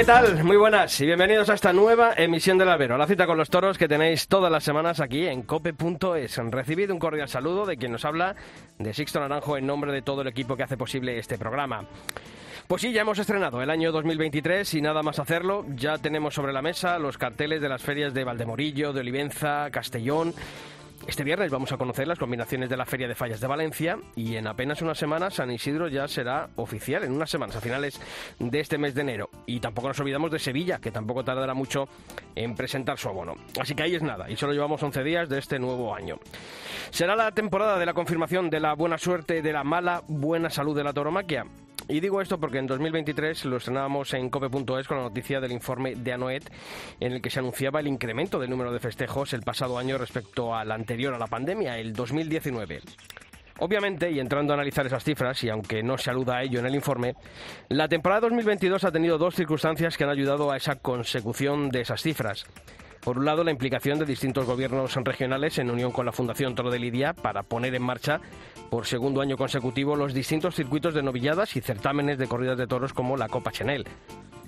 ¿Qué 0.00 0.06
tal? 0.06 0.44
Muy 0.44 0.56
buenas 0.56 0.98
y 1.02 1.04
bienvenidos 1.04 1.50
a 1.50 1.54
esta 1.54 1.74
nueva 1.74 2.14
emisión 2.16 2.56
del 2.56 2.70
Albero, 2.70 2.96
la 2.96 3.06
cita 3.06 3.26
con 3.26 3.36
los 3.36 3.50
toros 3.50 3.76
que 3.76 3.86
tenéis 3.86 4.28
todas 4.28 4.50
las 4.50 4.64
semanas 4.64 4.98
aquí 4.98 5.26
en 5.26 5.42
cope.es. 5.42 6.36
Recibido 6.50 6.94
un 6.94 6.98
cordial 6.98 7.28
saludo 7.28 7.66
de 7.66 7.76
quien 7.76 7.92
nos 7.92 8.06
habla, 8.06 8.34
de 8.78 8.94
Sixto 8.94 9.20
Naranjo, 9.20 9.58
en 9.58 9.66
nombre 9.66 9.92
de 9.92 10.00
todo 10.00 10.22
el 10.22 10.28
equipo 10.28 10.56
que 10.56 10.62
hace 10.62 10.78
posible 10.78 11.18
este 11.18 11.36
programa. 11.36 11.84
Pues 12.66 12.80
sí, 12.80 12.92
ya 12.92 13.02
hemos 13.02 13.18
estrenado 13.18 13.60
el 13.60 13.68
año 13.68 13.92
2023 13.92 14.72
y 14.72 14.80
nada 14.80 15.02
más 15.02 15.18
hacerlo, 15.18 15.66
ya 15.74 15.98
tenemos 15.98 16.32
sobre 16.32 16.54
la 16.54 16.62
mesa 16.62 16.98
los 16.98 17.18
carteles 17.18 17.60
de 17.60 17.68
las 17.68 17.82
ferias 17.82 18.14
de 18.14 18.24
Valdemorillo, 18.24 18.94
de 18.94 19.00
Olivenza, 19.00 19.68
Castellón, 19.70 20.32
este 21.06 21.24
viernes 21.24 21.50
vamos 21.50 21.72
a 21.72 21.76
conocer 21.76 22.06
las 22.06 22.18
combinaciones 22.18 22.68
de 22.68 22.76
la 22.76 22.84
Feria 22.84 23.08
de 23.08 23.14
Fallas 23.14 23.40
de 23.40 23.46
Valencia 23.46 23.98
y 24.14 24.36
en 24.36 24.46
apenas 24.46 24.82
unas 24.82 24.98
semanas 24.98 25.34
San 25.34 25.50
Isidro 25.50 25.88
ya 25.88 26.06
será 26.06 26.50
oficial, 26.56 27.04
en 27.04 27.12
unas 27.12 27.30
semanas, 27.30 27.56
a 27.56 27.60
finales 27.60 28.00
de 28.38 28.60
este 28.60 28.78
mes 28.78 28.94
de 28.94 29.00
enero. 29.00 29.30
Y 29.46 29.60
tampoco 29.60 29.88
nos 29.88 29.98
olvidamos 30.00 30.30
de 30.30 30.38
Sevilla, 30.38 30.78
que 30.78 30.90
tampoco 30.90 31.24
tardará 31.24 31.54
mucho 31.54 31.88
en 32.34 32.54
presentar 32.54 32.98
su 32.98 33.08
abono. 33.08 33.34
Así 33.60 33.74
que 33.74 33.82
ahí 33.82 33.94
es 33.94 34.02
nada, 34.02 34.30
y 34.30 34.36
solo 34.36 34.52
llevamos 34.52 34.82
11 34.82 35.02
días 35.02 35.28
de 35.28 35.38
este 35.38 35.58
nuevo 35.58 35.94
año. 35.94 36.18
Será 36.90 37.16
la 37.16 37.32
temporada 37.32 37.78
de 37.78 37.86
la 37.86 37.94
confirmación 37.94 38.50
de 38.50 38.60
la 38.60 38.74
buena 38.74 38.98
suerte, 38.98 39.42
de 39.42 39.52
la 39.52 39.64
mala 39.64 40.02
buena 40.06 40.50
salud 40.50 40.76
de 40.76 40.84
la 40.84 40.92
tauromaquia. 40.92 41.46
Y 41.88 41.98
digo 41.98 42.20
esto 42.20 42.38
porque 42.38 42.58
en 42.58 42.68
2023 42.68 43.46
lo 43.46 43.56
estrenábamos 43.56 44.14
en 44.14 44.30
cope.es 44.30 44.86
con 44.86 44.98
la 44.98 45.02
noticia 45.04 45.40
del 45.40 45.50
informe 45.50 45.96
de 45.96 46.12
Anoet 46.12 46.48
en 47.00 47.12
el 47.12 47.20
que 47.20 47.30
se 47.30 47.40
anunciaba 47.40 47.80
el 47.80 47.88
incremento 47.88 48.38
del 48.38 48.50
número 48.50 48.72
de 48.72 48.78
festejos 48.78 49.32
el 49.32 49.42
pasado 49.42 49.76
año 49.76 49.98
respecto 49.98 50.54
al 50.54 50.70
anterior 50.70 51.14
a 51.14 51.18
la 51.18 51.26
pandemia, 51.26 51.78
el 51.78 51.92
2019. 51.92 52.80
Obviamente, 53.58 54.10
y 54.10 54.20
entrando 54.20 54.52
a 54.52 54.56
analizar 54.56 54.86
esas 54.86 55.04
cifras, 55.04 55.44
y 55.44 55.50
aunque 55.50 55.82
no 55.82 55.98
se 55.98 56.10
aluda 56.10 56.36
a 56.36 56.42
ello 56.42 56.60
en 56.60 56.66
el 56.66 56.74
informe, 56.74 57.14
la 57.68 57.88
temporada 57.88 58.22
2022 58.22 58.84
ha 58.84 58.92
tenido 58.92 59.18
dos 59.18 59.34
circunstancias 59.34 59.98
que 59.98 60.04
han 60.04 60.10
ayudado 60.10 60.50
a 60.50 60.56
esa 60.56 60.76
consecución 60.76 61.68
de 61.68 61.82
esas 61.82 62.00
cifras. 62.00 62.46
Por 63.00 63.18
un 63.18 63.24
lado, 63.24 63.44
la 63.44 63.50
implicación 63.50 63.98
de 63.98 64.06
distintos 64.06 64.46
gobiernos 64.46 64.94
regionales 64.96 65.58
en 65.58 65.70
unión 65.70 65.90
con 65.90 66.06
la 66.06 66.12
Fundación 66.12 66.54
Toro 66.54 66.70
de 66.70 66.78
Lidia 66.78 67.14
para 67.14 67.42
poner 67.42 67.74
en 67.74 67.82
marcha 67.82 68.20
por 68.70 68.86
segundo 68.86 69.20
año 69.20 69.36
consecutivo 69.36 69.96
los 69.96 70.14
distintos 70.14 70.54
circuitos 70.54 70.94
de 70.94 71.02
novilladas 71.02 71.56
y 71.56 71.60
certámenes 71.60 72.18
de 72.18 72.28
corridas 72.28 72.56
de 72.56 72.68
toros 72.68 72.92
como 72.92 73.16
la 73.16 73.28
Copa 73.28 73.50
Chanel. 73.50 73.84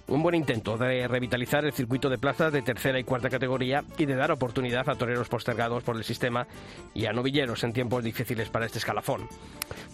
Un 0.09 0.23
buen 0.23 0.35
intento 0.35 0.77
de 0.77 1.07
revitalizar 1.09 1.65
el 1.65 1.73
circuito 1.73 2.11
de 2.11 2.19
plazas 2.19 2.53
de 2.53 2.61
tercera 2.61 2.99
y 2.99 3.05
cuarta 3.05 3.31
categoría 3.31 3.85
y 3.97 4.05
de 4.05 4.17
dar 4.17 4.33
oportunidad 4.33 4.89
a 4.89 4.95
toreros 4.95 5.29
postergados 5.29 5.85
por 5.85 5.97
el 5.97 6.05
sistema 6.05 6.47
y 6.93 7.07
a 7.07 7.13
novilleros 7.13 7.63
en 7.65 7.73
tiempos 7.73 8.03
difíciles 8.05 8.51
para 8.51 8.67
este 8.67 8.79
escalafón. 8.79 9.29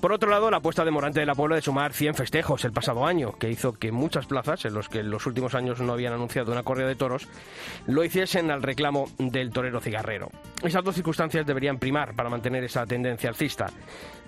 Por 0.00 0.12
otro 0.12 0.30
lado, 0.30 0.50
la 0.50 0.56
apuesta 0.56 0.84
de 0.84 0.90
Morante 0.90 1.20
de 1.20 1.26
la 1.26 1.34
Puebla 1.34 1.56
de 1.56 1.62
sumar 1.62 1.92
100 1.92 2.14
festejos 2.14 2.64
el 2.64 2.72
pasado 2.72 3.06
año, 3.06 3.32
que 3.32 3.50
hizo 3.50 3.74
que 3.74 3.92
muchas 3.92 4.26
plazas, 4.26 4.64
en 4.64 4.74
los 4.74 4.88
que 4.88 5.00
en 5.00 5.10
los 5.10 5.26
últimos 5.26 5.54
años 5.54 5.80
no 5.80 5.92
habían 5.92 6.14
anunciado 6.14 6.52
una 6.52 6.62
corrida 6.62 6.88
de 6.88 6.96
toros, 6.96 7.28
lo 7.86 8.02
hiciesen 8.02 8.50
al 8.50 8.62
reclamo 8.62 9.08
del 9.18 9.50
torero 9.50 9.80
cigarrero. 9.80 10.30
Esas 10.62 10.82
dos 10.82 10.96
circunstancias 10.96 11.46
deberían 11.46 11.78
primar 11.78 12.14
para 12.14 12.28
mantener 12.28 12.64
esa 12.64 12.84
tendencia 12.84 13.28
alcista. 13.28 13.70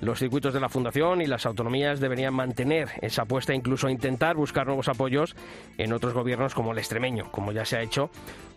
Los 0.00 0.20
circuitos 0.20 0.54
de 0.54 0.60
la 0.60 0.68
Fundación 0.68 1.20
y 1.20 1.26
las 1.26 1.44
autonomías 1.44 1.98
deberían 1.98 2.34
mantener 2.34 2.88
esa 3.02 3.22
apuesta 3.22 3.52
e 3.52 3.56
incluso 3.56 3.88
intentar 3.88 4.36
buscar 4.36 4.64
nuevos 4.66 4.88
apoyos 4.88 5.34
en 5.76 5.92
otros 5.92 6.14
gobiernos 6.14 6.54
como 6.54 6.70
el 6.70 6.78
extremeño, 6.78 7.32
como 7.32 7.50
ya 7.50 7.64
se 7.64 7.78
ha 7.78 7.82
hecho, 7.82 8.10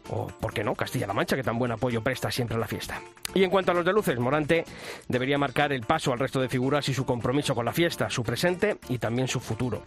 o, 0.09 0.27
¿por 0.27 0.53
qué 0.53 0.63
no?, 0.63 0.75
Castilla-La 0.75 1.13
Mancha, 1.13 1.35
que 1.35 1.43
tan 1.43 1.57
buen 1.57 1.71
apoyo 1.71 2.01
presta 2.01 2.31
siempre 2.31 2.57
a 2.57 2.59
la 2.59 2.67
fiesta. 2.67 3.01
Y 3.33 3.43
en 3.43 3.49
cuanto 3.49 3.71
a 3.71 3.75
los 3.75 3.85
de 3.85 3.93
luces, 3.93 4.19
Morante 4.19 4.63
debería 5.07 5.37
marcar 5.37 5.73
el 5.73 5.81
paso 5.81 6.13
al 6.13 6.19
resto 6.19 6.39
de 6.39 6.49
figuras 6.49 6.87
y 6.89 6.93
su 6.93 7.05
compromiso 7.05 7.55
con 7.55 7.65
la 7.65 7.73
fiesta, 7.73 8.09
su 8.09 8.23
presente 8.23 8.77
y 8.89 8.99
también 8.99 9.27
su 9.27 9.39
futuro. 9.39 9.83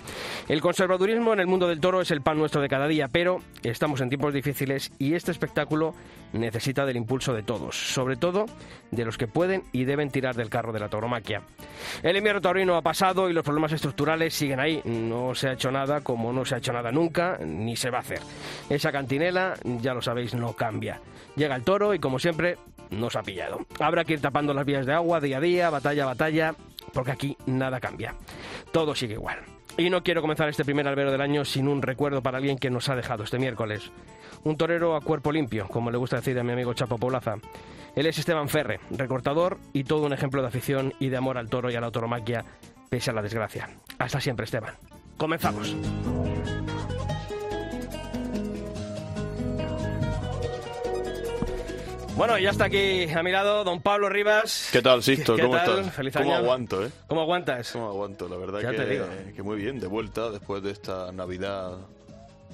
El 0.48 0.60
conservadurismo 0.60 1.32
en 1.32 1.40
el 1.40 1.46
mundo 1.46 1.68
del 1.68 1.80
toro 1.80 2.00
es 2.00 2.10
el 2.10 2.22
pan 2.22 2.38
nuestro 2.38 2.60
de 2.60 2.68
cada 2.68 2.88
día, 2.88 3.08
pero 3.08 3.40
estamos 3.62 4.00
en 4.00 4.08
tiempos 4.08 4.34
difíciles 4.34 4.90
y 4.98 5.14
este 5.14 5.30
espectáculo 5.30 5.94
necesita 6.32 6.84
del 6.84 6.96
impulso 6.96 7.32
de 7.32 7.42
todos, 7.42 7.76
sobre 7.76 8.16
todo 8.16 8.46
de 8.90 9.04
los 9.04 9.16
que 9.16 9.28
pueden 9.28 9.62
y 9.72 9.84
deben 9.84 10.10
tirar 10.10 10.34
del 10.34 10.50
carro 10.50 10.72
de 10.72 10.80
la 10.80 10.88
tauromaquia. 10.88 11.42
El 12.02 12.16
invierno 12.16 12.40
taurino 12.40 12.76
ha 12.76 12.82
pasado 12.82 13.28
y 13.30 13.32
los 13.32 13.44
problemas 13.44 13.72
estructurales 13.72 14.34
siguen 14.34 14.60
ahí. 14.60 14.80
No 14.84 15.34
se 15.34 15.48
ha 15.48 15.52
hecho 15.52 15.70
nada 15.70 16.00
como 16.00 16.32
no 16.32 16.44
se 16.44 16.56
ha 16.56 16.58
hecho 16.58 16.72
nada 16.72 16.90
nunca, 16.90 17.38
ni 17.44 17.76
se 17.76 17.90
va 17.90 17.98
a 17.98 18.00
hacer. 18.00 18.20
Esa 18.68 18.90
cantinela, 18.90 19.54
ya 19.80 19.94
lo 19.94 20.02
sabéis, 20.06 20.34
no 20.34 20.54
cambia. 20.54 21.00
Llega 21.36 21.54
el 21.54 21.62
toro 21.62 21.94
y 21.94 21.98
como 21.98 22.18
siempre, 22.18 22.56
nos 22.90 23.16
ha 23.16 23.22
pillado. 23.22 23.66
Habrá 23.78 24.04
que 24.04 24.14
ir 24.14 24.20
tapando 24.20 24.54
las 24.54 24.64
vías 24.64 24.86
de 24.86 24.94
agua 24.94 25.20
día 25.20 25.38
a 25.38 25.40
día, 25.40 25.70
batalla 25.70 26.04
a 26.04 26.06
batalla, 26.06 26.54
porque 26.92 27.12
aquí 27.12 27.36
nada 27.46 27.80
cambia. 27.80 28.14
Todo 28.72 28.94
sigue 28.94 29.14
igual. 29.14 29.38
Y 29.76 29.90
no 29.90 30.02
quiero 30.02 30.22
comenzar 30.22 30.48
este 30.48 30.64
primer 30.64 30.88
albero 30.88 31.12
del 31.12 31.20
año 31.20 31.44
sin 31.44 31.68
un 31.68 31.82
recuerdo 31.82 32.22
para 32.22 32.38
alguien 32.38 32.56
que 32.56 32.70
nos 32.70 32.88
ha 32.88 32.96
dejado 32.96 33.24
este 33.24 33.38
miércoles. 33.38 33.90
Un 34.44 34.56
torero 34.56 34.96
a 34.96 35.02
cuerpo 35.02 35.32
limpio, 35.32 35.68
como 35.68 35.90
le 35.90 35.98
gusta 35.98 36.16
decir 36.16 36.38
a 36.38 36.42
mi 36.42 36.52
amigo 36.52 36.72
Chapo 36.72 36.96
Poblaza. 36.96 37.34
Él 37.94 38.06
es 38.06 38.18
Esteban 38.18 38.48
Ferre, 38.48 38.80
recortador 38.90 39.58
y 39.72 39.84
todo 39.84 40.06
un 40.06 40.12
ejemplo 40.12 40.40
de 40.40 40.48
afición 40.48 40.94
y 40.98 41.08
de 41.10 41.16
amor 41.16 41.36
al 41.36 41.50
toro 41.50 41.70
y 41.70 41.74
a 41.74 41.80
la 41.80 41.90
tauromaquia, 41.90 42.44
pese 42.88 43.10
a 43.10 43.14
la 43.14 43.22
desgracia. 43.22 43.68
Hasta 43.98 44.20
siempre, 44.20 44.44
Esteban. 44.44 44.74
Comenzamos. 45.18 45.76
Bueno, 52.16 52.38
ya 52.38 52.50
está 52.50 52.64
aquí 52.64 53.04
a 53.10 53.22
mi 53.22 53.30
lado 53.30 53.62
don 53.62 53.82
Pablo 53.82 54.08
Rivas. 54.08 54.70
¿Qué 54.72 54.80
tal, 54.80 55.02
Sisto? 55.02 55.36
¿Qué 55.36 55.42
¿Cómo 55.42 55.56
tal? 55.56 55.80
estás? 55.80 55.94
Feliz 55.94 56.14
¿Cómo 56.14 56.30
año. 56.34 56.36
aguanto, 56.44 56.84
eh? 56.86 56.90
¿Cómo 57.06 57.20
aguantas? 57.20 57.70
¿Cómo 57.72 57.88
aguanto? 57.88 58.26
La 58.28 58.36
verdad 58.36 58.60
Ya 58.62 58.70
que, 58.70 58.76
te 58.78 58.86
digo. 58.86 59.04
que 59.34 59.42
muy 59.42 59.56
bien, 59.56 59.78
de 59.78 59.86
vuelta 59.86 60.30
después 60.30 60.62
de 60.62 60.70
esta 60.70 61.12
Navidad. 61.12 61.76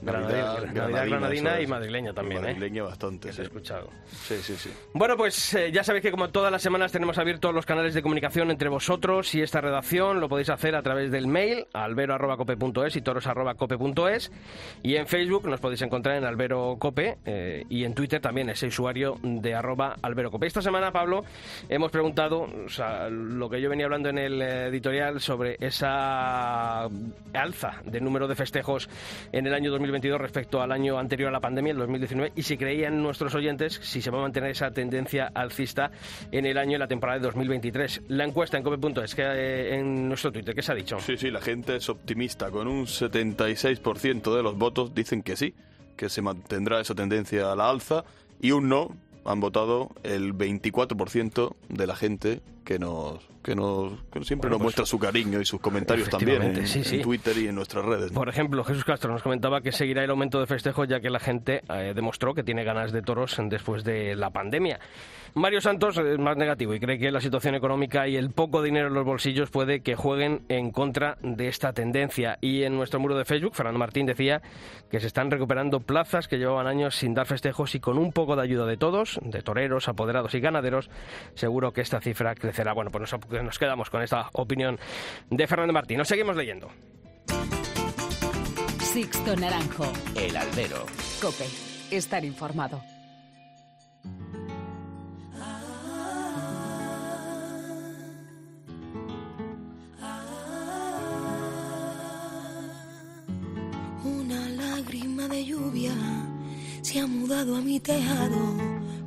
Granadina, 0.02 1.60
y 1.60 1.66
madrileña 1.66 2.12
también, 2.12 2.42
Y 2.42 2.44
¿eh? 2.44 2.54
Madrileña 2.54 2.82
bastante, 2.84 3.28
Que 3.28 3.34
sí. 3.34 3.40
he 3.42 3.44
escuchado. 3.44 3.88
Sí, 4.06 4.36
sí, 4.42 4.56
sí. 4.56 4.70
Bueno, 4.94 5.16
pues 5.16 5.54
eh, 5.54 5.70
ya 5.72 5.84
sabéis 5.84 6.02
que 6.02 6.10
como 6.10 6.30
todas 6.30 6.50
las 6.50 6.62
semanas 6.62 6.92
tenemos 6.92 7.18
abiertos 7.18 7.54
los 7.54 7.66
canales 7.66 7.94
de 7.94 8.02
comunicación 8.02 8.50
entre 8.50 8.68
vosotros 8.68 9.34
y 9.34 9.42
esta 9.42 9.60
redacción. 9.60 10.20
Lo 10.20 10.28
podéis 10.28 10.50
hacer 10.50 10.74
a 10.74 10.82
través 10.82 11.10
del 11.10 11.26
mail 11.26 11.66
albero.cope.es 11.72 12.96
y 12.96 13.02
toros.cope.es 13.02 14.32
y 14.82 14.96
en 14.96 15.06
Facebook 15.06 15.48
nos 15.48 15.60
podéis 15.60 15.82
encontrar 15.82 16.16
en 16.16 16.24
alberocope 16.24 17.18
eh, 17.24 17.64
y 17.68 17.84
en 17.84 17.94
Twitter 17.94 18.20
también 18.20 18.50
ese 18.50 18.66
usuario 18.66 19.18
de 19.22 19.54
arroba 19.54 19.96
alberocope. 20.02 20.46
Esta 20.46 20.62
semana, 20.62 20.92
Pablo, 20.92 21.24
hemos 21.68 21.90
preguntado 21.90 22.42
o 22.42 22.68
sea, 22.68 23.08
lo 23.08 23.48
que 23.48 23.60
yo 23.60 23.70
venía 23.70 23.86
hablando 23.86 24.08
en 24.08 24.18
el 24.18 24.42
editorial 24.42 25.20
sobre 25.20 25.56
esa 25.60 26.84
alza 27.34 27.82
del 27.84 28.04
número 28.04 28.26
de 28.26 28.34
festejos 28.34 28.88
en 29.32 29.46
el 29.46 29.54
año 29.54 29.70
2022 29.92 30.20
respecto 30.20 30.62
al 30.62 30.72
año 30.72 30.98
anterior 30.98 31.28
a 31.28 31.32
la 31.32 31.40
pandemia, 31.40 31.72
el 31.72 31.78
2019, 31.78 32.32
y 32.34 32.42
si 32.42 32.56
creían 32.56 33.02
nuestros 33.02 33.34
oyentes 33.34 33.78
si 33.82 34.00
se 34.00 34.10
va 34.10 34.18
a 34.18 34.22
mantener 34.22 34.50
esa 34.50 34.70
tendencia 34.70 35.30
alcista 35.34 35.90
en 36.30 36.46
el 36.46 36.56
año 36.56 36.76
y 36.76 36.78
la 36.78 36.88
temporada 36.88 37.18
de 37.18 37.26
2023. 37.26 38.02
La 38.08 38.24
encuesta 38.24 38.56
en 38.56 38.62
cope.es, 38.62 39.14
que 39.14 39.22
eh, 39.22 39.78
en 39.78 40.08
nuestro 40.08 40.32
Twitter, 40.32 40.54
¿qué 40.54 40.62
se 40.62 40.72
ha 40.72 40.74
dicho? 40.74 40.98
Sí, 40.98 41.16
sí, 41.18 41.30
la 41.30 41.40
gente 41.40 41.76
es 41.76 41.88
optimista. 41.90 42.50
Con 42.50 42.68
un 42.68 42.86
76% 42.86 44.34
de 44.34 44.42
los 44.42 44.56
votos 44.56 44.94
dicen 44.94 45.22
que 45.22 45.36
sí, 45.36 45.54
que 45.96 46.08
se 46.08 46.22
mantendrá 46.22 46.80
esa 46.80 46.94
tendencia 46.94 47.52
a 47.52 47.56
la 47.56 47.68
alza. 47.68 48.04
Y 48.40 48.52
un 48.52 48.68
no, 48.68 48.96
han 49.24 49.40
votado 49.40 49.90
el 50.02 50.34
24% 50.34 51.54
de 51.68 51.86
la 51.86 51.96
gente 51.96 52.40
que 52.64 52.78
nos 52.78 53.18
que 53.42 53.56
nos 53.56 53.94
que 54.12 54.22
siempre 54.24 54.48
Bueno, 54.48 54.50
nos 54.50 54.58
pues, 54.58 54.62
muestra 54.62 54.86
su 54.86 54.98
cariño 54.98 55.40
y 55.40 55.44
sus 55.44 55.60
comentarios 55.60 56.08
también 56.08 56.42
en, 56.42 56.66
sí. 56.66 57.00
Twitter 57.00 57.36
y 57.38 57.48
en 57.48 57.54
nuestras 57.54 57.84
redes. 57.84 58.12
¿no? 58.12 58.18
Por 58.18 58.28
ejemplo, 58.28 58.62
Jesús 58.62 58.84
Castro 58.84 59.12
nos 59.12 59.22
comentaba 59.22 59.60
que 59.60 59.72
seguirá 59.72 60.04
el 60.04 60.10
aumento 60.10 60.38
de 60.38 60.46
festejos 60.46 60.86
ya 60.88 61.00
que 61.00 61.10
la 61.10 61.18
gente 61.18 61.62
eh, 61.68 61.92
demostró 61.94 62.34
que 62.34 62.44
tiene 62.44 62.62
ganas 62.64 62.92
de 62.92 63.02
toros 63.02 63.36
después 63.48 63.82
de 63.84 64.14
la 64.14 64.30
pandemia. 64.30 64.78
Mario 65.34 65.62
Santos 65.62 65.96
es 65.96 66.18
más 66.18 66.36
negativo 66.36 66.74
y 66.74 66.80
cree 66.80 66.98
que 66.98 67.10
la 67.10 67.20
situación 67.20 67.54
económica 67.54 68.06
y 68.06 68.16
el 68.16 68.30
poco 68.30 68.62
dinero 68.62 68.88
en 68.88 68.94
los 68.94 69.06
bolsillos 69.06 69.50
puede 69.50 69.80
que 69.80 69.94
jueguen 69.94 70.42
en 70.50 70.70
contra 70.70 71.16
de 71.22 71.48
esta 71.48 71.72
tendencia. 71.72 72.36
Y 72.42 72.64
en 72.64 72.76
nuestro 72.76 73.00
muro 73.00 73.16
de 73.16 73.24
Facebook, 73.24 73.54
Fernando 73.54 73.78
Martín 73.78 74.04
decía 74.04 74.42
que 74.90 75.00
se 75.00 75.06
están 75.06 75.30
recuperando 75.30 75.80
plazas 75.80 76.28
que 76.28 76.36
llevaban 76.36 76.66
años 76.66 76.96
sin 76.96 77.14
dar 77.14 77.26
festejos 77.26 77.74
y 77.74 77.80
con 77.80 77.96
un 77.96 78.12
poco 78.12 78.36
de 78.36 78.42
ayuda 78.42 78.66
de 78.66 78.76
todos, 78.76 79.18
de 79.22 79.40
toreros, 79.40 79.88
apoderados 79.88 80.34
y 80.34 80.40
ganaderos, 80.40 80.90
seguro 81.34 81.72
que 81.72 81.80
esta 81.80 82.00
cifra 82.00 82.34
crecerá. 82.34 82.74
Bueno, 82.74 82.90
pues 82.90 83.10
nos, 83.10 83.42
nos 83.42 83.58
quedamos 83.58 83.88
con 83.88 84.02
esta 84.02 84.28
opinión 84.34 84.78
de 85.30 85.46
Fernando 85.46 85.72
Martín. 85.72 85.96
Nos 85.96 86.08
seguimos 86.08 86.36
leyendo. 86.36 86.68
Sixto 88.80 89.34
Naranjo. 89.36 89.90
El 90.14 90.36
albero. 90.36 90.84
Cope. 91.22 91.46
Estar 91.90 92.22
informado. 92.22 92.82
De 105.28 105.44
lluvia 105.44 105.94
se 106.82 106.98
ha 106.98 107.06
mudado 107.06 107.56
a 107.56 107.60
mi 107.60 107.78
tejado, 107.78 108.40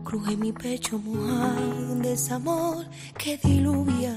cruje 0.03 0.37
mi 0.37 0.51
pecho 0.51 0.97
mojado 0.97 1.95
de 1.95 2.13
ese 2.13 2.33
amor 2.33 2.85
que 3.17 3.37
diluvia. 3.37 4.15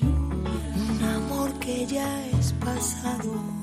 Un 0.00 1.02
amor 1.02 1.52
que 1.60 1.86
ya 1.86 2.26
es 2.28 2.52
pasado. 2.54 3.61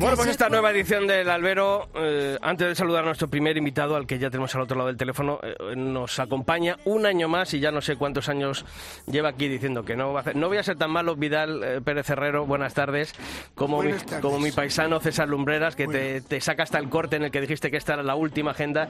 Bueno, 0.00 0.16
pues 0.16 0.28
esta 0.28 0.48
nueva 0.48 0.70
edición 0.70 1.08
del 1.08 1.28
Albero, 1.28 1.88
eh, 1.96 2.38
antes 2.40 2.68
de 2.68 2.74
saludar 2.76 3.02
a 3.02 3.06
nuestro 3.06 3.26
primer 3.26 3.56
invitado, 3.56 3.96
al 3.96 4.06
que 4.06 4.18
ya 4.18 4.30
tenemos 4.30 4.54
al 4.54 4.60
otro 4.60 4.76
lado 4.76 4.86
del 4.86 4.96
teléfono, 4.96 5.40
eh, 5.42 5.74
nos 5.74 6.20
acompaña 6.20 6.76
un 6.84 7.04
año 7.04 7.26
más 7.26 7.52
y 7.54 7.58
ya 7.58 7.72
no 7.72 7.80
sé 7.80 7.96
cuántos 7.96 8.28
años 8.28 8.64
lleva 9.06 9.30
aquí 9.30 9.48
diciendo 9.48 9.84
que 9.84 9.96
no 9.96 10.12
va 10.12 10.20
a 10.20 10.22
hacer. 10.22 10.36
No 10.36 10.46
voy 10.46 10.58
a 10.58 10.62
ser 10.62 10.76
tan 10.76 10.92
malo, 10.92 11.16
Vidal 11.16 11.64
eh, 11.64 11.80
Pérez 11.80 12.08
Herrero, 12.10 12.46
buenas 12.46 12.74
tardes. 12.74 13.12
Como, 13.56 13.82
mi, 13.82 13.90
como 14.22 14.38
mi 14.38 14.52
paisano 14.52 15.00
César 15.00 15.28
Lumbreras, 15.28 15.74
que 15.74 15.88
te, 15.88 16.40
saca 16.40 16.62
hasta 16.62 16.78
el 16.78 16.88
corte 16.88 17.16
en 17.16 17.24
el 17.24 17.32
que 17.32 17.40
dijiste 17.40 17.68
que 17.68 17.76
esta 17.76 17.94
era 17.94 18.04
la 18.04 18.14
última 18.14 18.52
agenda 18.52 18.88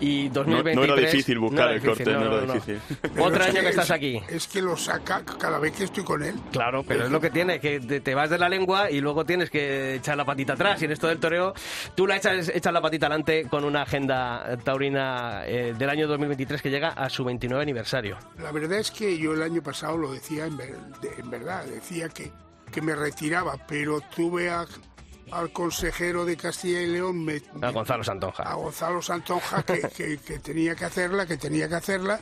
y 0.00 0.28
2023... 0.28 0.76
No, 0.76 0.84
era 0.84 0.96
difícil 0.96 1.38
buscar 1.38 1.70
el 1.70 1.82
corte, 1.82 2.04
no, 2.04 2.36
era 2.36 2.54
difícil. 2.54 2.80
Otro 3.18 3.44
año 3.44 3.60
que, 3.60 3.68
estás 3.68 3.92
aquí. 3.92 4.20
Es 4.28 4.48
que 4.48 4.60
lo 4.60 4.76
saca 4.76 5.22
cada 5.38 5.60
vez 5.60 5.72
que 5.72 5.84
estoy 5.84 6.02
con 6.02 6.20
él. 6.20 6.34
Claro, 6.50 6.82
pero 6.82 7.04
es 7.04 7.12
lo 7.12 7.20
que 7.20 7.30
tiene, 7.30 7.60
que 7.60 7.78
te 7.78 8.14
vas 8.16 8.28
de 8.28 8.38
la 8.38 8.48
lengua 8.48 8.90
y 8.90 9.00
luego 9.00 9.24
tienes 9.24 9.50
que 9.50 9.94
echar 9.94 10.16
la 10.16 10.24
patita 10.24 10.47
atrás. 10.52 10.80
Y 10.82 10.86
en 10.86 10.92
esto 10.92 11.08
del 11.08 11.18
toreo, 11.18 11.54
tú 11.94 12.06
la 12.06 12.16
echas, 12.16 12.50
echas 12.54 12.72
la 12.72 12.80
patita 12.80 13.06
adelante 13.06 13.46
con 13.48 13.64
una 13.64 13.82
agenda 13.82 14.56
taurina 14.64 15.42
eh, 15.46 15.74
del 15.76 15.90
año 15.90 16.06
2023 16.06 16.62
que 16.62 16.70
llega 16.70 16.88
a 16.90 17.08
su 17.08 17.24
29 17.24 17.62
aniversario. 17.62 18.18
La 18.42 18.52
verdad 18.52 18.78
es 18.78 18.90
que 18.90 19.18
yo 19.18 19.34
el 19.34 19.42
año 19.42 19.62
pasado 19.62 19.96
lo 19.96 20.12
decía 20.12 20.46
en, 20.46 20.56
verdad, 21.30 21.64
decía 21.64 22.08
que, 22.08 22.30
que 22.72 22.82
me 22.82 22.94
retiraba, 22.94 23.56
pero 23.66 24.00
tuve 24.00 24.50
al 25.32 25.50
consejero 25.52 26.24
de 26.24 26.36
Castilla 26.36 26.82
y 26.82 26.86
León, 26.86 27.24
me, 27.24 27.40
a 27.60 27.70
Gonzalo 27.70 28.04
Santonja. 28.04 28.42
A 28.42 28.54
Gonzalo 28.54 29.02
Santonja, 29.02 29.62
que, 29.62 30.18
tenía 30.42 30.74
que 30.74 30.84
hacerla, 30.84 31.26
que 31.26 31.36
tenía 31.36 31.68
que 31.68 31.74
hacerla, 31.74 32.20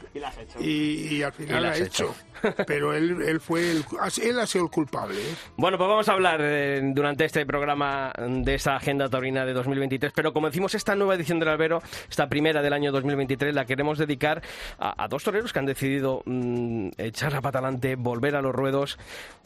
y, 0.60 1.22
al 1.22 1.32
final 1.32 1.62
la, 1.62 1.70
ha 1.70 1.76
hecho. 1.76 2.14
Pero 2.66 2.94
él, 2.94 3.22
él 3.22 3.40
fue 3.40 3.70
el, 3.70 3.84
él 4.22 4.38
ha 4.38 4.46
sido 4.46 4.64
el 4.64 4.70
culpable. 4.70 5.16
¿eh? 5.16 5.34
Bueno, 5.56 5.78
pues 5.78 5.88
vamos 5.88 6.08
a 6.08 6.12
hablar 6.12 6.40
eh, 6.42 6.80
durante 6.94 7.24
este 7.24 7.46
programa 7.46 8.12
de 8.18 8.54
esa 8.54 8.76
agenda 8.76 9.08
taurina 9.08 9.44
de 9.44 9.52
2023. 9.52 10.12
Pero 10.14 10.32
como 10.32 10.48
decimos, 10.48 10.74
esta 10.74 10.94
nueva 10.94 11.14
edición 11.14 11.38
del 11.38 11.48
Albero, 11.48 11.82
esta 12.08 12.28
primera 12.28 12.62
del 12.62 12.72
año 12.72 12.92
2023, 12.92 13.54
la 13.54 13.64
queremos 13.64 13.98
dedicar 13.98 14.42
a, 14.78 15.08
dos 15.08 15.24
toreros 15.24 15.52
que 15.52 15.58
han 15.58 15.66
decidido 15.66 16.22
mm, 16.24 16.90
echar 16.98 17.32
la 17.32 17.40
pata 17.40 17.58
adelante, 17.58 17.96
volver 17.96 18.36
a 18.36 18.42
los 18.42 18.54
ruedos. 18.54 18.98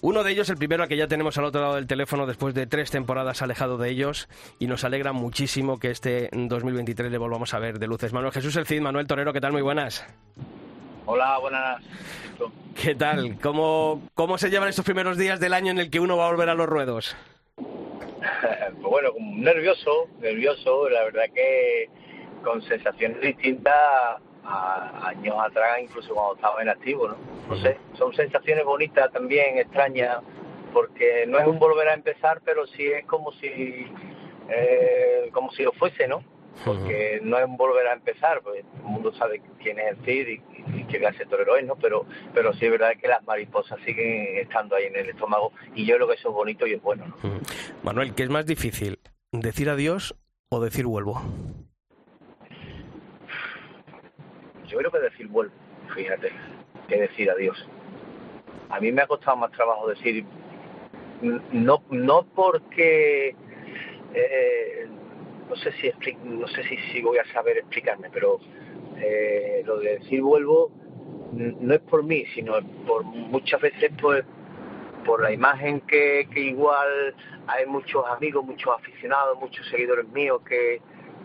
Uno 0.03 0.25
de 0.25 0.33
ellos, 0.33 0.49
el 0.51 0.57
primero 0.57 0.87
que 0.89 0.97
ya 0.97 1.07
tenemos 1.07 1.37
al 1.39 1.45
otro 1.45 1.61
lado 1.61 1.75
del 1.75 1.87
teléfono 1.87 2.27
después 2.27 2.55
de 2.55 2.67
tres 2.67 2.91
temporadas 2.91 3.43
alejado 3.51 3.79
de 3.79 3.91
ellos, 3.91 4.29
y 4.61 4.69
nos 4.69 4.85
alegra 4.85 5.13
muchísimo 5.13 5.81
que 5.81 5.91
este 5.91 6.31
2023 6.33 7.11
le 7.11 7.19
volvamos 7.19 7.53
a 7.53 7.59
ver 7.59 7.81
de 7.81 7.89
luces. 7.89 8.13
Manuel 8.13 8.33
Jesús 8.33 8.55
El 8.55 8.67
Cid, 8.67 8.81
Manuel 8.81 9.09
Torero, 9.09 9.33
¿qué 9.33 9.41
tal? 9.41 9.51
Muy 9.51 9.63
buenas. 9.63 10.07
Hola, 11.05 11.37
buenas. 11.39 11.83
¿Qué 12.81 12.95
tal? 12.95 13.39
¿Cómo, 13.43 14.03
¿Cómo 14.15 14.39
se 14.39 14.51
llevan 14.51 14.69
estos 14.69 14.85
primeros 14.85 15.19
días 15.19 15.41
del 15.41 15.53
año 15.53 15.73
en 15.73 15.79
el 15.79 15.91
que 15.91 15.99
uno 15.99 16.17
va 16.17 16.29
a 16.29 16.31
volver 16.31 16.49
a 16.49 16.55
los 16.55 16.69
ruedos? 16.69 17.17
pues 17.57 18.83
bueno, 18.83 19.11
nervioso, 19.19 20.07
nervioso, 20.21 20.89
la 20.89 21.03
verdad 21.03 21.25
que 21.35 21.89
con 22.45 22.63
sensaciones 22.63 23.21
distintas 23.21 23.75
a 24.45 25.09
años 25.09 25.35
atrás, 25.41 25.79
incluso 25.83 26.15
cuando 26.15 26.37
estaba 26.37 26.63
en 26.63 26.69
activo, 26.69 27.09
¿no? 27.09 27.17
No 27.49 27.57
sé, 27.57 27.77
son 27.99 28.15
sensaciones 28.15 28.65
bonitas 28.65 29.11
también, 29.13 29.59
extrañas, 29.59 30.19
porque 30.73 31.27
no 31.27 31.39
es 31.39 31.47
un 31.47 31.59
volver 31.59 31.89
a 31.89 31.95
empezar, 31.95 32.41
pero 32.45 32.67
sí 32.67 32.87
es 32.87 33.05
como 33.07 33.33
si, 33.33 33.87
eh, 34.49 35.31
como 35.33 35.51
si 35.53 35.63
lo 35.63 35.73
fuese, 35.73 36.09
¿no? 36.09 36.25
porque 36.65 37.21
no 37.23 37.39
es 37.39 37.47
un 37.47 37.57
volver 37.57 37.87
a 37.87 37.95
empezar, 37.95 38.43
pues 38.43 38.65
todo 38.65 38.77
el 38.77 38.83
mundo 38.83 39.13
sabe 39.15 39.41
quién 39.63 39.79
es 39.79 39.89
el 39.89 40.05
CID 40.05 40.29
y, 40.29 40.85
qué 40.85 40.99
clase 40.99 41.19
de 41.19 41.27
torero 41.27 41.57
es, 41.57 41.65
¿no? 41.65 41.77
Pero, 41.77 42.05
pero 42.35 42.53
sí 42.55 42.67
es 42.67 42.71
verdad 42.73 42.93
que 43.01 43.09
las 43.09 43.25
mariposas 43.25 43.79
siguen 43.85 44.39
estando 44.39 44.75
ahí 44.75 44.85
en 44.87 44.97
el 44.97 45.11
estómago 45.11 45.53
y 45.75 45.87
yo 45.87 45.95
creo 45.97 46.09
que 46.09 46.15
eso 46.15 46.29
es 46.29 46.35
bonito 46.35 46.67
y 46.67 46.75
es 46.75 46.83
bueno, 46.83 47.07
¿no? 47.07 47.41
Manuel, 47.83 48.15
¿qué 48.15 48.25
es 48.25 48.29
más 48.29 48.45
difícil, 48.45 48.99
decir 49.31 49.71
adiós 49.71 50.17
o 50.51 50.61
decir 50.61 50.87
vuelvo? 50.87 51.23
Yo 54.67 54.79
creo 54.79 54.91
que 54.91 54.99
decir 54.99 55.29
vuelvo, 55.29 55.55
fíjate, 55.95 56.33
que 56.89 57.01
decir 57.01 57.31
adiós. 57.31 57.65
A 58.69 58.81
mí 58.81 58.93
me 58.93 59.03
ha 59.03 59.07
costado 59.07 59.37
más 59.37 59.53
trabajo 59.53 59.89
decir, 59.89 60.25
no, 61.23 61.83
no 61.91 62.27
porque... 62.35 63.35
Eh, 64.15 64.89
no 65.49 65.57
sé 65.57 65.73
si 65.73 65.91
no 66.25 66.47
sé 66.47 66.63
si, 66.93 67.03
voy 67.03 67.19
a 67.19 67.25
saber 67.33 67.59
explicarme, 67.59 68.09
pero 68.13 68.39
eh, 68.99 69.63
lo 69.67 69.79
de 69.79 69.99
decir 69.99 70.23
vuelvo 70.23 70.71
no 71.33 71.75
es 71.75 71.81
por 71.81 72.05
mí, 72.05 72.25
sino 72.35 72.55
por 72.87 73.05
muchas 73.05 73.61
veces 73.61 73.91
pues 74.01 74.25
por 75.05 75.23
la 75.23 75.33
imagen 75.33 75.81
que, 75.83 76.29
que 76.33 76.41
igual 76.41 77.15
hay 77.47 77.67
muchos 77.67 78.05
amigos, 78.07 78.45
muchos 78.45 78.73
aficionados, 78.79 79.39
muchos 79.41 79.67
seguidores 79.69 80.09
míos 80.09 80.41
que, 80.49 80.81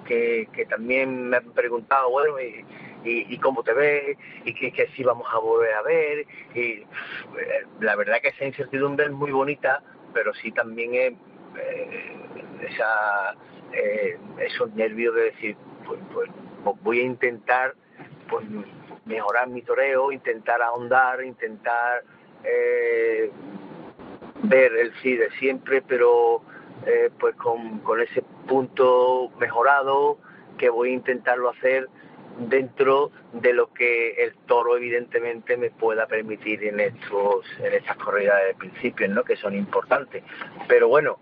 que, 0.05 0.65
también 0.69 1.29
me 1.29 1.37
han 1.37 1.51
preguntado, 1.51 2.09
bueno, 2.09 2.39
y, 2.39 2.65
y, 3.05 3.37
cómo 3.39 3.63
te 3.63 3.73
ves, 3.73 4.17
y 4.43 4.53
que, 4.53 4.87
si 4.95 5.03
vamos 5.03 5.27
a 5.31 5.39
volver 5.39 5.73
a 5.73 5.81
ver. 5.81 6.25
Y 6.53 6.59
eh, 6.59 6.85
la 7.79 7.95
verdad 7.95 8.21
que 8.21 8.29
esa 8.29 8.45
incertidumbre 8.45 9.05
es 9.05 9.11
muy 9.11 9.31
bonita, 9.31 9.83
pero 10.13 10.33
sí 10.33 10.51
también 10.51 10.95
es 10.95 11.13
eh, 11.57 12.15
esa 12.69 13.35
eh, 13.73 14.17
esos 14.39 14.73
nervios 14.73 15.13
de 15.15 15.21
decir, 15.23 15.57
pues, 15.85 15.99
pues, 16.13 16.29
pues, 16.63 16.75
voy 16.81 16.99
a 16.99 17.03
intentar 17.03 17.75
pues, 18.29 18.45
mejorar 19.05 19.47
mi 19.49 19.61
toreo, 19.61 20.11
intentar 20.11 20.61
ahondar, 20.61 21.23
intentar 21.23 22.03
eh, 22.43 23.31
ver 24.43 24.75
el 24.75 24.93
sí 25.01 25.15
de 25.15 25.29
siempre, 25.31 25.81
pero 25.81 26.41
eh, 26.85 27.09
pues 27.19 27.35
con, 27.35 27.79
con 27.79 28.01
ese 28.01 28.21
punto 28.47 29.31
mejorado 29.39 30.17
que 30.57 30.69
voy 30.69 30.89
a 30.89 30.93
intentarlo 30.93 31.49
hacer 31.49 31.89
dentro 32.37 33.11
de 33.33 33.53
lo 33.53 33.71
que 33.73 34.23
el 34.23 34.35
toro 34.45 34.77
evidentemente 34.77 35.57
me 35.57 35.69
pueda 35.69 36.07
permitir 36.07 36.63
en 36.63 36.79
estos 36.79 37.45
en 37.59 37.73
estas 37.73 37.97
corridas 37.97 38.37
de 38.47 38.55
principios 38.55 39.09
no 39.09 39.23
que 39.23 39.35
son 39.35 39.55
importantes. 39.55 40.23
Pero 40.67 40.87
bueno 40.87 41.19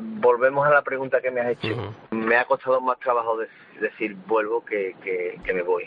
volvemos 0.00 0.66
a 0.66 0.70
la 0.70 0.82
pregunta 0.82 1.20
que 1.20 1.30
me 1.30 1.40
has 1.40 1.48
hecho. 1.50 1.94
Me 2.10 2.36
ha 2.36 2.44
costado 2.44 2.80
más 2.80 2.98
trabajo 2.98 3.36
decir 3.80 4.16
vuelvo 4.26 4.64
que, 4.64 4.94
que, 5.02 5.54
me 5.54 5.62
voy. 5.62 5.84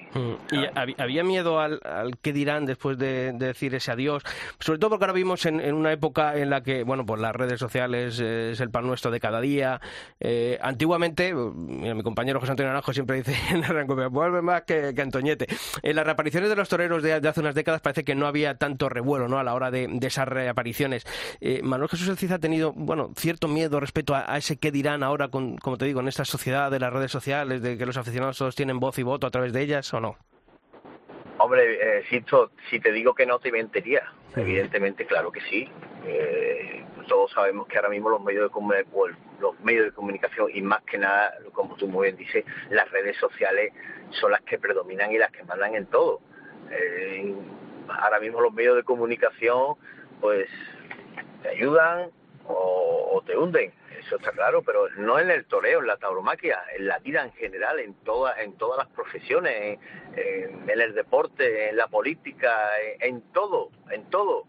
¿Y 0.51 1.01
había 1.01 1.23
miedo 1.23 1.59
al, 1.59 1.79
al 1.83 2.17
qué 2.17 2.33
dirán 2.33 2.65
después 2.65 2.97
de, 2.97 3.33
decir 3.33 3.75
ese 3.75 3.91
adiós? 3.91 4.23
Sobre 4.59 4.79
todo 4.79 4.91
porque 4.91 5.05
ahora 5.05 5.13
vivimos 5.13 5.45
en, 5.45 5.73
una 5.73 5.91
época 5.91 6.37
en 6.37 6.49
la 6.49 6.61
que, 6.61 6.83
bueno, 6.83 7.05
pues 7.05 7.21
las 7.21 7.35
redes 7.35 7.59
sociales 7.59 8.19
eh, 8.19 8.51
es 8.51 8.59
el 8.59 8.69
pan 8.69 8.85
nuestro 8.85 9.11
de 9.11 9.19
cada 9.19 9.41
día. 9.41 9.81
Eh, 10.19 10.57
antiguamente, 10.61 11.33
mi 11.33 12.03
compañero 12.03 12.39
José 12.39 12.51
Antonio 12.51 12.69
Naranjo 12.69 12.93
siempre 12.93 13.17
dice 13.17 13.35
en 13.51 13.63
el 13.63 14.09
vuelve 14.09 14.41
más 14.41 14.63
que, 14.63 14.93
Antoñete. 14.97 15.47
En 15.81 15.95
las 15.95 16.05
reapariciones 16.05 16.49
de 16.49 16.55
los 16.55 16.69
toreros 16.69 17.03
de, 17.03 17.13
hace 17.13 17.39
unas 17.39 17.55
décadas 17.55 17.81
parece 17.81 18.03
que 18.03 18.15
no 18.15 18.27
había 18.27 18.55
tanto 18.55 18.89
revuelo 18.89 19.27
¿no? 19.27 19.39
a 19.39 19.43
la 19.43 19.53
hora 19.53 19.71
de, 19.71 19.87
esas 20.01 20.27
reapariciones. 20.27 21.05
Eh, 21.41 21.61
Manuel 21.63 21.89
Jesús 21.89 22.07
Elciza 22.07 22.35
ha 22.35 22.39
tenido, 22.39 22.73
bueno, 22.73 23.11
cierto 23.15 23.47
miedo 23.47 23.79
respecto 23.79 24.15
a, 24.15 24.37
ese 24.37 24.57
qué 24.57 24.71
dirán 24.71 25.03
ahora, 25.03 25.27
con, 25.27 25.57
como 25.57 25.77
te 25.77 25.85
digo, 25.85 25.99
en 25.99 26.07
esta 26.07 26.23
sociedad 26.23 26.71
de 26.71 26.79
las 26.79 26.93
redes 26.93 27.11
sociales, 27.11 27.61
de 27.61 27.76
que 27.77 27.85
los 27.85 27.97
aficionados 27.97 28.37
todos 28.37 28.55
tienen 28.55 28.79
voz 28.79 28.97
y 28.99 29.03
voto 29.03 29.27
a 29.27 29.31
través 29.31 29.53
de 29.53 29.61
ellas 29.61 29.93
o 29.93 29.99
no? 29.99 30.17
Hombre, 31.39 31.99
eh, 31.99 32.03
si 32.69 32.79
te 32.79 32.91
digo 32.91 33.13
que 33.13 33.25
no 33.25 33.39
te 33.39 33.51
mentiría. 33.51 34.11
Evidentemente, 34.35 35.05
claro 35.05 35.31
que 35.31 35.41
sí. 35.41 35.69
Eh, 36.05 36.83
todos 37.07 37.31
sabemos 37.31 37.67
que 37.67 37.77
ahora 37.77 37.89
mismo 37.89 38.09
los 38.09 38.21
medios 38.21 38.51
de 38.51 38.85
los 39.39 39.59
medios 39.61 39.85
de 39.85 39.91
comunicación 39.91 40.49
y 40.53 40.61
más 40.61 40.81
que 40.83 40.97
nada, 40.97 41.33
como 41.53 41.75
tú 41.75 41.87
muy 41.87 42.07
bien 42.07 42.17
dices, 42.17 42.43
las 42.69 42.89
redes 42.91 43.15
sociales 43.17 43.71
son 44.09 44.31
las 44.31 44.41
que 44.41 44.57
predominan 44.57 45.11
y 45.11 45.17
las 45.17 45.31
que 45.31 45.43
mandan 45.43 45.75
en 45.75 45.85
todo. 45.85 46.21
Eh, 46.71 47.33
ahora 47.87 48.19
mismo 48.19 48.41
los 48.41 48.53
medios 48.53 48.75
de 48.75 48.83
comunicación, 48.83 49.75
pues, 50.19 50.49
te 51.43 51.49
ayudan 51.49 52.09
o 52.49 53.21
te 53.25 53.37
hunden 53.37 53.71
eso 54.07 54.15
está 54.15 54.31
claro, 54.31 54.61
pero 54.61 54.89
no 54.97 55.19
en 55.19 55.29
el 55.29 55.45
toreo, 55.45 55.81
en 55.81 55.87
la 55.87 55.97
tauromaquia, 55.97 56.63
en 56.77 56.87
la 56.87 56.97
vida 56.99 57.25
en 57.25 57.33
general, 57.33 57.79
en, 57.79 57.93
toda, 58.05 58.41
en 58.41 58.53
todas 58.53 58.77
las 58.77 58.87
profesiones, 58.87 59.79
en, 60.15 60.69
el 60.69 60.95
deporte, 60.95 61.69
en 61.69 61.75
la 61.75 61.87
política, 61.87 62.69
en, 63.01 63.21
todo, 63.33 63.69
en 63.91 64.09
todo. 64.09 64.45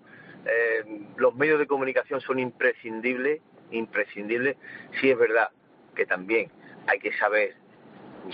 Eh, 0.46 1.02
los 1.16 1.34
medios 1.34 1.58
de 1.58 1.66
comunicación 1.66 2.20
son 2.20 2.38
imprescindibles, 2.38 3.40
imprescindibles. 3.72 4.56
Sí 5.00 5.10
es 5.10 5.18
verdad 5.18 5.50
que 5.96 6.06
también 6.06 6.50
hay 6.86 7.00
que 7.00 7.12
saber 7.18 7.56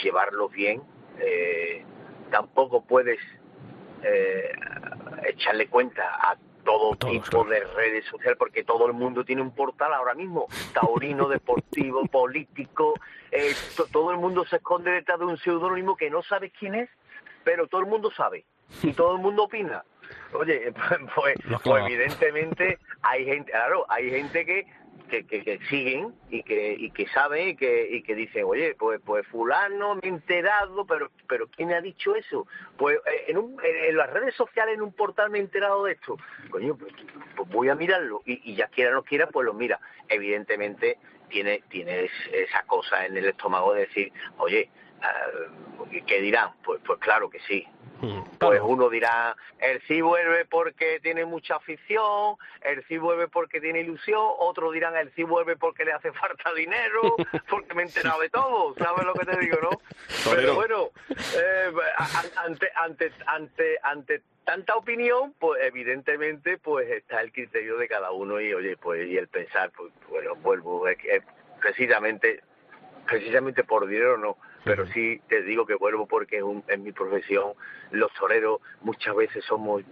llevarlos 0.03 0.53
bien. 0.53 0.83
Eh, 1.21 1.85
tampoco 2.31 2.85
puedes 2.85 3.19
eh, 4.03 4.53
echarle 5.27 5.69
cuenta 5.69 6.03
a 6.07 6.37
todo 6.65 6.97
Todos, 6.97 7.13
tipo 7.13 7.45
claro. 7.45 7.51
de 7.51 7.61
redes 7.75 8.05
sociales, 8.07 8.37
porque 8.39 8.65
todo 8.65 8.87
el 8.87 8.93
mundo 8.95 9.25
tiene 9.25 9.43
un 9.43 9.55
portal 9.55 9.93
ahora 9.95 10.15
mismo, 10.15 10.47
taurino, 10.73 11.29
deportivo, 11.29 12.05
político, 12.11 12.95
eh, 13.31 13.53
to- 13.77 13.87
todo 13.93 14.11
el 14.11 14.17
mundo 14.19 14.45
se 14.47 14.57
esconde 14.57 14.91
detrás 14.91 15.19
de 15.19 15.27
un 15.27 15.37
seudónimo 15.39 15.97
que 15.97 16.11
no 16.11 16.23
sabes 16.23 16.53
quién 16.59 16.75
es, 16.75 16.89
pero 17.45 17.67
todo 17.69 17.81
el 17.83 17.87
mundo 17.87 18.11
sabe 18.11 18.45
y 18.83 18.93
todo 18.93 19.17
el 19.17 19.21
mundo 19.23 19.45
opina. 19.45 19.85
Oye, 20.35 20.73
pues, 21.15 21.37
pues, 21.65 21.85
evidentemente 21.87 22.79
hay 23.03 23.25
gente, 23.25 23.53
claro, 23.53 23.87
hay 23.89 24.11
gente 24.11 24.45
que 24.45 24.67
que, 25.09 25.27
que, 25.27 25.43
que 25.45 25.59
siguen 25.69 26.15
y 26.31 26.43
que 26.43 26.75
y 26.79 26.91
que 26.91 27.07
saben 27.09 27.49
y 27.49 27.57
que 27.57 27.89
y 27.91 28.03
que 28.03 28.15
dicen 28.15 28.45
oye 28.47 28.75
pues 28.75 29.01
pues 29.05 29.27
fulano 29.29 29.95
me 29.97 30.01
he 30.05 30.09
enterado 30.09 30.87
pero 30.87 31.11
pero 31.29 31.47
quién 31.49 31.73
ha 31.73 31.81
dicho 31.81 32.15
eso 32.15 32.47
pues 32.77 32.99
eh, 33.07 33.25
en, 33.29 33.39
un, 33.39 33.57
en, 33.63 33.97
las 33.97 34.11
redes 34.11 34.35
sociales 34.35 34.75
en 34.75 34.83
un 34.83 34.93
portal 34.93 35.31
me 35.31 35.39
he 35.39 35.43
enterado 35.43 35.85
de 35.85 35.93
esto. 35.93 36.17
Coño 36.51 36.77
pues, 36.77 36.93
pues 37.37 37.49
voy 37.51 37.69
a 37.69 37.75
mirarlo. 37.75 38.23
Y, 38.25 38.51
y 38.51 38.55
ya 38.57 38.69
quiera 38.69 38.93
no 38.93 39.03
quiera 39.03 39.29
pues 39.29 39.45
lo 39.45 39.55
mira. 39.55 39.79
Evidentemente 40.09 40.99
tiene 41.29 41.63
tiene 41.69 42.05
es- 42.05 42.31
esa 42.33 42.63
cosa 42.63 43.07
en 43.07 43.17
el 43.17 43.27
estómago 43.27 43.75
de 43.75 43.81
decir 43.83 44.13
oye 44.39 44.71
ah, 45.03 45.27
¿qué 46.07 46.21
dirán? 46.21 46.51
Pues, 46.65 46.81
pues 46.87 46.99
claro 46.99 47.29
que 47.31 47.41
sí, 47.41 47.67
pues 48.39 48.39
claro. 48.39 48.67
uno 48.67 48.89
dirá, 48.89 49.37
el 49.59 49.81
sí 49.83 50.01
vuelve 50.01 50.45
porque 50.45 51.01
tiene 51.01 51.25
mucha 51.25 51.57
afición, 51.57 52.37
el 52.63 52.85
sí 52.87 52.99
vuelve 52.99 53.29
porque 53.29 53.61
tiene 53.61 53.81
ilusión, 53.81 54.23
otros 54.39 54.73
dirán, 54.73 54.97
el 54.97 55.13
sí 55.15 55.23
vuelve 55.23 55.57
porque 55.57 55.85
le 55.85 55.93
hace 55.93 56.13
falta 56.13 56.53
dinero, 56.55 57.17
porque 57.49 57.75
me 57.75 57.83
he 57.83 57.87
enterado 57.87 58.21
de 58.21 58.31
todo, 58.31 58.75
¿sabes 58.77 59.05
lo 59.05 59.15
que 59.15 59.27
te 59.27 59.39
digo, 59.39 59.59
no? 59.63 59.71
Pero 60.35 60.55
bueno, 60.55 60.91
eh, 61.37 61.73
ante, 62.37 62.71
ante, 62.75 63.13
ante, 63.27 63.79
ante 63.83 64.23
tanta 64.45 64.77
opinión, 64.77 65.35
pues 65.39 65.63
evidentemente 65.65 66.59
pues 66.59 66.91
está 66.91 67.21
el 67.23 67.33
criterio 67.33 67.79
de 67.79 67.89
cada 67.89 68.11
uno 68.11 68.41
y 68.41 68.53
oye, 68.53 68.77
pues 68.77 69.09
y 69.09 69.17
el 69.17 69.29
pensar, 69.29 69.71
pues 69.77 69.93
bueno, 70.09 70.37
vuelvo, 70.37 70.87
es 70.87 70.99
que, 70.99 71.17
eh, 71.17 71.23
precisamente 71.61 72.43
precisamente 73.07 73.65
por 73.65 73.87
dinero 73.87 74.17
no, 74.17 74.37
pero 74.65 74.87
sí 74.87 75.21
te 75.29 75.43
digo 75.43 75.67
que 75.67 75.75
vuelvo 75.75 76.07
porque 76.07 76.39
es, 76.39 76.43
un- 76.43 76.65
es 76.69 76.79
mi 76.79 76.93
profesión. 76.93 77.53
Los 77.91 78.13
toreros 78.15 78.61
muchas 78.81 79.15
veces 79.15 79.45
somos, 79.45 79.83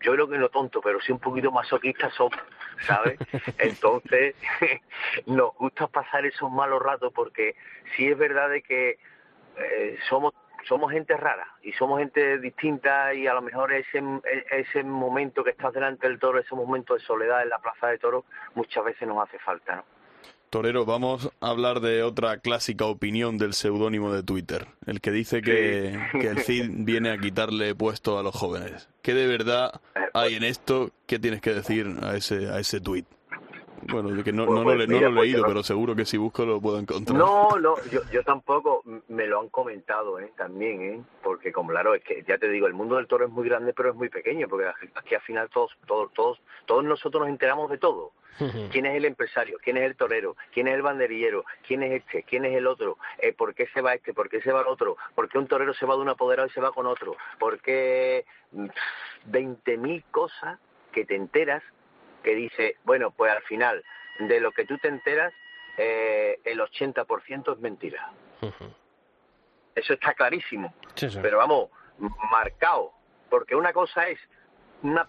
yo 0.00 0.12
creo 0.12 0.28
que 0.28 0.38
no 0.38 0.48
tonto, 0.48 0.80
pero 0.80 1.00
sí 1.00 1.12
un 1.12 1.18
poquito 1.18 1.50
masoquistas 1.50 2.12
somos, 2.14 2.38
¿sabes? 2.86 3.18
Entonces 3.58 4.34
nos 5.26 5.54
gusta 5.56 5.86
pasar 5.86 6.24
esos 6.26 6.50
malos 6.50 6.82
ratos 6.82 7.12
porque 7.12 7.56
sí 7.96 8.08
es 8.08 8.16
verdad 8.18 8.48
de 8.50 8.62
que 8.62 8.98
eh, 9.56 9.98
somos 10.08 10.32
somos 10.68 10.92
gente 10.92 11.16
rara 11.16 11.48
y 11.62 11.72
somos 11.72 11.98
gente 12.00 12.38
distinta 12.38 13.14
y 13.14 13.26
a 13.26 13.32
lo 13.32 13.40
mejor 13.40 13.72
ese 13.72 14.02
ese 14.50 14.84
momento 14.84 15.42
que 15.42 15.50
estás 15.50 15.72
delante 15.72 16.06
del 16.06 16.18
toro, 16.18 16.38
ese 16.38 16.54
momento 16.54 16.92
de 16.94 17.00
soledad 17.00 17.42
en 17.42 17.48
la 17.48 17.58
plaza 17.58 17.88
de 17.88 17.96
toros, 17.98 18.24
muchas 18.54 18.84
veces 18.84 19.08
nos 19.08 19.26
hace 19.26 19.38
falta, 19.38 19.76
¿no? 19.76 19.84
Torero, 20.50 20.84
vamos 20.84 21.30
a 21.40 21.48
hablar 21.48 21.80
de 21.80 22.02
otra 22.02 22.38
clásica 22.38 22.84
opinión 22.84 23.38
del 23.38 23.54
seudónimo 23.54 24.12
de 24.12 24.24
Twitter, 24.24 24.66
el 24.84 25.00
que 25.00 25.12
dice 25.12 25.42
que, 25.42 25.96
que 26.20 26.26
el 26.26 26.42
Cid 26.42 26.68
viene 26.78 27.10
a 27.10 27.18
quitarle 27.18 27.72
puesto 27.76 28.18
a 28.18 28.24
los 28.24 28.34
jóvenes. 28.34 28.88
¿Qué 29.00 29.14
de 29.14 29.28
verdad 29.28 29.80
Eh, 29.94 30.00
hay 30.12 30.34
en 30.34 30.42
esto? 30.42 30.90
¿Qué 31.06 31.20
tienes 31.20 31.40
que 31.40 31.54
decir 31.54 31.86
a 32.02 32.16
ese 32.16 32.48
a 32.50 32.58
ese 32.58 32.80
tuit? 32.80 33.06
Bueno, 33.82 34.22
que 34.22 34.32
no, 34.32 34.46
Pues- 34.46 34.58
no, 34.58 34.64
pues 34.64 34.78
lo, 34.78 34.86
no 34.86 34.96
he 34.96 35.00
pues 35.00 35.14
leído, 35.24 35.38
yo- 35.40 35.46
pero 35.46 35.62
seguro 35.62 35.94
que 35.96 36.04
si 36.04 36.16
busco 36.16 36.44
lo 36.44 36.60
puedo 36.60 36.78
encontrar. 36.78 37.16
No, 37.18 37.48
no, 37.58 37.76
yo, 37.90 38.00
yo 38.12 38.22
tampoco, 38.22 38.82
me 39.08 39.26
lo 39.26 39.40
han 39.40 39.48
comentado 39.48 40.18
¿eh? 40.20 40.32
también, 40.36 40.82
¿eh? 40.82 41.02
porque 41.22 41.52
como 41.52 41.70
claro, 41.70 41.94
es 41.94 42.02
que 42.04 42.22
ya 42.26 42.38
te 42.38 42.48
digo, 42.48 42.66
el 42.66 42.74
mundo 42.74 42.96
del 42.96 43.06
toro 43.06 43.24
es 43.24 43.30
muy 43.30 43.48
grande, 43.48 43.72
pero 43.72 43.90
es 43.90 43.94
muy 43.96 44.08
pequeño, 44.08 44.48
porque 44.48 44.66
aquí 44.94 45.14
al 45.14 45.20
final 45.22 45.48
todos, 45.50 45.76
todos, 45.86 46.12
todos, 46.12 46.40
todos 46.66 46.84
nosotros 46.84 47.20
nos 47.22 47.30
enteramos 47.30 47.70
de 47.70 47.78
todo. 47.78 48.12
¿Quién 48.70 48.86
es 48.86 48.96
el 48.96 49.04
empresario? 49.04 49.58
¿Quién 49.62 49.76
es 49.76 49.82
el 49.82 49.96
torero? 49.96 50.34
¿Quién 50.54 50.66
es 50.68 50.74
el 50.74 50.80
banderillero? 50.80 51.44
¿Quién 51.66 51.82
es 51.82 51.92
este? 52.00 52.22
¿Quién 52.22 52.46
es 52.46 52.56
el 52.56 52.66
otro? 52.66 52.96
Eh, 53.18 53.34
¿Por 53.34 53.54
qué 53.54 53.66
se 53.66 53.82
va 53.82 53.92
este? 53.92 54.14
¿Por 54.14 54.30
qué 54.30 54.40
se 54.40 54.50
va 54.50 54.62
el 54.62 54.66
otro? 54.68 54.96
¿Por 55.14 55.28
qué 55.28 55.36
un 55.36 55.46
torero 55.46 55.74
se 55.74 55.84
va 55.84 55.94
de 55.94 56.00
un 56.00 56.08
apoderado 56.08 56.48
y 56.48 56.50
se 56.52 56.60
va 56.60 56.72
con 56.72 56.86
otro? 56.86 57.16
¿Por 57.38 57.60
qué 57.60 58.24
mm, 58.52 58.66
20.000 59.30 60.04
cosas 60.10 60.58
que 60.92 61.04
te 61.04 61.16
enteras 61.16 61.62
que 62.22 62.34
dice, 62.34 62.76
bueno, 62.84 63.10
pues 63.10 63.32
al 63.32 63.42
final, 63.42 63.82
de 64.18 64.40
lo 64.40 64.52
que 64.52 64.64
tú 64.66 64.76
te 64.78 64.88
enteras, 64.88 65.32
eh, 65.76 66.38
el 66.44 66.60
80% 66.60 67.52
es 67.54 67.58
mentira. 67.60 68.10
Eso 69.74 69.92
está 69.94 70.14
clarísimo. 70.14 70.74
Sí, 70.94 71.08
sí. 71.10 71.18
Pero 71.22 71.38
vamos, 71.38 71.70
marcado. 72.30 72.92
Porque 73.28 73.54
una 73.54 73.72
cosa 73.72 74.08
es 74.08 74.18
una, 74.82 75.06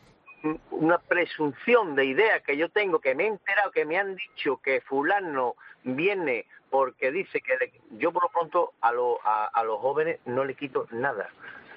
una 0.70 0.98
presunción 1.00 1.96
de 1.96 2.06
idea 2.06 2.40
que 2.42 2.56
yo 2.56 2.70
tengo, 2.70 3.00
que 3.00 3.16
me 3.16 3.24
he 3.24 3.28
enterado, 3.28 3.72
que 3.72 3.86
me 3.86 3.98
han 3.98 4.16
dicho 4.16 4.58
que 4.58 4.82
fulano 4.82 5.56
viene 5.84 6.46
porque 6.70 7.12
dice 7.12 7.42
que 7.42 7.58
le- 7.58 7.74
yo 7.98 8.12
por 8.14 8.24
lo 8.24 8.30
pronto 8.30 8.74
a, 8.82 8.92
lo- 8.92 9.20
a, 9.26 9.46
a 9.48 9.64
los 9.64 9.80
jóvenes 9.80 10.20
no 10.26 10.46
le 10.46 10.54
quito 10.56 10.88
nada. 10.92 11.30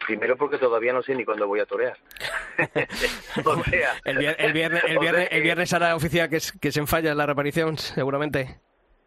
Primero 0.06 0.36
porque 0.36 0.58
todavía 0.58 0.92
no 0.92 1.02
sé 1.02 1.14
ni 1.14 1.24
cuándo 1.24 1.46
voy 1.46 1.60
a 1.60 1.66
torear. 1.66 1.96
o 3.44 3.64
sea, 3.64 3.94
El, 4.04 4.18
vier- 4.18 4.36
el 4.38 4.52
viernes, 4.52 4.82
el, 4.86 4.98
viernes, 4.98 5.28
el 5.30 5.42
viernes 5.42 5.72
hará 5.72 5.96
oficial 5.96 6.28
que, 6.28 6.36
es- 6.36 6.52
que 6.60 6.72
se 6.72 6.80
enfalla 6.80 7.14
la 7.14 7.26
reaparición, 7.26 7.76
seguramente. 7.78 8.60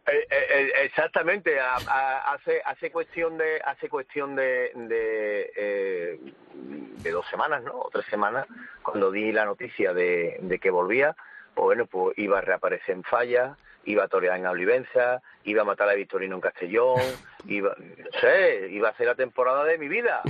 Eh, 0.10 0.26
eh, 0.30 0.48
eh, 0.50 0.72
exactamente 0.86 1.60
hace 1.60 2.62
hace 2.64 2.90
cuestión 2.92 3.38
de 3.38 3.60
hace 3.66 3.90
cuestión 3.90 4.38
de 4.38 4.72
de, 4.74 5.52
eh, 5.58 6.20
de 6.54 7.12
dos 7.12 7.26
semanas 7.30 7.62
no 7.64 7.74
o 7.74 7.90
tres 7.92 8.06
semanas 8.06 8.48
cuando 8.82 9.12
di 9.12 9.34
la 9.34 9.44
noticia 9.44 9.94
de, 9.94 10.38
de 10.40 10.60
que 10.60 10.70
volvía 10.70 11.14
pues 11.54 11.66
bueno 11.66 11.88
pues 11.88 12.18
iba 12.20 12.38
a 12.38 12.42
reaparecer 12.42 12.96
en 12.96 13.04
Falla 13.04 13.58
iba 13.88 14.04
a 14.04 14.08
torear 14.08 14.38
en 14.38 14.46
Olivenza 14.46 15.22
iba 15.44 15.62
a 15.64 15.66
matar 15.66 15.90
a 15.90 15.94
Victorino 15.94 16.36
en 16.36 16.42
Castellón 16.42 17.00
iba 17.48 17.76
no 17.80 18.20
sé 18.20 18.68
iba 18.70 18.90
a 18.90 18.92
hacer 18.92 19.08
la 19.08 19.16
temporada 19.16 19.64
de 19.64 19.78
mi 19.78 19.88
vida 19.88 20.22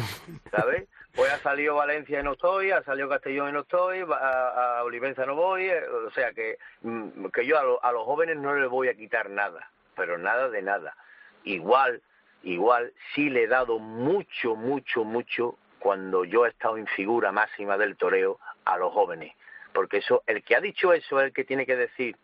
sabes 0.51 0.87
pues 1.13 1.31
ha 1.33 1.39
salido 1.39 1.73
Valencia 1.75 2.19
y 2.19 2.23
no 2.23 2.33
estoy, 2.33 2.69
ha 2.69 2.83
salido 2.83 3.09
Castellón 3.09 3.49
y 3.49 3.51
no 3.53 3.61
estoy, 3.61 4.01
a, 4.07 4.77
a 4.77 4.83
Olivenza 4.83 5.25
no 5.25 5.33
voy, 5.33 5.65
eh, 5.65 5.81
o 5.89 6.11
sea 6.11 6.31
que, 6.31 6.59
mm, 6.81 7.25
que 7.33 7.43
yo 7.43 7.57
a, 7.57 7.63
lo- 7.63 7.83
a 7.83 7.91
los 7.91 8.03
jóvenes 8.03 8.37
no 8.37 8.53
les 8.55 8.69
voy 8.69 8.87
a 8.89 8.93
quitar 8.93 9.27
nada, 9.31 9.67
pero 9.95 10.19
nada 10.19 10.47
de 10.49 10.61
nada. 10.61 10.95
Igual, 11.43 12.03
igual 12.43 12.93
sí 13.15 13.31
le 13.31 13.43
he 13.43 13.47
dado 13.47 13.79
mucho, 13.79 14.55
mucho, 14.55 15.03
mucho 15.05 15.57
cuando 15.79 16.23
yo 16.23 16.45
he 16.45 16.49
estado 16.49 16.77
en 16.77 16.85
figura 16.85 17.31
máxima 17.31 17.79
del 17.79 17.97
toreo 17.97 18.39
a 18.65 18.77
los 18.77 18.93
jóvenes, 18.93 19.33
porque 19.73 19.97
eso, 19.97 20.21
el 20.27 20.43
que 20.43 20.55
ha 20.55 20.61
dicho 20.61 20.93
eso 20.93 21.19
es 21.19 21.25
el 21.27 21.33
que 21.33 21.45
tiene 21.45 21.65
que 21.65 21.77
decir 21.77 22.15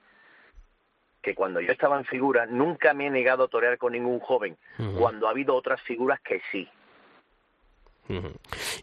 que 1.23 1.33
cuando 1.33 1.59
yo 1.61 1.71
estaba 1.71 1.97
en 1.97 2.05
figura 2.05 2.45
nunca 2.45 2.93
me 2.93 3.07
he 3.07 3.09
negado 3.09 3.45
a 3.45 3.47
torear 3.47 3.79
con 3.79 3.93
ningún 3.93 4.19
joven, 4.19 4.55
cuando 4.99 5.27
ha 5.27 5.31
habido 5.31 5.55
otras 5.55 5.81
figuras 5.81 6.19
que 6.21 6.39
sí. 6.51 6.67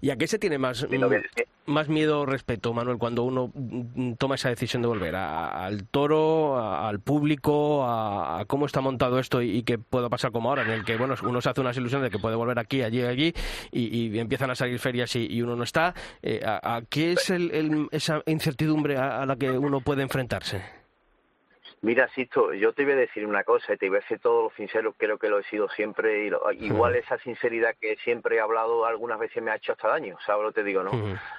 ¿Y 0.00 0.09
a 0.11 0.16
qué 0.16 0.26
se 0.26 0.38
tiene 0.38 0.56
más, 0.56 0.88
mm, 0.88 0.90
más 1.66 1.88
miedo 1.90 2.20
o 2.23 2.26
respeto, 2.26 2.73
Manuel, 2.73 2.97
cuando 2.97 3.23
uno 3.23 3.52
mm, 3.54 4.14
toma 4.14 4.37
esa 4.37 4.49
decisión 4.49 4.80
de 4.80 4.88
volver? 4.88 5.14
¿A- 5.14 5.66
¿Al 5.66 5.87
toro, 5.87 6.56
a- 6.56 6.88
al 6.88 7.00
público, 7.00 7.85
a, 7.85 8.40
a 8.40 8.44
cómo 8.47 8.64
está 8.64 8.80
montado 8.80 9.18
esto 9.18 9.42
y, 9.42 9.59
y 9.59 9.62
que 9.62 9.76
pueda 9.78 10.09
pasar 10.09 10.32
como 10.32 10.49
ahora, 10.49 10.62
en 10.62 10.70
el 10.70 10.85
que 10.87 10.97
bueno 10.97 11.14
uno 11.23 11.40
se 11.42 11.50
hace 11.50 11.61
unas 11.61 11.76
ilusiones 11.76 12.11
de 12.11 12.11
que 12.16 12.18
puede 12.20 12.35
volver 12.35 12.59
aquí, 12.59 12.82
allí, 12.82 13.02
allí, 13.02 13.35
y, 13.70 14.06
y 14.09 14.18
empiezan 14.18 14.50
a 14.50 14.54
salir 14.54 14.78
ferias 14.78 15.14
y, 15.14 15.26
y 15.30 15.42
uno 15.42 15.54
no 15.54 15.64
está? 15.64 15.92
Eh, 16.23 16.40
¿a, 16.44 16.76
a 16.76 16.82
qué 16.88 17.12
es 17.12 17.28
el- 17.28 17.50
el- 17.50 17.88
esa 17.92 18.23
incertidumbre 18.25 18.97
a 18.97 19.26
la 19.26 19.37
que 19.37 19.50
uno 19.50 19.82
puede 19.82 20.02
enfrentarse? 20.02 20.79
Mira, 21.82 22.08
Sisto, 22.08 22.52
yo 22.52 22.75
te 22.75 22.84
voy 22.84 22.92
a 22.92 22.96
decir 22.96 23.25
una 23.26 23.42
cosa 23.42 23.72
y 23.72 23.78
te 23.78 23.88
voy 23.88 23.99
a 23.99 24.06
ser 24.08 24.18
todo 24.18 24.42
lo 24.44 24.50
sincero, 24.50 24.94
creo 24.99 25.16
que 25.16 25.30
lo 25.30 25.38
he 25.38 25.44
sido 25.44 25.66
siempre 25.70 26.25
y 26.26 26.30
lo- 26.30 26.52
igual 26.52 26.94
esa 26.94 27.16
sinceridad 27.18 27.75
que 27.80 27.96
siempre 28.04 28.37
he 28.37 28.40
hablado 28.40 28.84
algunas 28.84 29.18
veces 29.18 29.42
me 29.42 29.50
ha 29.50 29.56
hecho 29.56 29.72
hasta 29.72 29.88
daño, 29.88 30.18
¿sabes 30.26 30.42
lo 30.42 30.52
que 30.52 30.60
te 30.60 30.64
digo, 30.64 30.82
no? 30.82 30.90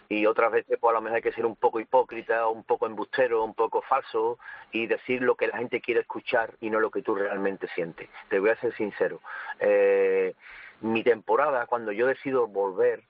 Y 0.10 0.26
otras 0.26 0.52
veces 0.52 0.80
pues 0.80 0.90
a 0.90 0.94
lo 0.96 1.02
mejor 1.02 1.18
hay 1.18 1.22
que 1.22 1.32
ser 1.34 1.46
un 1.46 1.56
poco 1.56 1.80
hipócrita, 1.80 2.48
un 2.48 2.64
poco 2.64 2.88
embustero, 2.88 3.44
un 3.44 3.54
poco 3.54 3.84
falso 3.84 4.40
y 4.72 4.88
decir 4.88 5.22
lo 5.22 5.36
que 5.36 5.46
la 5.46 5.58
gente 5.58 5.80
quiere 5.80 6.02
escuchar 6.02 6.56
y 6.60 6.72
no 6.72 6.80
lo 6.80 6.90
que 6.90 7.04
tú 7.04 7.14
realmente 7.14 7.68
sientes. 7.76 8.10
Te 8.30 8.40
voy 8.40 8.50
a 8.50 8.56
ser 8.60 8.74
sincero. 8.76 9.22
Eh, 9.60 10.34
mi 10.80 11.04
temporada, 11.04 11.68
cuando 11.68 11.92
yo 11.92 12.08
decido 12.08 12.48
volver, 12.48 13.04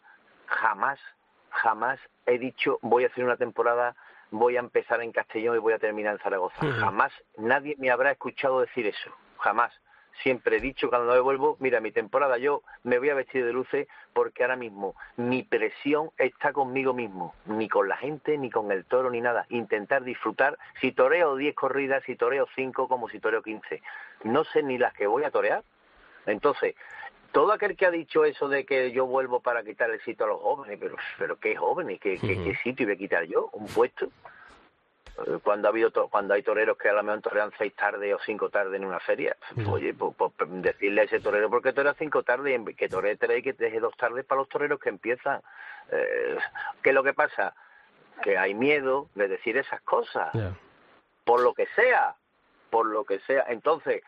jamás, 0.48 1.00
jamás 1.50 1.98
he 2.26 2.38
dicho 2.38 2.78
voy 2.82 3.06
a 3.06 3.08
hacer 3.08 3.24
una 3.24 3.38
temporada, 3.38 3.96
voy 4.32 4.56
a 4.56 4.60
empezar 4.60 5.02
en 5.02 5.12
Castellón 5.12 5.56
y 5.56 5.60
voy 5.60 5.74
a 5.74 5.80
terminar 5.80 6.14
en 6.14 6.20
Zaragoza. 6.20 6.60
Jamás 6.60 7.12
nadie 7.38 7.76
me 7.78 7.92
habrá 7.92 8.12
escuchado 8.12 8.62
decir 8.62 8.88
eso, 8.88 9.12
jamás. 9.38 9.72
Siempre 10.24 10.58
he 10.58 10.60
dicho 10.60 10.90
cuando 10.90 11.14
me 11.14 11.20
vuelvo, 11.20 11.58
mira, 11.60 11.80
mi 11.80 11.92
temporada 11.92 12.38
yo 12.38 12.64
me 12.84 13.00
voy 13.00 13.10
a 13.10 13.16
vestir 13.16 13.46
de 13.46 13.54
luces 13.54 13.88
porque 14.14 14.44
ahora 14.44 14.56
mismo 14.56 14.96
mi 15.16 15.44
presión 15.44 16.12
está 16.18 16.52
conmigo 16.54 16.94
mismo, 16.94 17.34
ni 17.46 17.70
con 17.70 17.88
la 17.88 17.98
gente, 17.98 18.38
ni 18.38 18.50
con 18.50 18.72
el 18.72 18.86
toro, 18.86 19.10
ni 19.10 19.22
nada. 19.22 19.46
Intentar 19.50 20.04
disfrutar, 20.04 20.58
si 20.80 20.92
toreo 20.92 21.36
10 21.36 21.56
corridas, 21.56 22.04
si 22.06 22.16
toreo 22.16 22.48
5, 22.56 22.88
como 22.88 23.08
si 23.10 23.20
toreo 23.20 23.42
15. 23.42 23.82
No 24.26 24.44
sé 24.44 24.64
ni 24.64 24.78
las 24.78 24.94
que 24.94 25.08
voy 25.08 25.24
a 25.24 25.32
torear. 25.32 25.64
Entonces, 26.26 26.76
todo 27.32 27.52
aquel 27.54 27.76
que 27.78 27.86
ha 27.86 27.92
dicho 27.92 28.26
eso 28.26 28.48
de 28.50 28.66
que 28.66 28.92
yo 28.92 29.06
vuelvo 29.06 29.40
para 29.40 29.64
quitar 29.64 29.90
el 29.90 30.02
sitio 30.02 30.26
a 30.26 30.30
los 30.30 30.42
jóvenes, 30.42 30.78
pero, 30.80 30.96
pero 31.18 31.38
¿qué 31.38 31.56
jóvenes? 31.56 32.00
¿Qué, 32.00 32.18
qué, 32.20 32.44
qué 32.44 32.56
sitio 32.64 32.86
voy 32.86 32.96
a 32.96 32.98
quitar 32.98 33.24
yo? 33.26 33.50
¿Un 33.54 33.68
puesto? 33.68 34.08
Eh, 35.28 35.40
Cuando 35.44 35.68
ha 35.68 35.72
habido 35.72 35.92
to- 35.92 36.08
cuando 36.08 36.34
hay 36.34 36.44
toreros 36.44 36.78
que 36.78 36.90
a 36.90 36.94
lo 36.94 37.04
mejor 37.04 37.22
torean 37.22 37.52
seis 37.58 37.74
tardes 37.76 38.14
o 38.14 38.20
cinco 38.26 38.50
tardes 38.50 38.76
en 38.76 38.86
una 38.86 39.00
feria, 39.00 39.36
oye, 39.70 39.94
pues, 39.94 40.14
pues, 40.18 40.32
decirle 40.62 41.02
a 41.02 41.04
ese 41.06 41.20
torero, 41.20 41.50
¿por 41.50 41.62
qué 41.62 41.74
torea 41.74 41.94
cinco 41.98 42.24
tardes? 42.24 42.60
Y 42.68 42.74
Que 42.76 42.90
toree 42.90 43.18
tres 43.18 43.40
y 43.40 43.44
que 43.44 43.54
deje 43.54 43.80
dos 43.80 43.96
tardes 43.98 44.26
para 44.26 44.40
los 44.42 44.50
toreros 44.50 44.80
que 44.80 44.90
empiezan. 44.90 45.42
Eh, 45.92 46.38
¿Qué 46.82 46.90
es 46.90 46.96
lo 46.96 47.04
que 47.04 47.14
pasa? 47.14 47.54
Que 48.24 48.38
hay 48.38 48.54
miedo 48.54 49.10
de 49.16 49.28
decir 49.28 49.58
esas 49.58 49.82
cosas 49.82 50.30
por 51.24 51.42
lo 51.42 51.54
que 51.54 51.68
sea, 51.76 52.16
por 52.70 52.86
lo 52.88 53.04
que 53.04 53.20
sea. 53.20 53.46
Entonces, 53.50 54.02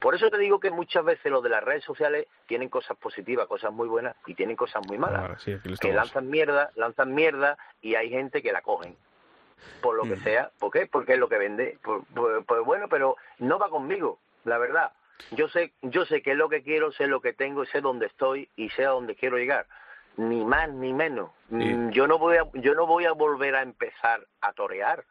por 0.00 0.14
eso 0.14 0.30
te 0.30 0.38
digo 0.38 0.58
que 0.60 0.70
muchas 0.70 1.04
veces 1.04 1.30
los 1.30 1.42
de 1.42 1.50
las 1.50 1.62
redes 1.62 1.84
sociales 1.84 2.26
tienen 2.46 2.68
cosas 2.68 2.96
positivas, 2.96 3.46
cosas 3.46 3.72
muy 3.72 3.88
buenas 3.88 4.16
y 4.26 4.34
tienen 4.34 4.56
cosas 4.56 4.86
muy 4.86 4.98
malas. 4.98 5.20
Ahora 5.22 5.38
sí, 5.38 5.52
lo 5.52 5.76
que 5.76 5.92
lanzan 5.92 6.28
mierda, 6.30 6.70
lanzan 6.76 7.14
mierda 7.14 7.56
y 7.80 7.94
hay 7.94 8.08
gente 8.10 8.42
que 8.42 8.52
la 8.52 8.62
cogen. 8.62 8.96
Por 9.80 9.96
lo 9.96 10.04
que 10.04 10.16
sea. 10.16 10.50
¿Por 10.58 10.70
qué? 10.72 10.86
Porque 10.86 11.12
es 11.14 11.18
lo 11.18 11.28
que 11.28 11.38
vende. 11.38 11.78
Pues, 11.82 12.02
pues- 12.14 12.44
pues 12.46 12.64
bueno, 12.64 12.88
pero 12.88 13.16
no 13.38 13.58
va 13.58 13.68
conmigo, 13.68 14.18
la 14.44 14.58
verdad. 14.58 14.92
Yo 15.30 15.48
sé, 15.48 15.72
yo 15.82 16.04
sé 16.04 16.20
qué 16.22 16.32
es 16.32 16.36
lo 16.36 16.48
que 16.48 16.62
quiero, 16.62 16.90
sé 16.92 17.06
lo 17.06 17.20
que 17.20 17.32
tengo, 17.32 17.64
sé 17.66 17.80
dónde 17.80 18.06
estoy 18.06 18.48
y 18.56 18.70
sé 18.70 18.84
a 18.84 18.90
dónde 18.90 19.14
quiero 19.14 19.36
llegar. 19.36 19.66
Ni 20.16 20.44
más 20.44 20.68
ni 20.70 20.92
menos. 20.92 21.30
Mm, 21.50 21.90
Yo 21.90 22.06
no 22.06 22.18
voy 22.18 22.36
a, 22.38 22.44
yo 22.54 22.74
no 22.74 22.86
voy 22.86 23.04
a 23.06 23.12
volver 23.12 23.54
a 23.54 23.62
empezar 23.62 24.26
a 24.40 24.52
torear. 24.52 25.04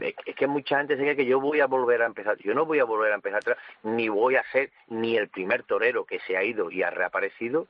Es 0.00 0.34
que 0.36 0.46
mucha 0.46 0.78
gente 0.78 0.96
se 0.96 1.02
cree 1.02 1.16
que 1.16 1.26
yo 1.26 1.40
voy 1.40 1.60
a 1.60 1.66
volver 1.66 2.02
a 2.02 2.06
empezar. 2.06 2.36
Yo 2.38 2.54
no 2.54 2.66
voy 2.66 2.78
a 2.78 2.84
volver 2.84 3.12
a 3.12 3.16
empezar, 3.16 3.56
ni 3.82 4.08
voy 4.08 4.36
a 4.36 4.44
ser 4.52 4.70
ni 4.88 5.16
el 5.16 5.28
primer 5.28 5.62
torero 5.64 6.04
que 6.04 6.20
se 6.20 6.36
ha 6.36 6.42
ido 6.42 6.70
y 6.70 6.82
ha 6.82 6.90
reaparecido, 6.90 7.66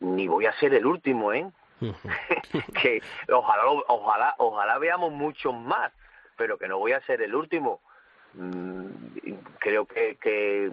ni 0.00 0.28
voy 0.28 0.46
a 0.46 0.52
ser 0.58 0.74
el 0.74 0.86
último, 0.86 1.32
¿eh? 1.32 1.50
que 2.82 3.02
ojalá, 3.30 3.62
ojalá, 3.88 4.34
ojalá 4.38 4.78
veamos 4.78 5.12
muchos 5.12 5.54
más, 5.54 5.92
pero 6.36 6.56
que 6.56 6.68
no 6.68 6.78
voy 6.78 6.92
a 6.92 7.00
ser 7.02 7.22
el 7.22 7.34
último. 7.34 7.80
Mm, 8.34 8.84
Creo 9.64 9.86
que, 9.86 10.16
que, 10.20 10.70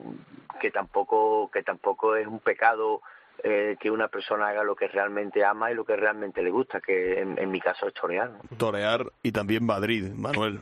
que 0.60 0.70
tampoco 0.70 1.50
que 1.50 1.64
tampoco 1.64 2.18
es 2.18 2.28
un 2.28 2.40
pecado 2.40 3.02
eh, 3.42 3.78
que 3.80 3.90
una 3.90 4.10
persona 4.10 4.50
haga 4.50 4.66
lo 4.66 4.76
que 4.76 4.90
realmente 4.90 5.46
ama 5.46 5.72
y 5.72 5.76
lo 5.76 5.86
que 5.86 5.96
realmente 5.96 6.44
le 6.44 6.52
gusta, 6.52 6.82
que 6.82 7.22
en, 7.22 7.40
en 7.40 7.50
mi 7.50 7.62
caso 7.62 7.88
es 7.88 7.94
torear. 7.94 8.32
¿no? 8.32 8.58
Torear 8.58 9.06
y 9.24 9.32
también 9.32 9.66
Madrid, 9.66 10.12
Manuel. 10.14 10.60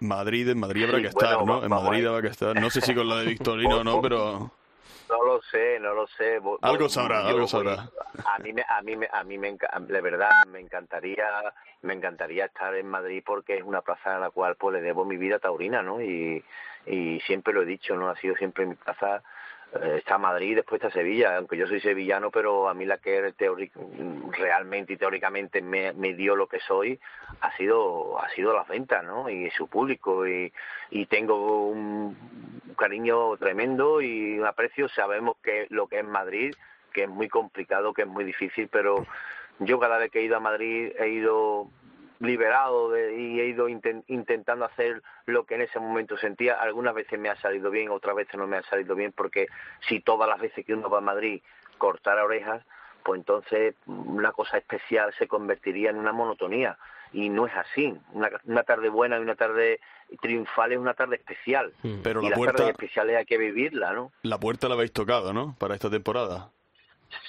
Madrid, 0.00 0.48
en 0.48 0.58
Madrid 0.60 0.84
habrá 0.84 0.96
Sí, 0.98 1.02
que 1.02 1.08
estar, 1.08 1.36
bueno, 1.36 1.60
¿no? 1.60 1.64
En 1.64 1.70
Madrid 1.70 2.06
habrá 2.06 2.22
que 2.22 2.28
estar. 2.28 2.54
No 2.60 2.70
sé 2.70 2.80
si 2.80 2.94
con 2.94 3.08
la 3.08 3.16
de 3.16 3.26
Victorino 3.26 3.76
o 3.80 3.84
no, 3.84 4.00
pero 4.02 4.50
No 5.08 5.24
lo 5.24 5.40
sé, 5.42 5.78
no 5.80 5.94
lo 5.94 6.06
sé. 6.08 6.40
Algo 6.62 6.88
sabrá, 6.88 7.22
yo 7.22 7.28
algo 7.28 7.46
sabrá. 7.46 7.88
A 8.24 8.38
mí, 8.38 8.52
me, 8.52 8.64
a 8.68 8.82
mí, 8.82 8.96
me, 8.96 9.08
a 9.12 9.22
mí 9.24 9.38
me, 9.38 9.52
de 9.52 10.00
verdad, 10.00 10.30
me 10.50 10.60
encantaría, 10.60 11.26
me 11.82 11.94
encantaría 11.94 12.46
estar 12.46 12.74
en 12.74 12.88
Madrid 12.88 13.22
porque 13.24 13.56
es 13.58 13.62
una 13.62 13.82
plaza 13.82 14.16
a 14.16 14.18
la 14.18 14.30
cual 14.30 14.56
pues 14.56 14.74
le 14.74 14.80
debo 14.80 15.04
mi 15.04 15.16
vida 15.16 15.38
taurina, 15.38 15.82
¿no? 15.82 16.00
Y, 16.02 16.42
y 16.86 17.20
siempre 17.20 17.52
lo 17.52 17.62
he 17.62 17.66
dicho, 17.66 17.96
¿no? 17.96 18.08
Ha 18.10 18.16
sido 18.16 18.34
siempre 18.36 18.66
mi 18.66 18.74
plaza. 18.74 19.22
Eh, 19.80 19.96
Está 19.98 20.18
Madrid 20.18 20.56
después 20.56 20.82
está 20.82 20.92
Sevilla, 20.92 21.36
aunque 21.36 21.56
yo 21.56 21.66
soy 21.66 21.80
sevillano, 21.80 22.30
pero 22.30 22.68
a 22.68 22.74
mí 22.74 22.84
la 22.84 22.98
que 22.98 23.32
realmente 24.36 24.92
y 24.92 24.96
teóricamente 24.96 25.62
me, 25.62 25.92
me 25.92 26.14
dio 26.14 26.36
lo 26.36 26.46
que 26.46 26.60
soy 26.60 26.98
ha 27.40 27.56
sido 27.56 28.18
ha 28.20 28.28
sido 28.30 28.52
las 28.52 28.68
ventas, 28.68 29.04
¿no? 29.04 29.28
Y 29.28 29.50
su 29.50 29.68
público 29.68 30.26
y, 30.26 30.52
y 30.90 31.06
tengo 31.06 31.68
un 31.68 32.16
cariño 32.76 33.36
tremendo 33.36 34.00
y 34.00 34.38
un 34.38 34.46
aprecio. 34.46 34.88
Sabemos 34.88 35.36
que 35.42 35.66
lo 35.70 35.86
que 35.86 36.00
es 36.00 36.04
Madrid, 36.04 36.54
que 36.92 37.04
es 37.04 37.08
muy 37.08 37.28
complicado, 37.28 37.92
que 37.92 38.02
es 38.02 38.08
muy 38.08 38.24
difícil, 38.24 38.68
pero 38.68 39.06
yo 39.60 39.78
cada 39.78 39.98
vez 39.98 40.10
que 40.10 40.20
he 40.20 40.24
ido 40.24 40.36
a 40.36 40.40
Madrid 40.40 40.92
he 40.98 41.08
ido 41.08 41.68
liberado 42.20 42.90
de- 42.90 43.16
y 43.16 43.40
he 43.40 43.46
ido 43.46 43.68
inten- 43.68 44.04
intentando 44.08 44.64
hacer 44.64 45.02
lo 45.26 45.44
que 45.44 45.54
en 45.56 45.62
ese 45.62 45.78
momento 45.80 46.16
sentía. 46.16 46.54
Algunas 46.54 46.94
veces 46.94 47.18
me 47.18 47.28
ha 47.28 47.36
salido 47.36 47.70
bien, 47.70 47.90
otras 47.90 48.16
veces 48.16 48.34
no 48.36 48.46
me 48.46 48.56
ha 48.56 48.62
salido 48.62 48.94
bien, 48.94 49.12
porque 49.12 49.46
si 49.88 50.00
todas 50.00 50.28
las 50.28 50.40
veces 50.40 50.64
que 50.64 50.74
uno 50.74 50.88
va 50.90 50.98
a 50.98 51.02
Madrid 51.02 51.42
cortara 51.78 52.24
orejas, 52.24 52.64
pues 53.02 53.18
entonces 53.18 53.74
una 53.86 54.32
cosa 54.32 54.56
especial 54.58 55.12
se 55.18 55.28
convertiría 55.28 55.90
en 55.90 55.96
una 55.96 56.12
monotonía. 56.12 56.78
Y 57.12 57.28
no 57.28 57.46
es 57.46 57.52
así. 57.54 57.94
Una, 58.12 58.28
una 58.44 58.64
tarde 58.64 58.88
buena 58.88 59.18
y 59.18 59.20
una 59.20 59.36
tarde 59.36 59.78
triunfal 60.20 60.72
es 60.72 60.78
una 60.78 60.94
tarde 60.94 61.16
especial. 61.16 61.72
Pero 62.02 62.20
y 62.20 62.24
la 62.24 62.30
las 62.30 62.38
puerta- 62.38 62.56
tardes 62.56 62.72
especiales 62.72 63.16
hay 63.16 63.24
que 63.24 63.38
vivirla, 63.38 63.92
¿no? 63.92 64.10
la 64.22 64.38
puerta 64.40 64.68
la 64.68 64.74
habéis 64.74 64.92
tocado, 64.92 65.32
¿no? 65.32 65.54
Para 65.58 65.74
esta 65.74 65.88
temporada. 65.90 66.50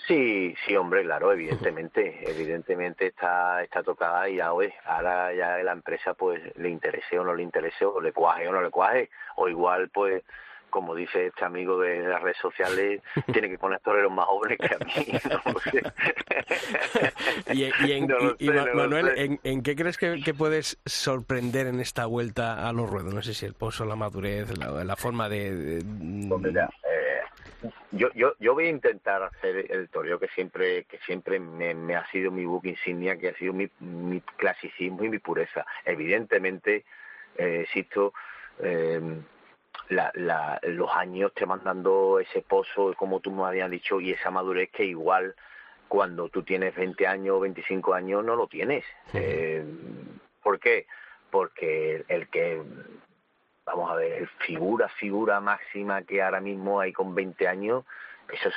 Sí, 0.07 0.53
sí, 0.65 0.75
hombre, 0.75 1.03
claro, 1.03 1.31
evidentemente, 1.31 2.19
evidentemente 2.29 3.07
está 3.07 3.63
está 3.63 3.81
tocada 3.83 4.29
y 4.29 4.35
ya, 4.37 4.53
oye, 4.53 4.73
ahora 4.85 5.33
ya 5.33 5.57
la 5.57 5.71
empresa 5.71 6.13
pues 6.13 6.41
le 6.57 6.69
interese 6.69 7.17
o 7.17 7.23
no 7.23 7.33
le 7.33 7.43
interese, 7.43 7.85
o 7.85 7.99
le 7.99 8.11
cuaje 8.13 8.47
o 8.47 8.51
no 8.51 8.61
le 8.61 8.69
cuaje, 8.69 9.09
o 9.35 9.47
igual 9.49 9.89
pues 9.89 10.23
como 10.69 10.93
dice 10.93 11.27
este 11.27 11.45
amigo 11.45 11.79
de 11.79 11.99
las 11.99 12.21
redes 12.21 12.37
sociales, 12.41 13.01
tiene 13.31 13.47
que 13.49 13.57
poner 13.57 13.79
toreros 13.79 14.11
más 14.11 14.25
jóvenes 14.25 14.57
que 14.59 14.75
a 14.75 14.79
mí, 14.79 15.07
no 15.45 15.53
lo 15.53 15.59
sé. 15.61 15.81
Y, 17.53 17.63
y 17.87 17.91
en- 17.93 18.07
No 18.09 18.17
lo 18.19 18.35
y- 18.37 18.43
y 18.43 18.47
sé, 18.47 18.53
Ma- 18.53 18.65
no 18.65 18.73
lo 18.73 18.75
Manuel. 18.75 19.11
¿en, 19.17 19.39
en 19.43 19.63
qué 19.63 19.75
crees 19.75 19.97
que, 19.97 20.21
que 20.23 20.33
puedes 20.33 20.77
sorprender 20.85 21.67
en 21.67 21.79
esta 21.79 22.05
vuelta 22.07 22.67
a 22.67 22.73
los 22.73 22.89
ruedos? 22.89 23.13
No 23.13 23.21
sé 23.21 23.33
si 23.33 23.45
el 23.45 23.53
pozo, 23.53 23.85
la 23.85 23.95
madurez, 23.95 24.57
la, 24.57 24.83
la 24.83 24.95
forma 24.97 25.29
de... 25.29 25.55
de- 25.55 26.27
Pues 26.27 26.41
mira, 26.41 26.69
yo, 27.91 28.09
yo, 28.13 28.33
yo 28.39 28.53
voy 28.53 28.67
a 28.67 28.69
intentar 28.69 29.23
hacer 29.23 29.71
el 29.71 29.89
toreo 29.89 30.19
que 30.19 30.27
siempre 30.29 30.83
que 30.85 30.97
siempre 30.99 31.39
me, 31.39 31.73
me 31.73 31.95
ha 31.95 32.05
sido 32.07 32.31
mi 32.31 32.45
book 32.45 32.65
insignia, 32.65 33.17
que 33.17 33.29
ha 33.29 33.35
sido 33.35 33.53
mi, 33.53 33.69
mi 33.79 34.21
clasicismo 34.21 35.03
y 35.03 35.09
mi 35.09 35.19
pureza. 35.19 35.65
Evidentemente, 35.85 36.85
eh, 37.37 37.61
existo, 37.63 38.13
eh, 38.59 39.01
la, 39.89 40.11
la, 40.15 40.59
los 40.63 40.91
años 40.91 41.33
te 41.33 41.45
van 41.45 41.63
dando 41.63 42.19
ese 42.19 42.41
pozo, 42.41 42.93
como 42.95 43.19
tú 43.19 43.31
me 43.31 43.43
habías 43.43 43.69
dicho, 43.69 43.99
y 43.99 44.11
esa 44.11 44.31
madurez 44.31 44.69
que 44.71 44.85
igual 44.85 45.35
cuando 45.87 46.29
tú 46.29 46.43
tienes 46.43 46.75
20 46.75 47.07
años 47.07 47.37
o 47.37 47.39
25 47.41 47.93
años 47.93 48.23
no 48.23 48.35
lo 48.35 48.47
tienes. 48.47 48.83
Eh, 49.13 49.63
¿Por 50.41 50.59
qué? 50.59 50.87
Porque 51.29 51.95
el, 51.95 52.05
el 52.07 52.27
que 52.29 52.61
vamos 53.65 53.91
a 53.91 53.95
ver, 53.95 54.27
figura, 54.45 54.87
figura 54.89 55.39
máxima 55.39 56.03
que 56.03 56.21
ahora 56.21 56.39
mismo 56.39 56.79
hay 56.79 56.93
con 56.93 57.15
20 57.15 57.47
años, 57.47 57.83
esos 58.31 58.53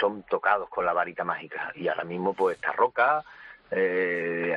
son 0.00 0.22
tocados 0.24 0.68
con 0.68 0.84
la 0.84 0.92
varita 0.92 1.24
mágica. 1.24 1.72
Y 1.74 1.88
ahora 1.88 2.04
mismo 2.04 2.34
pues 2.34 2.56
está 2.56 2.72
Roca, 2.72 3.22
eh, 3.70 4.56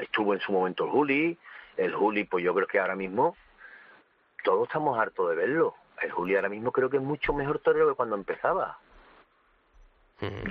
estuvo 0.00 0.34
en 0.34 0.40
su 0.40 0.52
momento 0.52 0.84
el 0.84 0.90
Juli, 0.90 1.38
el 1.76 1.94
Juli 1.94 2.24
pues 2.24 2.44
yo 2.44 2.54
creo 2.54 2.66
que 2.66 2.78
ahora 2.78 2.96
mismo 2.96 3.36
todos 4.42 4.66
estamos 4.68 4.98
hartos 4.98 5.30
de 5.30 5.36
verlo. 5.36 5.74
El 6.00 6.10
Juli 6.10 6.36
ahora 6.36 6.48
mismo 6.48 6.72
creo 6.72 6.90
que 6.90 6.96
es 6.96 7.02
mucho 7.02 7.32
mejor 7.32 7.58
torero 7.60 7.88
que 7.88 7.94
cuando 7.94 8.16
empezaba. 8.16 8.78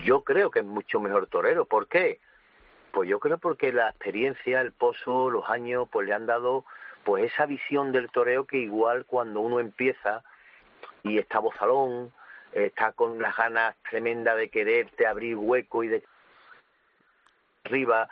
Yo 0.04 0.24
creo 0.24 0.52
que 0.52 0.60
es 0.60 0.66
mucho 0.66 1.00
mejor 1.00 1.28
torero. 1.28 1.66
¿Por 1.66 1.88
qué? 1.88 2.20
Pues 2.92 3.10
yo 3.10 3.20
creo 3.20 3.40
porque 3.40 3.74
la 3.74 3.90
experiencia, 3.90 4.62
el 4.62 4.72
pozo, 4.72 5.32
los 5.32 5.50
años, 5.50 5.88
pues 5.92 6.08
le 6.08 6.14
han 6.14 6.28
dado 6.28 6.64
pues 7.04 7.32
esa 7.32 7.46
visión 7.46 7.92
del 7.92 8.10
toreo 8.10 8.46
que 8.46 8.58
igual 8.58 9.06
cuando 9.06 9.42
uno 9.42 9.60
empieza 9.60 10.24
y 11.04 11.18
está 11.18 11.40
bozalón, 11.40 12.12
está 12.54 12.92
con 12.92 13.22
las 13.22 13.36
ganas 13.36 13.76
tremendas 13.90 14.38
de 14.38 14.50
quererte 14.50 15.06
abrir 15.08 15.36
hueco 15.36 15.84
y 15.84 15.90
de 15.90 16.04
arriba, 17.66 18.10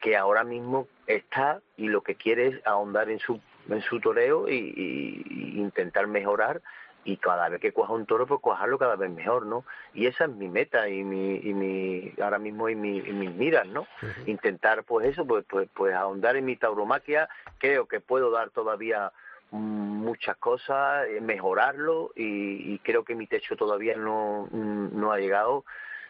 que 0.00 0.16
ahora 0.16 0.44
mismo 0.44 0.88
está 1.06 1.60
y 1.76 1.88
lo 1.88 2.02
que 2.02 2.14
quiere 2.14 2.48
es 2.48 2.66
ahondar 2.66 3.10
en 3.10 3.18
su 3.18 3.40
en 3.68 3.82
su 3.82 3.98
toreo 3.98 4.48
y 4.48 5.24
intentar 5.56 6.06
mejorar 6.06 6.62
y 7.06 7.16
cada 7.18 7.48
vez 7.48 7.60
que 7.60 7.72
cuaja 7.72 7.92
un 7.92 8.04
toro 8.04 8.26
pues 8.26 8.40
cuajarlo 8.40 8.78
cada 8.78 8.96
vez 8.96 9.08
mejor 9.10 9.46
no 9.46 9.64
y 9.94 10.06
esa 10.06 10.24
es 10.24 10.30
mi 10.30 10.48
meta 10.48 10.88
y 10.88 11.04
mi 11.04 11.36
y 11.36 11.54
mi 11.54 12.12
ahora 12.20 12.38
mismo 12.38 12.68
y, 12.68 12.74
mi, 12.74 12.98
y 12.98 13.12
mis 13.12 13.32
miras 13.32 13.66
no 13.68 13.86
intentar 14.26 14.82
pues 14.82 15.06
eso 15.06 15.24
pues 15.24 15.44
pues 15.48 15.68
pues 15.72 15.94
ahondar 15.94 16.36
en 16.36 16.44
mi 16.44 16.56
tauromaquia. 16.56 17.28
Creo 17.58 17.86
que 17.86 18.00
puedo 18.00 18.30
dar 18.30 18.50
todavía 18.50 19.12
muchas 19.52 20.36
cosas 20.36 21.06
eh, 21.08 21.20
mejorarlo 21.20 22.10
y, 22.16 22.74
y 22.74 22.78
creo 22.80 23.04
que 23.04 23.14
mi 23.14 23.28
techo 23.28 23.56
todavía 23.56 23.96
no 23.96 24.48
no 24.50 25.12
ha 25.12 25.18
llegado. 25.18 25.64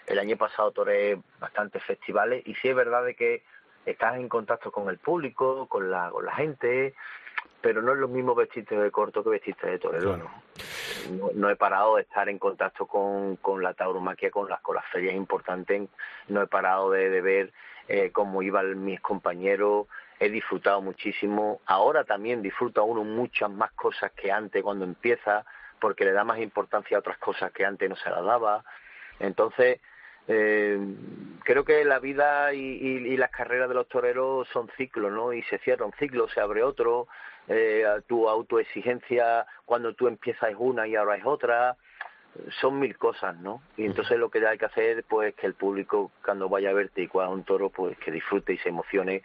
El 0.06 0.18
año 0.18 0.37
pasado 0.38 0.70
toré 0.70 1.18
bastantes 1.38 1.82
festivales 1.85 2.42
y 2.46 2.54
sí 2.54 2.68
es 2.68 2.74
verdad 2.74 3.04
de 3.04 3.14
que 3.14 3.42
estás 3.85 4.16
en 4.16 4.30
contacto 4.30 4.72
con 4.72 4.88
el 4.88 4.98
público 4.98 5.66
con 5.66 5.90
la 5.90 6.11
con 6.11 6.24
la 6.24 6.35
gente 6.35 6.94
pero 7.61 7.82
no 7.82 7.92
es 7.92 7.98
lo 7.98 8.09
mismo 8.09 8.35
vestirte 8.35 8.76
de 8.76 8.90
corto 8.90 9.22
que 9.22 9.30
vestirte 9.30 9.68
de 9.68 9.78
torero, 9.78 10.16
¿no? 10.16 10.30
no, 11.11 11.30
no 11.35 11.50
he 11.50 11.56
parado 11.56 11.96
de 11.96 12.02
estar 12.02 12.28
en 12.28 12.38
contacto 12.38 12.87
con, 12.87 13.37
con 13.37 13.62
la 13.62 13.74
tauromaquia, 13.74 14.30
con 14.30 14.48
las, 14.48 14.61
con 14.61 14.76
las 14.76 14.87
ferias 14.87 15.14
importantes, 15.14 15.88
no 16.28 16.42
he 16.42 16.46
parado 16.46 16.90
de, 16.90 17.11
de 17.11 17.20
ver 17.20 17.52
eh, 17.88 18.11
cómo 18.12 18.42
iban 18.42 18.85
mis 18.85 19.00
compañeros, 19.00 19.87
he 20.18 20.28
disfrutado 20.28 20.80
muchísimo, 20.80 21.61
ahora 21.66 22.04
también 22.04 22.42
disfruta 22.42 22.82
uno 22.82 23.04
muchas 23.04 23.50
más 23.50 23.72
cosas 23.72 24.12
que 24.12 24.32
antes 24.32 24.62
cuando 24.62 24.85
empieza, 24.85 25.44
porque 25.80 26.04
le 26.04 26.12
da 26.12 26.24
más 26.24 26.38
importancia 26.38 26.96
a 26.96 27.00
otras 27.00 27.18
cosas 27.18 27.52
que 27.52 27.64
antes 27.64 27.88
no 27.88 27.96
se 27.96 28.11
la 28.11 28.22
daba. 28.22 28.64
Entonces, 29.18 29.80
eh, 30.28 30.78
creo 31.44 31.64
que 31.64 31.85
la 31.85 31.98
vida 31.98 32.52
y, 32.52 32.61
y, 32.61 33.16
las 33.16 33.30
carreras 33.30 33.68
de 33.68 33.76
los 33.76 33.88
toreros 33.88 34.48
son 34.48 34.68
ciclos, 34.76 35.12
¿no? 35.12 35.32
Y 35.32 35.42
se 35.44 35.59
cierra 35.59 35.87
un 35.87 35.92
ciclo, 35.92 36.28
se 36.28 36.40
abre 36.40 36.64
otro, 36.64 37.06
eh, 37.48 37.85
tu 38.06 38.28
autoexigencia 38.28 39.46
cuando 39.64 39.94
tú 39.94 40.09
empiezas 40.09 40.50
es 40.50 40.56
una 40.59 40.87
y 40.87 40.96
ahora 40.96 41.16
es 41.16 41.24
otra, 41.24 41.76
son 42.61 42.78
mil 42.78 42.96
cosas, 42.98 43.37
¿no? 43.37 43.62
Y 43.76 43.85
entonces 43.85 44.18
lo 44.18 44.30
que 44.30 44.46
hay 44.46 44.59
que 44.59 44.66
hacer, 44.66 45.04
pues, 45.04 45.35
que 45.35 45.46
el 45.46 45.54
público 45.54 46.11
cuando 46.24 46.48
vaya 46.48 46.70
a 46.70 46.74
verte 46.74 47.02
y 47.02 47.09
cuando 47.09 47.35
un 47.35 47.44
toro, 47.44 47.70
pues, 47.70 47.96
que 47.98 48.11
disfrute 48.11 48.52
y 48.52 48.59
se 48.59 48.68
emocione 48.68 49.22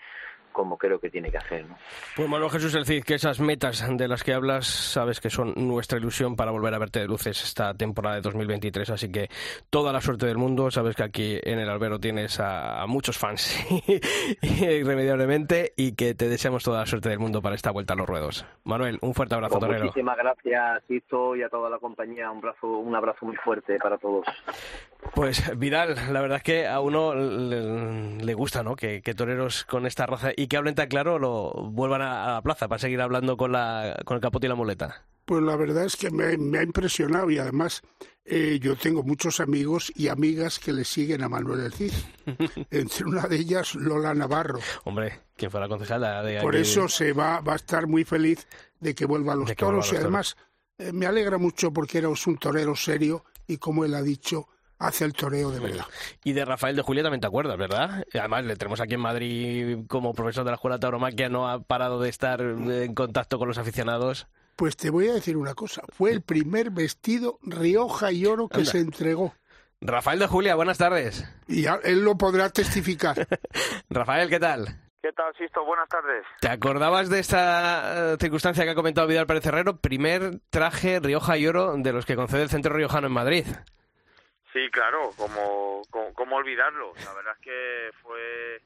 como 0.51 0.77
creo 0.77 0.99
que 0.99 1.09
tiene 1.09 1.31
que 1.31 1.37
hacer. 1.37 1.65
¿no? 1.65 1.77
Pues 2.15 2.29
Manuel 2.29 2.51
Jesús 2.51 2.73
El 2.75 2.85
Cid, 2.85 3.03
que 3.03 3.15
esas 3.15 3.39
metas 3.39 3.85
de 3.97 4.07
las 4.07 4.23
que 4.23 4.33
hablas 4.33 4.67
sabes 4.67 5.19
que 5.19 5.29
son 5.29 5.53
nuestra 5.55 5.97
ilusión 5.97 6.35
para 6.35 6.51
volver 6.51 6.73
a 6.73 6.79
verte 6.79 6.99
de 6.99 7.07
luces 7.07 7.43
esta 7.43 7.73
temporada 7.73 8.15
de 8.15 8.21
2023, 8.21 8.89
así 8.89 9.11
que 9.11 9.29
toda 9.69 9.91
la 9.93 10.01
suerte 10.01 10.25
del 10.25 10.37
mundo, 10.37 10.71
sabes 10.71 10.95
que 10.95 11.03
aquí 11.03 11.39
en 11.43 11.59
el 11.59 11.69
albero 11.69 11.99
tienes 11.99 12.39
a, 12.39 12.85
muchos 12.87 13.17
fans 13.17 13.57
irremediablemente 14.41 15.73
y 15.77 15.93
que 15.95 16.13
te 16.13 16.27
deseamos 16.27 16.63
toda 16.63 16.79
la 16.79 16.85
suerte 16.85 17.09
del 17.09 17.19
mundo 17.19 17.41
para 17.41 17.55
esta 17.55 17.71
vuelta 17.71 17.93
a 17.93 17.95
los 17.97 18.07
ruedos. 18.07 18.45
Manuel, 18.63 18.97
un 19.01 19.13
fuerte 19.13 19.35
abrazo, 19.35 19.59
pues 19.59 19.81
Muchísimas 19.81 20.17
gracias, 20.17 20.83
Tito, 20.87 21.35
y 21.35 21.43
a 21.43 21.49
toda 21.49 21.69
la 21.69 21.79
compañía, 21.79 22.29
un 22.31 22.37
abrazo, 22.37 22.67
un 22.67 22.95
abrazo 22.95 23.25
muy 23.25 23.35
fuerte 23.37 23.77
para 23.77 23.97
todos. 23.97 24.25
Pues 25.13 25.43
Vidal, 25.57 25.95
la 26.11 26.21
verdad 26.21 26.37
es 26.37 26.43
que 26.43 26.67
a 26.67 26.79
uno 26.79 27.13
le, 27.13 28.33
gusta, 28.33 28.63
¿no? 28.63 28.75
Que, 28.75 29.01
toreros 29.15 29.65
con 29.65 29.85
esta 29.85 30.05
raza 30.05 30.31
y 30.35 30.47
que 30.47 30.57
hablen 30.57 30.75
tan 30.75 30.87
claro 30.87 31.19
lo 31.19 31.51
vuelvan 31.71 32.01
a, 32.01 32.33
la 32.33 32.41
plaza 32.41 32.67
para 32.67 32.79
seguir 32.79 33.01
hablando 33.01 33.37
con, 33.37 33.51
la, 33.51 34.01
con 34.05 34.15
el 34.15 34.21
capote 34.21 34.47
y 34.47 34.49
la 34.49 34.55
muleta. 34.55 35.05
Pues 35.25 35.43
la 35.43 35.55
verdad 35.55 35.85
es 35.85 35.95
que 35.95 36.09
me, 36.09 36.57
ha 36.57 36.63
impresionado 36.63 37.29
y 37.29 37.37
además 37.37 37.83
eh, 38.25 38.59
yo 38.61 38.75
tengo 38.75 39.03
muchos 39.03 39.39
amigos 39.39 39.91
y 39.95 40.07
amigas 40.07 40.59
que 40.59 40.73
le 40.73 40.83
siguen 40.83 41.23
a 41.23 41.29
Manuel 41.29 41.61
El 41.61 41.73
Cid. 41.73 41.93
Entre 42.71 43.05
una 43.05 43.27
de 43.27 43.37
ellas, 43.37 43.75
Lola 43.75 44.13
Navarro. 44.13 44.59
Hombre, 44.83 45.21
quien 45.35 45.51
fue 45.51 45.59
la 45.59 45.67
concejala 45.67 46.23
de 46.23 46.41
Por 46.41 46.55
eso 46.55 46.87
se 46.87 47.13
va, 47.13 47.39
va 47.41 47.53
a 47.53 47.57
estar 47.57 47.87
muy 47.87 48.03
feliz 48.03 48.47
de 48.79 48.95
que 48.95 49.05
vuelva 49.05 49.33
a 49.33 49.35
los 49.35 49.55
toros 49.55 49.91
y 49.93 49.95
además 49.95 50.35
eh, 50.77 50.91
me 50.91 51.05
alegra 51.05 51.37
mucho 51.37 51.71
porque 51.71 51.99
era 51.99 52.09
un 52.09 52.37
torero 52.37 52.75
serio 52.75 53.23
y 53.47 53.57
como 53.57 53.85
él 53.85 53.93
ha 53.93 54.01
dicho, 54.01 54.47
hace 54.81 55.05
el 55.05 55.13
toreo 55.13 55.51
de 55.51 55.59
verdad. 55.59 55.85
Y 56.23 56.33
de 56.33 56.43
Rafael 56.43 56.75
de 56.75 56.81
Julia 56.81 57.03
también 57.03 57.21
te 57.21 57.27
acuerdas, 57.27 57.57
¿verdad? 57.57 58.03
Además, 58.13 58.45
le 58.45 58.55
tenemos 58.55 58.81
aquí 58.81 58.95
en 58.95 59.01
Madrid 59.01 59.77
como 59.87 60.13
profesor 60.13 60.43
de 60.43 60.51
la 60.51 60.55
Escuela 60.55 60.79
Tauromaquia, 60.79 61.29
no 61.29 61.49
ha 61.49 61.59
parado 61.59 61.99
de 62.01 62.09
estar 62.09 62.41
en 62.41 62.93
contacto 62.93 63.37
con 63.37 63.47
los 63.47 63.57
aficionados. 63.57 64.27
Pues 64.55 64.75
te 64.75 64.89
voy 64.89 65.07
a 65.07 65.13
decir 65.13 65.37
una 65.37 65.53
cosa, 65.53 65.81
fue 65.89 66.11
el 66.11 66.21
primer 66.21 66.71
vestido 66.71 67.39
Rioja 67.41 68.11
y 68.11 68.25
Oro 68.25 68.49
que 68.49 68.65
se 68.65 68.79
entregó. 68.79 69.33
Rafael 69.79 70.19
de 70.19 70.27
Julia, 70.27 70.55
buenas 70.55 70.77
tardes. 70.77 71.25
Y 71.47 71.65
él 71.65 72.03
lo 72.03 72.15
podrá 72.15 72.49
testificar. 72.49 73.27
Rafael, 73.89 74.29
¿qué 74.29 74.39
tal? 74.39 74.67
¿Qué 75.01 75.11
tal, 75.13 75.33
Sisto? 75.35 75.65
Buenas 75.65 75.89
tardes. 75.89 76.23
¿Te 76.39 76.49
acordabas 76.49 77.09
de 77.09 77.19
esta 77.19 78.13
eh, 78.13 78.17
circunstancia 78.19 78.63
que 78.63 78.69
ha 78.69 78.75
comentado 78.75 79.07
Vidal 79.07 79.25
Pérez 79.25 79.43
Herrero? 79.47 79.77
Primer 79.77 80.41
traje 80.51 80.99
Rioja 80.99 81.37
y 81.39 81.47
Oro 81.47 81.73
de 81.75 81.91
los 81.91 82.05
que 82.05 82.15
concede 82.15 82.43
el 82.43 82.49
Centro 82.49 82.75
Riojano 82.75 83.07
en 83.07 83.13
Madrid. 83.13 83.45
Sí, 84.53 84.69
claro, 84.69 85.11
como, 85.17 85.81
como, 86.13 86.35
olvidarlo. 86.35 86.93
La 87.05 87.13
verdad 87.13 87.33
es 87.37 87.41
que 87.41 87.89
fue, 88.01 88.61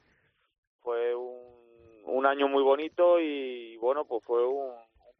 fue 0.82 1.14
un, 1.14 2.02
un 2.04 2.26
año 2.26 2.48
muy 2.48 2.62
bonito 2.62 3.20
y 3.20 3.76
bueno, 3.76 4.04
pues 4.04 4.24
fue 4.24 4.44
un, 4.44 4.74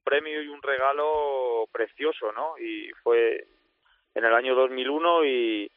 premio 0.07 0.41
y 0.41 0.47
un 0.47 0.63
regalo 0.63 1.69
precioso, 1.73 2.31
¿no? 2.31 2.57
Y 2.59 2.91
fue 3.03 3.45
en 4.15 4.25
el 4.25 4.33
año 4.33 4.55
2001 4.55 5.25
y, 5.25 5.71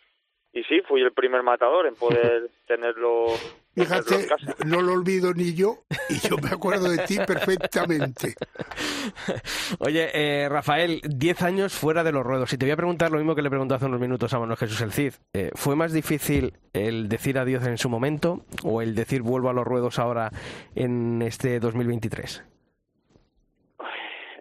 y 0.53 0.63
sí, 0.65 0.81
fui 0.81 1.01
el 1.01 1.13
primer 1.13 1.41
matador 1.41 1.87
en 1.87 1.95
poder 1.95 2.47
tenerlo 2.67 3.25
Fíjate, 3.79 4.27
no 4.65 4.81
lo 4.81 4.93
olvido 4.93 5.33
ni 5.33 5.53
yo 5.53 5.83
y 6.09 6.19
yo 6.27 6.37
me 6.37 6.49
acuerdo 6.49 6.89
de 6.89 6.97
ti 7.05 7.17
perfectamente. 7.25 8.35
Oye, 9.79 10.09
eh, 10.13 10.49
Rafael, 10.49 10.99
10 11.03 11.41
años 11.43 11.73
fuera 11.73 12.03
de 12.03 12.11
los 12.11 12.25
ruedos. 12.25 12.51
Y 12.51 12.57
te 12.57 12.65
voy 12.65 12.71
a 12.71 12.75
preguntar 12.75 13.09
lo 13.11 13.17
mismo 13.17 13.35
que 13.35 13.41
le 13.41 13.49
pregunté 13.49 13.75
hace 13.75 13.85
unos 13.85 14.01
minutos 14.01 14.33
a 14.33 14.39
Manuel 14.39 14.57
Jesús 14.57 14.81
el 14.81 14.91
Cid. 14.91 15.13
Eh, 15.33 15.51
¿Fue 15.55 15.77
más 15.77 15.93
difícil 15.93 16.53
el 16.73 17.07
decir 17.07 17.37
adiós 17.37 17.65
en 17.65 17.77
su 17.77 17.89
momento 17.89 18.45
o 18.63 18.81
el 18.81 18.95
decir 18.95 19.21
vuelvo 19.21 19.49
a 19.49 19.53
los 19.53 19.65
ruedos 19.65 19.97
ahora 19.97 20.29
en 20.75 21.21
este 21.21 21.59
2023? 21.61 22.43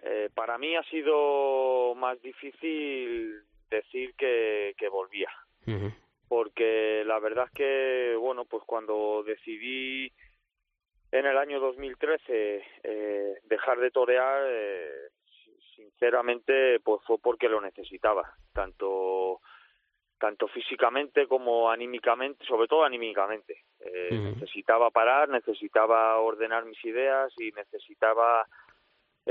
Eh, 0.03 0.29
para 0.35 0.57
mí 0.57 0.75
ha 0.75 0.83
sido 0.83 1.95
más 1.95 2.21
difícil 2.21 3.41
decir 3.69 4.13
que, 4.17 4.73
volvía 4.91 5.29
porque 6.29 7.03
la 7.05 7.19
verdad 7.19 7.47
es 7.47 7.51
que, 7.51 8.15
bueno, 8.17 8.45
pues 8.45 8.63
cuando 8.65 9.23
decidí 9.23 10.13
en 11.11 11.25
el 11.25 11.37
año 11.37 11.59
2013 11.59 12.63
eh, 12.83 13.39
dejar 13.45 13.79
de 13.79 13.91
torear, 13.91 14.43
eh, 14.47 15.09
sinceramente, 15.75 16.79
pues 16.81 17.01
fue 17.05 17.17
porque 17.17 17.49
lo 17.49 17.59
necesitaba, 17.59 18.31
tanto 18.53 19.41
tanto 20.19 20.49
físicamente 20.49 21.27
como 21.27 21.71
anímicamente, 21.71 22.45
sobre 22.45 22.67
todo 22.67 22.83
anímicamente. 22.83 23.63
Eh, 23.79 24.33
necesitaba 24.35 24.91
parar, 24.91 25.29
necesitaba 25.29 26.19
ordenar 26.19 26.65
mis 26.65 26.83
ideas 26.83 27.33
y 27.39 27.51
necesitaba 27.53 28.45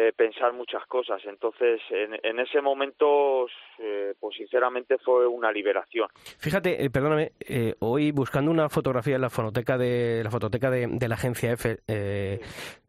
eh, 0.00 0.12
pensar 0.16 0.52
muchas 0.52 0.86
cosas. 0.86 1.20
Entonces, 1.24 1.80
en, 1.90 2.38
ese 2.38 2.60
momento, 2.60 3.48
eh, 3.80 4.14
pues 4.20 4.36
sinceramente 4.36 4.96
fue 4.98 5.26
una 5.26 5.50
liberación. 5.50 6.08
Fíjate, 6.38 6.84
eh, 6.84 6.88
perdóname, 6.88 7.32
hoy 7.80 8.12
buscando 8.12 8.52
una 8.52 8.68
fotografía 8.68 9.16
en 9.16 9.22
la 9.22 9.28
fototeca 9.28 9.76
de 9.76 10.20
la 10.22 10.30
fototeca 10.30 10.70
de, 10.70 11.08
la 11.08 11.14
agencia 11.16 11.50
F, 11.50 11.80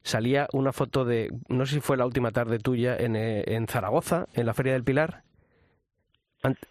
salía 0.04 0.48
una 0.54 0.72
foto 0.72 1.04
de, 1.04 1.32
no 1.48 1.66
sé 1.66 1.76
si 1.76 1.82
fue 1.82 1.98
la 1.98 2.06
última 2.06 2.30
tarde 2.30 2.60
tuya 2.60 2.96
en, 2.96 3.16
en 3.16 3.68
Zaragoza, 3.68 4.28
en 4.36 4.46
la 4.46 4.54
Feria 4.54 4.74
del 4.74 4.84
Pilar, 4.84 5.24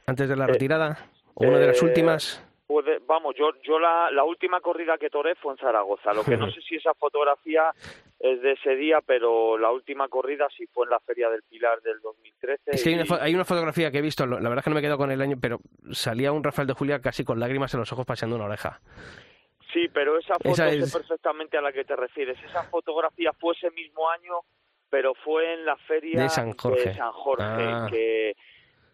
antes 0.06 0.28
de 0.28 0.36
la 0.36 0.46
retirada, 0.46 1.10
o 1.34 1.48
una 1.48 1.58
de 1.58 1.66
las 1.66 1.82
últimas. 1.82 2.47
Vamos, 3.06 3.34
yo, 3.36 3.52
yo 3.62 3.78
la, 3.78 4.10
la 4.10 4.24
última 4.24 4.60
corrida 4.60 4.98
que 4.98 5.08
toré 5.10 5.34
fue 5.36 5.52
en 5.52 5.58
Zaragoza. 5.58 6.12
Lo 6.12 6.24
que 6.24 6.36
no 6.36 6.50
sé 6.52 6.60
si 6.60 6.76
esa 6.76 6.92
fotografía 6.94 7.72
es 8.20 8.42
de 8.42 8.52
ese 8.52 8.76
día, 8.76 8.98
pero 9.04 9.56
la 9.56 9.70
última 9.70 10.08
corrida 10.08 10.48
sí 10.56 10.66
fue 10.66 10.84
en 10.84 10.90
la 10.90 11.00
Feria 11.00 11.30
del 11.30 11.42
Pilar 11.42 11.80
del 11.82 12.00
2013. 12.00 12.62
Es 12.66 12.84
que 12.84 13.04
hay, 13.20 13.34
una 13.34 13.44
fotografía 13.44 13.90
que 13.90 13.98
he 13.98 14.02
visto, 14.02 14.26
la 14.26 14.36
verdad 14.36 14.58
es 14.58 14.64
que 14.64 14.70
no 14.70 14.76
me 14.76 14.82
quedo 14.82 14.98
con 14.98 15.10
el 15.10 15.20
año, 15.20 15.36
pero 15.40 15.60
salía 15.92 16.32
un 16.32 16.44
Rafael 16.44 16.68
de 16.68 16.74
Julia 16.74 17.00
casi 17.00 17.24
con 17.24 17.40
lágrimas 17.40 17.72
en 17.74 17.80
los 17.80 17.92
ojos 17.92 18.04
paseando 18.04 18.36
una 18.36 18.46
oreja. 18.46 18.80
Sí, 19.72 19.88
pero 19.92 20.18
esa 20.18 20.34
foto 20.34 20.64
es... 20.64 20.92
perfectamente 20.92 21.58
a 21.58 21.60
la 21.60 21.72
que 21.72 21.84
te 21.84 21.94
refieres. 21.94 22.38
Esa 22.42 22.64
fotografía 22.64 23.32
fue 23.38 23.54
ese 23.54 23.70
mismo 23.70 24.08
año, 24.10 24.40
pero 24.90 25.14
fue 25.14 25.54
en 25.54 25.64
la 25.64 25.76
Feria 25.76 26.22
de 26.22 26.28
San 26.28 26.52
Jorge, 26.56 26.94
San 26.94 27.12
Jorge 27.12 27.44
ah. 27.44 27.86
que, 27.90 28.34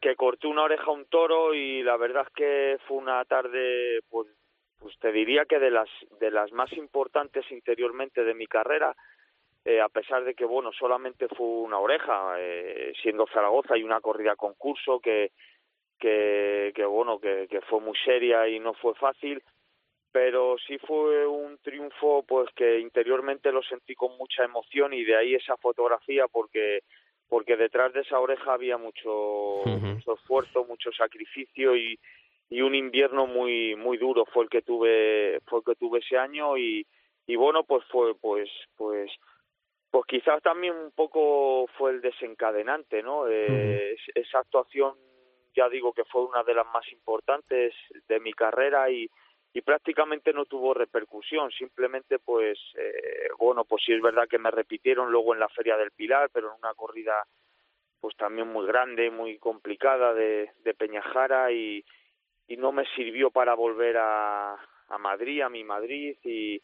que 0.05 0.17
corté 0.17 0.47
una 0.49 0.65
oreja 0.65 0.85
a 0.85 0.91
un 0.91 1.07
toro 1.07 1.55
y 1.55 1.83
la 1.83 1.97
verdad 1.97 2.27
es 2.27 2.35
que 2.35 2.77
fue 2.87 2.99
una 2.99 3.25
tarde, 3.25 4.01
pues, 4.11 4.29
pues 4.79 4.95
te 4.99 5.11
diría 5.11 5.47
que 5.47 5.59
de 5.59 5.71
las, 5.71 5.89
de 6.21 6.31
las 6.31 6.53
más 6.53 6.71
importantes 6.75 7.51
interiormente 7.51 8.23
de 8.23 8.35
mi 8.35 8.47
carrera 8.47 8.95
eh, 9.65 9.81
a 9.81 9.89
pesar 9.89 10.23
de 10.25 10.35
que 10.35 10.45
bueno 10.45 10.73
solamente 10.79 11.27
fue 11.29 11.47
una 11.47 11.79
oreja 11.79 12.35
eh, 12.39 12.93
siendo 13.03 13.27
Zaragoza 13.33 13.79
y 13.79 13.83
una 13.83 14.03
corrida 14.03 14.37
concurso 14.37 15.01
que 15.01 15.33
que, 15.99 16.73
que 16.75 16.85
bueno 16.85 17.19
que, 17.19 17.47
que, 17.49 17.63
fue 17.63 17.81
muy 17.81 17.97
seria 18.05 18.47
y 18.47 18.61
no 18.61 18.75
fue 18.75 18.95
fácil 18.97 19.43
pero 20.13 20.57
sí 20.67 20.77
fue 20.77 21.27
un 21.27 21.57
triunfo 21.63 22.25
pues 22.29 22.51
que 22.55 22.79
interiormente 22.79 23.51
lo 23.53 23.63
sentí 23.63 23.95
con 23.95 24.19
mucha 24.19 24.45
emoción 24.45 24.93
y 24.93 25.03
de 25.03 25.17
ahí 25.17 25.35
esa 25.35 25.57
fotografía 25.57 26.29
porque 26.29 26.81
porque 27.29 27.57
detrás 27.57 27.93
de 27.93 28.01
esa 28.01 28.21
oreja 28.21 28.53
había 28.53 28.77
mucho, 28.77 29.63
mucho 29.65 30.15
esfuerzo 30.15 30.65
mucho 30.65 30.93
sacrificio 30.93 31.77
y, 31.77 31.99
y 32.51 32.61
un 32.61 32.75
invierno 32.75 33.27
muy 33.27 33.75
muy 33.77 33.97
duro 33.99 34.25
fue 34.27 34.45
el 34.45 34.51
que 34.51 34.63
tuve 34.63 35.41
fue 35.47 35.61
el 35.61 35.65
que 35.65 35.75
tuve 35.75 36.01
ese 36.01 36.17
año 36.17 36.57
y 36.57 36.87
y 37.27 37.37
bueno 37.37 37.65
pues 37.65 37.85
fue 37.91 38.15
pues 38.17 38.49
pues 38.77 39.11
pues 39.95 40.07
quizás 40.09 40.43
también 40.43 40.75
un 40.75 40.91
poco 40.91 41.69
fue 41.79 41.93
el 41.93 42.01
desencadenante, 42.01 43.01
¿no? 43.01 43.29
Eh, 43.29 43.95
esa 44.13 44.41
actuación, 44.41 44.95
ya 45.55 45.69
digo 45.69 45.93
que 45.93 46.05
fue 46.07 46.25
una 46.25 46.43
de 46.43 46.53
las 46.53 46.67
más 46.75 46.85
importantes 46.91 47.73
de 48.09 48.19
mi 48.19 48.33
carrera 48.33 48.91
y, 48.91 49.09
y 49.57 49.63
prácticamente 49.63 50.33
no 50.33 50.47
tuvo 50.47 50.75
repercusión, 50.75 51.49
simplemente 51.53 52.19
pues, 52.19 52.59
eh, 52.77 53.29
bueno, 53.39 53.65
pues 53.65 53.85
sí 53.87 53.93
es 53.93 54.03
verdad 54.03 54.27
que 54.29 54.39
me 54.39 54.51
repitieron 54.51 55.13
luego 55.13 55.33
en 55.33 55.39
la 55.39 55.49
Feria 55.49 55.77
del 55.77 55.93
Pilar, 55.93 56.29
pero 56.33 56.49
en 56.49 56.59
una 56.59 56.75
corrida 56.75 57.25
pues 58.01 58.17
también 58.17 58.49
muy 58.49 58.67
grande, 58.67 59.11
muy 59.11 59.39
complicada 59.39 60.13
de, 60.13 60.51
Peñajara 60.77 61.53
y, 61.53 61.85
y 62.49 62.57
no 62.57 62.73
me 62.73 62.85
sirvió 62.97 63.31
para 63.31 63.55
volver 63.55 63.97
a, 63.97 64.55
a 64.55 64.99
Madrid, 64.99 65.43
a 65.43 65.49
mi 65.49 65.63
Madrid 65.63 66.17
y, 66.25 66.61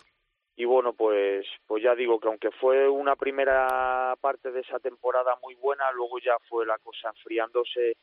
y 0.56 0.64
bueno, 0.64 0.92
pues, 0.92 1.46
pues 1.68 1.84
ya 1.84 1.94
digo 1.94 2.18
que 2.18 2.26
aunque 2.26 2.50
fue 2.50 2.88
una 2.88 3.14
primera 3.14 4.16
parte 4.20 4.50
de 4.50 4.60
esa 4.60 4.80
temporada 4.80 5.38
muy 5.42 5.54
buena, 5.54 5.92
luego 5.92 6.18
ya 6.18 6.36
fue 6.48 6.66
la 6.66 6.76
cosa 6.78 7.10
enfriándose 7.10 7.96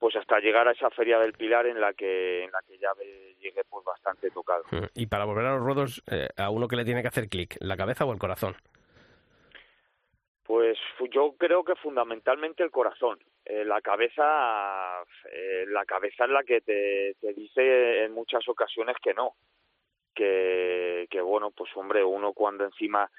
pues 0.00 0.16
hasta 0.16 0.40
llegar 0.40 0.66
a 0.66 0.72
esa 0.72 0.90
feria 0.90 1.18
del 1.18 1.34
Pilar 1.34 1.66
en 1.66 1.78
la 1.78 1.92
que 1.92 2.44
en 2.44 2.50
la 2.50 2.62
que 2.66 2.78
ya 2.78 2.88
llegué 3.38 3.62
pues 3.68 3.84
bastante 3.84 4.30
tocado. 4.30 4.64
Mm, 4.72 4.86
y 4.94 5.06
para 5.06 5.26
volver 5.26 5.44
a 5.44 5.54
los 5.56 5.62
ruedos, 5.62 6.02
eh, 6.10 6.28
a 6.38 6.48
uno 6.48 6.66
que 6.66 6.76
le 6.76 6.86
tiene 6.86 7.02
que 7.02 7.08
hacer 7.08 7.28
clic, 7.28 7.56
¿la 7.60 7.76
cabeza 7.76 8.06
o 8.06 8.12
el 8.12 8.18
corazón? 8.18 8.56
Pues 10.42 10.78
yo 11.12 11.34
creo 11.38 11.62
que 11.62 11.76
fundamentalmente 11.76 12.64
el 12.64 12.70
corazón. 12.70 13.18
Eh, 13.44 13.64
la 13.64 13.82
cabeza, 13.82 15.02
eh, 15.30 15.66
la 15.68 15.84
cabeza 15.84 16.24
es 16.24 16.30
la 16.30 16.44
que 16.44 16.62
te, 16.62 17.14
te 17.20 17.34
dice 17.34 18.04
en 18.04 18.12
muchas 18.12 18.48
ocasiones 18.48 18.96
que 19.02 19.12
no, 19.12 19.34
que, 20.14 21.06
que 21.10 21.20
bueno, 21.20 21.50
pues 21.50 21.70
hombre, 21.76 22.02
uno 22.02 22.32
cuando 22.32 22.64
encima 22.64 23.10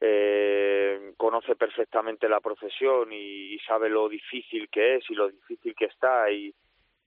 eh, 0.00 1.14
conoce 1.16 1.56
perfectamente 1.56 2.28
la 2.28 2.40
profesión 2.40 3.12
y, 3.12 3.58
sabe 3.60 3.88
lo 3.88 4.08
difícil 4.08 4.68
que 4.68 4.96
es 4.96 5.10
y 5.10 5.14
lo 5.14 5.28
difícil 5.28 5.74
que 5.74 5.86
está 5.86 6.30
y, 6.30 6.54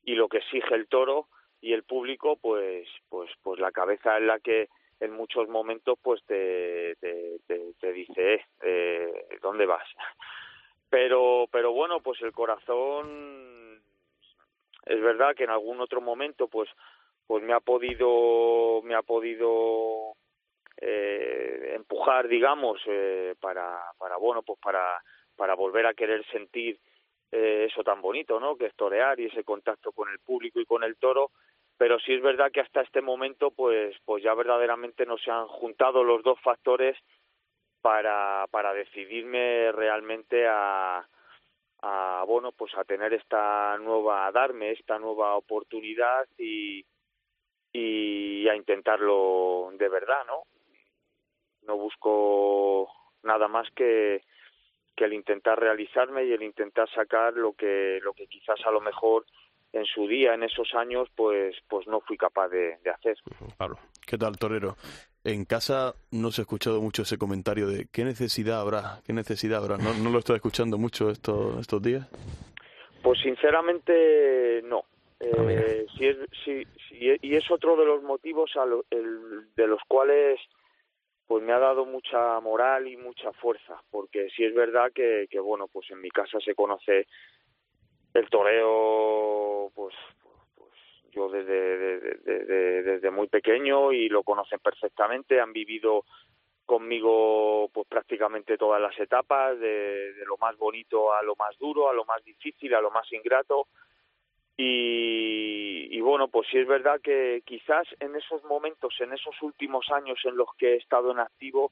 lo 0.05 0.27
que 0.27 0.37
exige 0.37 0.73
el 0.73 0.87
toro 0.87 1.27
y 1.61 1.71
el 1.71 1.83
público 1.83 2.35
pues 2.37 2.87
pues 3.09 3.29
pues 3.43 3.59
la 3.59 3.71
cabeza 3.71 4.17
es 4.17 4.23
la 4.23 4.39
que 4.39 4.67
en 4.99 5.11
muchos 5.11 5.47
momentos 5.47 5.99
pues 6.01 6.21
te, 6.25 6.95
te, 6.95 7.39
te, 7.79 7.93
dice 7.93 8.33
eh, 8.33 8.43
eh, 8.63 9.39
dónde 9.39 9.67
vas 9.67 9.87
pero 10.89 11.45
pero 11.51 11.71
bueno 11.71 12.01
pues 12.01 12.19
el 12.23 12.31
corazón 12.31 13.83
es 14.87 14.99
verdad 14.99 15.35
que 15.35 15.43
en 15.43 15.51
algún 15.51 15.79
otro 15.79 16.01
momento 16.01 16.47
pues 16.47 16.69
pues 17.27 17.43
me 17.43 17.53
ha 17.53 17.59
podido 17.59 18.81
me 18.81 18.95
ha 18.95 19.03
podido 19.03 20.15
eh, 20.81 21.73
empujar 21.75 22.27
digamos 22.27 22.79
eh, 22.85 23.35
para 23.39 23.79
para 23.97 24.17
bueno 24.17 24.43
pues 24.43 24.59
para 24.59 25.01
para 25.35 25.55
volver 25.55 25.85
a 25.85 25.93
querer 25.93 26.25
sentir 26.31 26.79
eh, 27.31 27.67
eso 27.69 27.83
tan 27.83 28.01
bonito 28.01 28.39
no 28.39 28.55
que 28.55 28.67
es 28.67 28.75
torear 28.75 29.19
y 29.19 29.25
ese 29.25 29.43
contacto 29.43 29.91
con 29.91 30.09
el 30.09 30.19
público 30.19 30.59
y 30.59 30.65
con 30.65 30.83
el 30.83 30.97
toro. 30.97 31.31
Pero 31.77 31.99
sí 31.99 32.13
es 32.13 32.21
verdad 32.21 32.51
que 32.51 32.61
hasta 32.61 32.81
este 32.81 33.01
momento 33.01 33.51
pues 33.51 33.95
pues 34.05 34.23
ya 34.23 34.33
verdaderamente 34.33 35.05
no 35.05 35.17
se 35.17 35.31
han 35.31 35.47
juntado 35.47 36.03
los 36.03 36.23
dos 36.23 36.39
factores 36.41 36.97
para 37.81 38.45
para 38.51 38.73
decidirme 38.73 39.71
realmente 39.71 40.47
a 40.47 41.05
a 41.81 42.23
bueno 42.27 42.51
pues 42.51 42.75
a 42.77 42.83
tener 42.83 43.13
esta 43.13 43.77
nueva 43.77 44.27
a 44.27 44.31
darme 44.31 44.71
esta 44.71 44.99
nueva 44.99 45.35
oportunidad 45.35 46.27
y 46.37 46.85
y 47.71 48.47
a 48.49 48.55
intentarlo 48.55 49.69
de 49.73 49.87
verdad 49.87 50.25
no 50.27 50.43
no 51.63 51.77
busco 51.77 52.89
nada 53.23 53.47
más 53.47 53.67
que, 53.75 54.21
que 54.95 55.05
el 55.05 55.13
intentar 55.13 55.59
realizarme 55.59 56.25
y 56.25 56.33
el 56.33 56.43
intentar 56.43 56.89
sacar 56.89 57.33
lo 57.33 57.53
que, 57.53 57.99
lo 58.03 58.13
que 58.13 58.27
quizás 58.27 58.59
a 58.65 58.71
lo 58.71 58.81
mejor 58.81 59.25
en 59.71 59.85
su 59.85 60.07
día, 60.07 60.33
en 60.33 60.43
esos 60.43 60.73
años, 60.73 61.07
pues, 61.15 61.55
pues 61.67 61.87
no 61.87 62.01
fui 62.01 62.17
capaz 62.17 62.49
de, 62.49 62.77
hacer. 62.93 63.17
Pablo, 63.57 63.77
¿qué 64.05 64.17
tal, 64.17 64.37
Torero? 64.37 64.75
En 65.23 65.45
casa 65.45 65.93
no 66.11 66.31
se 66.31 66.41
ha 66.41 66.43
escuchado 66.43 66.81
mucho 66.81 67.03
ese 67.03 67.17
comentario 67.17 67.67
de 67.67 67.87
qué 67.91 68.03
necesidad 68.03 68.61
habrá, 68.61 69.01
qué 69.05 69.13
necesidad 69.13 69.63
habrá. 69.63 69.77
¿No, 69.77 69.93
no 69.93 70.09
lo 70.09 70.19
estoy 70.19 70.37
escuchando 70.37 70.77
mucho 70.77 71.09
estos, 71.09 71.59
estos 71.59 71.81
días? 71.81 72.07
Pues 73.03 73.19
sinceramente 73.21 74.61
no. 74.63 74.85
Ah, 75.21 75.43
eh, 75.49 75.85
es, 75.99 76.17
y 77.21 77.35
es 77.35 77.51
otro 77.51 77.75
de 77.75 77.85
los 77.85 78.01
motivos 78.03 78.51
a 78.55 78.63
el, 78.89 79.53
de 79.55 79.67
los 79.67 79.81
cuales 79.87 80.39
pues 81.29 81.43
me 81.43 81.53
ha 81.53 81.59
dado 81.59 81.85
mucha 81.85 82.39
moral 82.39 82.87
y 82.87 82.97
mucha 82.97 83.31
fuerza, 83.33 83.79
porque 83.91 84.31
sí 84.35 84.43
es 84.43 84.55
verdad 84.55 84.91
que, 84.91 85.27
bueno, 85.39 85.67
pues 85.67 85.87
en 85.91 86.01
mi 86.01 86.09
casa 86.09 86.39
se 86.39 86.55
conoce 86.55 87.05
el 88.15 88.27
toreo, 88.31 89.71
pues, 89.75 89.93
pues 90.55 90.73
yo 91.11 91.29
desde, 91.29 91.99
desde, 92.81 93.11
muy 93.11 93.27
pequeño 93.27 93.91
y 93.91 94.09
lo 94.09 94.23
conocen 94.23 94.57
perfectamente, 94.57 95.39
han 95.39 95.53
vivido 95.53 96.03
conmigo 96.65 97.69
pues 97.71 97.85
prácticamente 97.87 98.57
todas 98.57 98.81
las 98.81 98.99
etapas, 98.99 99.59
de 99.59 100.15
lo 100.25 100.35
más 100.37 100.57
bonito 100.57 101.13
a 101.13 101.21
lo 101.21 101.35
más 101.35 101.55
duro, 101.59 101.91
a 101.91 101.93
lo 101.93 102.05
más 102.05 102.23
difícil, 102.23 102.73
a 102.73 102.81
lo 102.81 102.89
más 102.89 103.05
ingrato, 103.13 103.67
y, 104.61 106.01
bueno, 106.01 106.27
pues 106.27 106.49
sí 106.51 106.57
es 106.57 106.67
verdad 106.67 106.99
que 107.01 107.41
quizás 107.45 107.87
en 108.01 108.13
esos 108.17 108.43
momentos, 108.43 108.93
en 108.99 109.13
esos 109.13 109.41
últimos 109.41 109.89
años 109.89 110.19
en 110.25 110.35
los 110.35 110.49
que 110.57 110.73
he 110.73 110.75
estado 110.75 111.11
en 111.11 111.19
activo, 111.19 111.71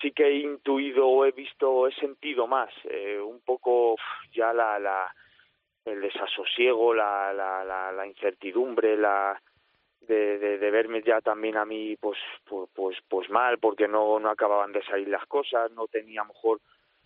sí 0.00 0.10
que 0.10 0.26
he 0.26 0.38
intuido 0.38 1.06
o 1.06 1.24
he 1.24 1.30
visto, 1.30 1.86
he 1.86 1.94
sentido 1.94 2.48
más, 2.48 2.70
eh, 2.90 3.20
un 3.20 3.40
poco 3.42 3.94
ya 4.32 4.52
la, 4.52 4.80
la, 4.80 5.14
el 5.84 6.00
desasosiego, 6.00 6.92
la, 6.92 7.32
la, 7.32 7.64
la, 7.64 7.92
la 7.92 8.04
incertidumbre, 8.04 8.96
la, 8.96 9.40
de, 10.00 10.38
de, 10.58 10.70
verme 10.72 11.02
ya 11.02 11.20
también 11.20 11.56
a 11.56 11.64
mí 11.64 11.96
pues 11.96 12.18
pues 12.44 12.68
pues, 12.74 12.98
pues 13.08 13.30
mal 13.30 13.58
porque 13.58 13.86
no 13.86 14.18
no 14.18 14.30
acababan 14.30 14.72
de 14.72 14.82
salir 14.82 15.06
las 15.06 15.24
cosas 15.26 15.70
no 15.70 15.86
tenía 15.86 16.24
mejor 16.24 16.60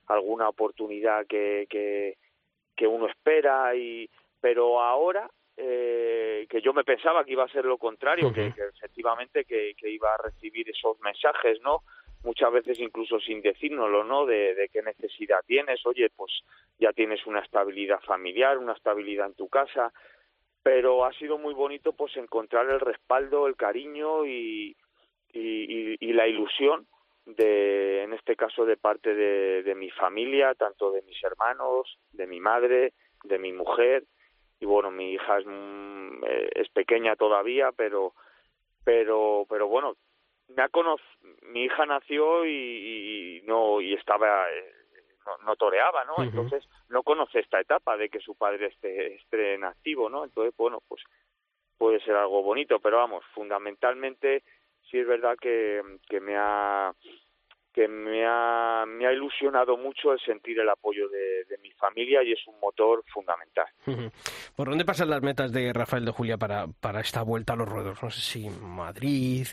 alguna 0.07 0.49
oportunidad 0.49 1.27
que 1.27 1.67
que 1.69 2.17
que 2.75 2.87
uno 2.87 3.07
espera 3.07 3.75
y 3.77 4.09
pero 4.47 4.81
ahora 4.81 5.29
eh, 5.57 6.47
que 6.49 6.61
yo 6.61 6.73
me 6.73 6.85
pensaba 6.85 7.25
que 7.25 7.33
iba 7.33 7.43
a 7.43 7.49
ser 7.49 7.65
lo 7.65 7.79
contrario, 7.79 8.33
que, 8.33 8.53
efectivamente 8.77 9.45
que, 9.45 9.75
iba 9.91 10.15
a 10.15 10.19
recibir 10.19 10.71
esos 10.71 11.01
mensajes, 11.01 11.61
¿no? 11.63 11.83
Muchas 12.23 12.53
veces 12.53 12.79
incluso 12.79 13.19
sin 13.19 13.43
decírnoslo, 13.43 14.05
¿no? 14.05 14.25
De, 14.25 14.71
qué 14.73 14.83
necesidad 14.83 15.41
tienes, 15.45 15.85
oye, 15.85 16.11
pues 16.15 16.31
ya 16.79 16.93
tienes 16.93 17.27
una 17.27 17.41
estabilidad 17.41 17.99
familiar, 18.03 18.57
una 18.59 18.75
estabilidad 18.75 19.27
en 19.27 19.35
tu 19.35 19.49
casa, 19.49 19.93
pero 20.63 21.05
ha 21.05 21.13
sido 21.15 21.39
muy 21.39 21.53
bonito 21.53 21.93
pues 21.93 22.17
encontrar 22.17 22.71
el 22.71 22.79
respaldo, 22.79 23.49
el 23.49 23.57
cariño 23.57 24.27
y, 24.27 24.77
y, 25.33 26.13
la 26.13 26.29
ilusión 26.29 26.87
de, 27.25 28.05
en 28.05 28.13
este 28.13 28.37
caso, 28.37 28.65
de 28.65 28.77
parte 28.77 29.13
de, 29.13 29.65
de 29.65 29.75
mi 29.75 29.91
familia, 29.91 30.55
tanto 30.55 30.93
de 30.93 31.03
mis 31.03 31.21
hermanos, 31.25 31.99
de 32.13 32.29
mi 32.29 32.39
madre, 32.39 32.93
de 33.25 33.39
mi 33.41 33.53
mujer, 33.53 34.05
y 34.61 34.67
bueno 34.67 34.91
mi 34.91 35.13
hija 35.13 35.39
es, 35.39 35.47
mm, 35.47 36.25
eh, 36.25 36.51
es 36.55 36.69
pequeña 36.71 37.17
todavía 37.17 37.73
pero 37.73 38.15
pero 38.85 39.47
pero 39.49 39.69
bueno 39.69 39.97
me 40.49 40.63
ha 40.63 40.69
mi 41.43 41.65
hija 41.65 41.87
nació 41.87 42.47
y, 42.47 43.43
no 43.47 43.81
y 43.81 43.95
estaba 43.95 44.51
eh, 44.51 44.73
no, 45.45 45.57
toreaba 45.57 46.05
no 46.05 46.23
entonces 46.23 46.69
no 46.89 47.03
conoce 47.03 47.41
esta 47.41 47.61
etapa 47.61 47.97
de 47.97 48.09
que 48.09 48.21
su 48.21 48.37
padre 48.37 48.67
esté 48.67 49.15
esté 49.15 49.55
en 49.55 49.65
activo 49.65 50.09
no 50.09 50.25
entonces 50.25 50.55
bueno 50.57 50.81
pues 50.89 51.03
puede 51.79 52.01
ser 52.01 52.15
algo 52.15 52.43
bonito 52.43 52.79
pero 52.79 52.99
vamos 52.99 53.25
fundamentalmente 53.35 54.45
sí 54.91 54.99
es 54.99 55.07
verdad 55.07 55.37
que 55.41 55.83
que 56.09 56.21
me 56.21 56.37
ha 56.37 56.95
que 57.77 57.89
me 57.89 58.25
ha, 58.27 58.87
me 58.87 59.07
ha 59.07 59.13
ilusionado 59.13 59.77
mucho 59.77 60.11
el 60.11 60.19
sentir 60.21 60.59
el 60.59 60.69
apoyo 60.71 61.11
de, 61.11 61.45
mi 61.63 61.71
familia 61.73 62.23
y 62.23 62.33
es 62.33 62.41
un 62.47 62.59
motor 62.59 63.05
fundamental. 63.13 63.67
¿Por 64.57 64.71
dónde 64.71 64.87
pasan 64.87 65.11
las 65.11 65.21
metas 65.21 65.53
de 65.53 65.75
Rafael 65.75 66.07
de 66.07 66.11
Julia 66.11 66.39
para, 66.39 66.69
para 66.69 67.01
esta 67.01 67.21
vuelta 67.21 67.53
a 67.53 67.57
los 67.57 67.69
ruedos? 67.69 68.03
No 68.03 68.11
sé 68.11 68.21
si 68.23 68.49
Madrid, 68.49 69.47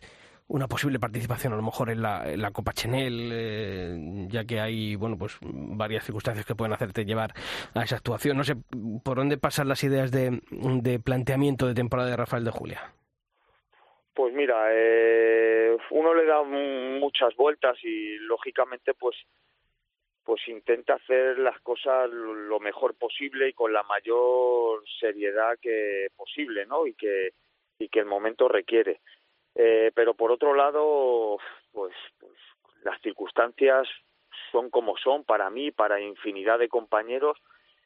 una 0.47 0.69
posible 0.69 0.99
participación 0.99 1.51
a 1.51 1.57
lo 1.57 1.63
mejor 1.63 1.89
en 1.89 2.01
la, 2.01 2.51
Copa 2.53 2.71
Chenel, 2.71 3.29
eh, 3.33 4.27
ya 4.29 4.45
que 4.45 4.61
hay 4.61 4.95
bueno 4.95 5.17
pues 5.17 5.37
varias 5.41 6.05
circunstancias 6.05 6.45
que 6.45 6.55
pueden 6.55 6.71
hacerte 6.71 7.03
llevar 7.03 7.33
a 7.73 7.83
esa 7.83 7.97
actuación. 7.97 8.37
No 8.37 8.45
sé, 8.45 8.55
¿por 9.03 9.17
dónde 9.17 9.37
pasan 9.37 9.67
las 9.67 9.83
ideas 9.83 10.11
de, 10.11 10.41
de 10.49 10.99
planteamiento 10.99 11.67
de 11.67 11.73
temporada 11.73 12.09
de 12.09 12.15
Rafael 12.15 12.45
de 12.45 12.51
Julia? 12.51 12.93
Pues 14.13 14.33
mira, 14.33 14.67
eh, 14.71 15.75
uno 15.89 16.13
le 16.13 16.25
da 16.25 16.43
muchas 16.43 17.35
vueltas 17.35 17.77
y 17.83 18.17
lógicamente 18.19 18.93
pues 18.93 19.15
pues 20.23 20.47
intenta 20.47 20.93
hacer 20.93 21.37
las 21.39 21.59
cosas 21.61 22.09
lo 22.09 22.59
mejor 22.59 22.95
posible 22.95 23.49
y 23.49 23.53
con 23.53 23.73
la 23.73 23.83
mayor 23.83 24.81
seriedad 24.99 25.57
que 25.61 26.07
posible, 26.15 26.65
¿no? 26.65 26.87
Y 26.87 26.93
que 26.93 27.33
y 27.79 27.89
que 27.89 27.99
el 27.99 28.05
momento 28.05 28.47
requiere. 28.47 29.01
Eh, 29.55 29.91
pero 29.93 30.13
por 30.13 30.31
otro 30.31 30.53
lado, 30.53 31.37
pues, 31.71 31.93
pues 32.19 32.33
las 32.83 32.99
circunstancias 33.01 33.87
son 34.51 34.69
como 34.69 34.95
son 34.97 35.23
para 35.23 35.49
mí, 35.49 35.71
para 35.71 35.99
infinidad 35.99 36.59
de 36.59 36.69
compañeros 36.69 37.37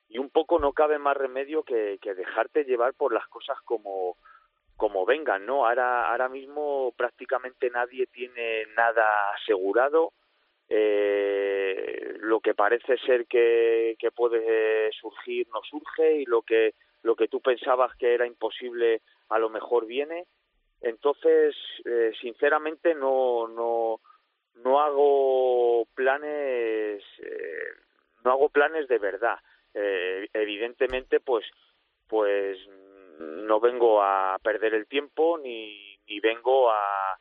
y 0.10 0.20
un 0.20 0.30
poco 0.30 0.60
no 0.60 0.74
cabe 0.74 1.00
más 1.00 1.18
remedio 1.18 1.64
que, 1.64 1.98
que 2.02 2.14
dejarte 2.14 2.64
llevar 2.64 2.94
por 2.94 3.14
las 3.14 3.28
cosas 3.28 3.58
como 3.64 4.18
como 4.78 5.06
vengan, 5.06 5.46
¿no? 5.46 5.66
Ahora, 5.66 6.10
ahora 6.10 6.30
mismo 6.30 6.94
prácticamente 6.96 7.70
nadie 7.70 8.06
tiene 8.08 8.66
nada 8.76 9.32
asegurado. 9.34 10.14
Eh, 10.70 12.16
lo 12.20 12.40
que 12.40 12.54
parece 12.54 12.98
ser 12.98 13.26
que, 13.26 13.96
que 14.00 14.12
puede 14.12 14.92
surgir 14.92 15.48
no 15.54 15.62
surge 15.70 16.22
y 16.22 16.26
lo 16.26 16.42
que 16.42 16.74
lo 17.04 17.16
que 17.16 17.28
tú 17.30 17.40
pensabas 17.42 17.96
que 17.96 18.14
era 18.14 18.28
imposible 18.28 19.02
a 19.30 19.40
lo 19.40 19.50
mejor 19.50 19.86
viene. 19.86 20.26
Entonces, 20.82 21.56
eh, 21.86 22.12
sinceramente 22.22 22.94
no 22.94 23.48
no 23.48 24.00
no 24.64 24.80
hago 24.82 25.86
planes, 25.96 27.04
eh, 27.20 27.70
no 28.24 28.32
hago 28.32 28.50
planes 28.50 28.88
de 28.88 28.98
verdad. 28.98 29.40
Eh, 29.74 30.28
evidentemente, 30.34 31.20
pues, 31.20 31.46
pues 32.08 32.58
no 33.20 33.60
vengo 33.60 34.02
a 34.02 34.38
perder 34.42 34.74
el 34.74 34.88
tiempo 34.88 35.38
ni, 35.38 35.98
ni 36.08 36.20
vengo 36.20 36.72
a, 36.72 37.18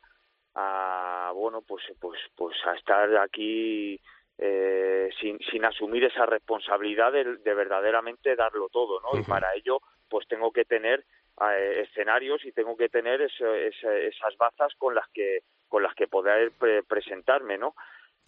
a 0.55 1.31
bueno, 1.33 1.61
pues, 1.61 1.83
pues, 1.99 2.19
pues 2.35 2.55
a 2.65 2.75
estar 2.75 3.15
aquí 3.17 3.99
eh, 4.37 5.09
sin, 5.19 5.39
sin 5.51 5.65
asumir 5.65 6.03
esa 6.03 6.25
responsabilidad 6.25 7.11
de, 7.11 7.37
de 7.37 7.53
verdaderamente 7.53 8.35
darlo 8.35 8.69
todo, 8.69 9.01
¿no? 9.01 9.19
Y 9.19 9.23
para 9.23 9.53
ello, 9.55 9.79
pues 10.09 10.27
tengo 10.27 10.51
que 10.51 10.65
tener 10.65 11.03
eh, 11.51 11.85
escenarios 11.87 12.43
y 12.45 12.51
tengo 12.51 12.75
que 12.75 12.89
tener 12.89 13.21
esas 13.21 14.37
bazas 14.37 14.73
con 14.77 14.95
las 14.95 15.07
que 15.09 15.39
con 15.67 15.83
las 15.83 15.93
que 15.95 16.07
poder 16.07 16.53
presentarme, 16.87 17.57
¿no? 17.57 17.75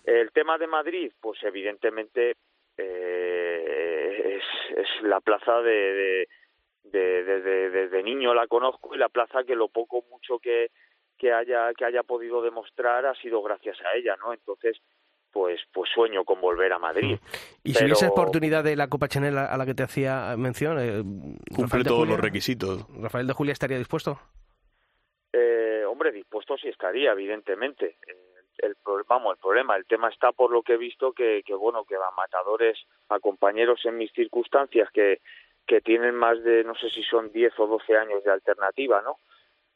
El 0.04 0.32
tema 0.32 0.58
de 0.58 0.68
Madrid, 0.68 1.12
pues 1.22 1.42
evidentemente 1.44 2.36
eh, 2.78 4.40
es, 4.40 4.78
es, 4.78 5.02
la 5.04 5.22
plaza 5.22 5.62
de, 5.62 5.72
de, 5.72 6.28
de, 6.92 7.24
desde 7.70 8.04
niño 8.04 8.34
la 8.34 8.48
conozco 8.48 8.96
y 8.96 8.98
la 8.98 9.10
plaza 9.10 9.44
que 9.44 9.56
lo 9.56 9.70
poco 9.70 10.04
mucho 10.10 10.40
que, 10.40 10.72
que 11.18 11.32
haya 11.32 11.74
que 11.74 11.86
haya 11.86 12.04
podido 12.04 12.42
demostrar 12.42 13.06
ha 13.06 13.16
sido 13.16 13.42
gracias 13.42 13.78
a 13.82 13.96
ella, 13.96 14.16
¿no? 14.18 14.34
Entonces 14.34 14.82
pues 15.32 15.60
pues 15.72 15.90
sueño 15.94 16.24
con 16.24 16.42
volver 16.42 16.74
a 16.74 16.80
Madrid. 16.80 17.18
Y 17.64 17.74
si 17.74 17.86
hubiese 17.86 18.08
oportunidad 18.08 18.64
de 18.64 18.76
la 18.76 18.88
Copa 18.88 19.08
Chanel 19.08 19.38
a 19.38 19.56
la 19.56 19.66
que 19.66 19.76
te 19.76 19.84
hacía 19.84 20.36
mención, 20.38 20.78
eh, 20.80 21.04
cumple 21.56 21.84
todos 21.84 22.08
los 22.08 22.20
requisitos. 22.20 22.86
¿Rafael 23.00 23.28
de 23.28 23.34
Julia 23.34 23.54
estaría 23.54 23.78
dispuesto? 23.78 24.20
Eh, 25.32 25.84
hombre, 25.88 26.12
dispuesto 26.12 26.58
sí 26.58 26.68
estaría, 26.68 27.12
evidentemente. 27.12 27.98
El, 28.58 28.76
vamos, 29.08 29.36
el 29.36 29.40
problema, 29.40 29.76
el 29.78 29.86
tema 29.86 30.10
está 30.10 30.32
por 30.32 30.52
lo 30.52 30.64
que 30.64 30.74
he 30.74 30.78
visto 30.78 31.14
que, 31.14 31.44
que 31.46 31.54
bueno, 31.54 31.86
que 31.86 31.96
a 31.96 32.12
matadores, 32.16 32.78
a 33.10 33.20
compañeros 33.20 33.80
en 33.86 33.98
mis 33.98 34.12
circunstancias 34.12 34.90
que, 34.92 35.22
que 35.70 35.82
tienen 35.82 36.16
más 36.16 36.44
de, 36.44 36.66
no 36.66 36.74
sé 36.74 36.90
si 36.90 37.04
son 37.04 37.32
10 37.32 37.54
o 37.60 37.68
12 37.68 37.96
años 37.96 38.24
de 38.24 38.32
alternativa, 38.32 39.02
¿no? 39.04 39.20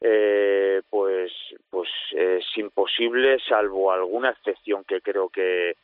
eh, 0.00 0.82
pues 0.90 1.32
pues 1.70 1.88
es 2.12 2.44
imposible 2.56 3.38
salvo 3.48 3.90
alguna 3.90 4.30
excepción 4.30 4.84
que 4.84 5.00
creo 5.00 5.28
que 5.28 5.76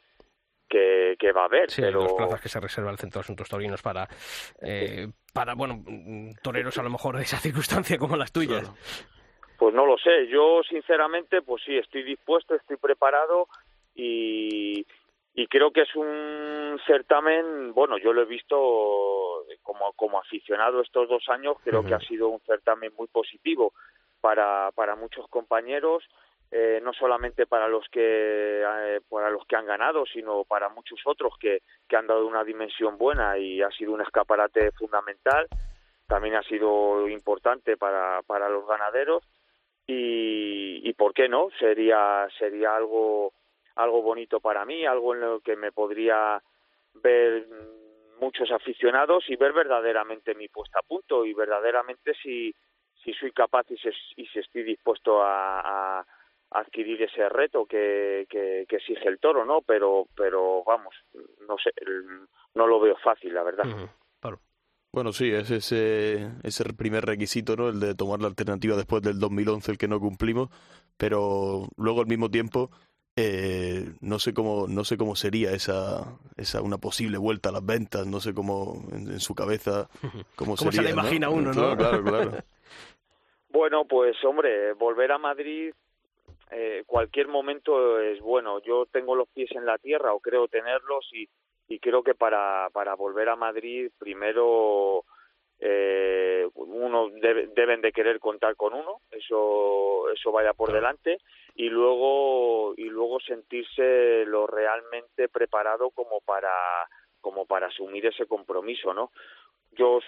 que, 0.69 1.33
va 1.33 1.43
a 1.43 1.45
haber 1.47 1.69
sí, 1.69 1.83
pero 1.83 2.03
las 2.03 2.13
plazas 2.13 2.41
que 2.41 2.49
se 2.49 2.61
reserva 2.61 2.93
el 2.93 2.99
centro 2.99 3.19
de 3.19 3.25
asuntos 3.25 3.49
taurinos 3.49 3.83
para 3.83 4.09
eh, 4.63 5.09
para 5.33 5.55
bueno 5.55 5.83
toreros 6.43 6.79
a 6.79 6.83
lo 6.83 6.91
mejor 6.91 7.17
de 7.17 7.23
esa 7.23 7.39
circunstancia 7.39 7.99
como 7.99 8.17
las 8.17 8.33
tuyas. 8.33 8.71
Pues 9.59 9.75
no 9.75 9.85
lo 9.87 9.97
sé 9.99 10.29
yo 10.29 10.61
sinceramente 10.69 11.43
pues 11.43 11.63
sí 11.65 11.77
estoy 11.77 12.03
dispuesto 12.03 12.55
estoy 12.55 12.77
preparado 12.77 13.49
y 13.95 14.87
y 15.35 15.47
creo 15.47 15.71
que 15.71 15.83
es 15.83 15.95
un 15.95 16.79
certamen, 16.87 17.73
bueno, 17.73 17.97
yo 17.99 18.13
lo 18.13 18.23
he 18.23 18.27
visto 18.27 18.57
como, 19.63 19.93
como 19.95 20.19
aficionado 20.19 20.81
estos 20.81 21.09
dos 21.09 21.29
años, 21.29 21.57
creo 21.65 21.85
que 21.85 21.95
ha 21.95 22.01
sido 22.01 22.29
un 22.29 22.41
certamen 22.41 22.93
muy 22.97 23.09
positivo 23.09 23.73
para, 24.21 24.71
para 24.75 24.97
muchos 24.97 25.27
compañeros, 25.29 26.05
eh, 26.51 26.81
no 26.83 26.93
solamente 26.93 27.47
para 27.47 27.69
los 27.69 27.89
que 27.91 28.63
eh, 28.63 29.01
para 29.09 29.31
los 29.31 29.47
que 29.47 29.57
han 29.57 29.67
ganado, 29.67 30.05
sino 30.07 30.45
para 30.45 30.69
muchos 30.69 31.01
otros 31.05 31.35
que, 31.39 31.63
que 31.89 31.97
han 31.97 32.07
dado 32.07 32.27
una 32.27 32.43
dimensión 32.43 32.99
buena 32.99 33.39
y 33.39 33.63
ha 33.63 33.71
sido 33.71 33.93
un 33.93 34.01
escaparate 34.01 34.73
fundamental. 34.73 35.47
También 36.07 36.35
ha 36.35 36.43
sido 36.43 37.09
importante 37.09 37.77
para, 37.77 38.23
para 38.23 38.49
los 38.49 38.67
ganaderos 38.67 39.23
y, 39.87 40.81
y 40.83 40.93
por 40.95 41.15
qué 41.15 41.29
no 41.29 41.51
sería 41.61 42.27
sería 42.37 42.75
algo 42.75 43.33
algo 43.77 44.03
bonito 44.03 44.41
para 44.41 44.65
mí, 44.65 44.85
algo 44.85 45.15
en 45.15 45.21
lo 45.21 45.41
que 45.41 45.55
me 45.55 45.71
podría 45.71 46.43
ver 46.95 47.47
muchos 48.21 48.51
aficionados 48.51 49.25
y 49.29 49.37
ver 49.37 49.53
verdaderamente 49.53 50.35
mi 50.35 50.49
puesta 50.49 50.79
a 50.81 50.83
punto 50.83 51.25
y 51.25 51.35
verdaderamente 51.35 52.15
si 52.23 52.55
si 53.03 53.13
soy 53.15 53.33
capaz 53.33 53.67
y, 53.71 53.77
si 53.77 54.39
estoy 54.39 54.63
dispuesto 54.63 55.23
a, 55.23 56.05
adquirir 56.53 57.01
ese 57.01 57.29
reto 57.29 57.65
que, 57.65 58.27
que, 58.29 58.67
exige 58.69 59.09
el 59.09 59.21
toro, 59.21 59.45
¿no? 59.45 59.63
Pero, 59.63 60.09
pero 60.17 60.65
vamos, 60.65 60.93
no 61.47 61.57
sé, 61.63 61.71
no 62.55 62.67
lo 62.67 62.81
veo 62.81 62.97
fácil, 62.97 63.33
la 63.33 63.45
verdad. 63.45 63.65
Bueno, 64.93 65.13
sí, 65.13 65.31
es 65.31 65.49
ese, 65.53 66.33
ese 66.43 66.65
primer 66.75 67.05
requisito, 67.05 67.55
¿no? 67.55 67.69
El 67.69 67.79
de 67.79 67.95
tomar 67.95 68.21
la 68.21 68.27
alternativa 68.27 68.75
después 68.75 69.03
del 69.03 69.21
2011, 69.21 69.71
el 69.71 69.79
que 69.79 69.87
no 69.87 70.01
cumplimos, 70.01 70.49
pero 70.97 71.69
luego 71.77 72.01
al 72.01 72.09
mismo 72.09 72.29
tiempo 72.29 72.73
eh, 73.21 73.93
no 74.01 74.19
sé 74.19 74.33
cómo 74.35 74.67
no 74.69 74.85
sé 74.85 74.97
cómo 74.97 75.17
sería 75.17 75.53
esa 75.53 76.19
esa 76.37 76.63
una 76.63 76.79
posible 76.79 77.19
vuelta 77.19 77.51
a 77.51 77.53
las 77.53 77.65
ventas 77.65 78.07
no 78.07 78.21
sé 78.21 78.35
cómo 78.35 78.83
en, 78.93 79.21
su 79.21 79.35
cabeza 79.35 79.89
cómo, 80.37 80.57
¿Cómo 80.57 80.73
se 80.73 80.83
le 80.83 80.91
imagina 80.91 81.29
uno 81.29 81.53
no 81.53 81.77
claro 81.77 82.03
claro. 82.03 82.33
Bueno, 83.53 83.85
pues 83.85 84.17
hombre, 84.25 84.75
volver 84.75 85.11
a 85.11 85.19
Madrid 85.19 85.73
eh, 86.51 86.83
cualquier 86.87 87.29
momento 87.29 88.01
es 88.01 88.21
bueno. 88.21 88.61
Yo 88.61 88.87
tengo 88.87 89.15
los 89.15 89.29
pies 89.29 89.51
en 89.53 89.67
la 89.67 89.79
tierra 89.79 90.13
o 90.13 90.21
creo 90.21 90.49
tenerlos 90.49 91.09
y, 91.13 91.29
y 91.69 91.79
creo 91.79 92.03
que 92.03 92.15
para, 92.15 92.69
para 92.73 92.95
volver 92.95 93.29
a 93.29 93.37
Madrid 93.37 93.91
primero 93.99 95.05
eh, 95.59 96.49
uno 96.55 97.11
deben 97.11 97.81
de 97.81 97.93
querer 97.93 98.19
contar 98.19 98.57
con 98.57 98.73
uno, 98.73 99.01
eso 99.11 100.11
eso 100.11 100.33
vaya 100.33 100.55
por 100.55 100.73
delante 100.73 101.19
y 101.55 101.69
luego 101.69 102.75
y 102.77 102.85
luego 102.85 103.21
sentirse 103.21 104.25
lo 104.27 104.47
realmente 104.47 105.29
preparado 105.29 105.91
como 105.91 106.21
para 106.21 106.53
como 107.21 107.47
para 107.47 107.67
asumir 107.67 108.07
ese 108.07 108.27
compromiso, 108.27 108.95
¿no? 108.95 109.11
Yo 109.73 110.01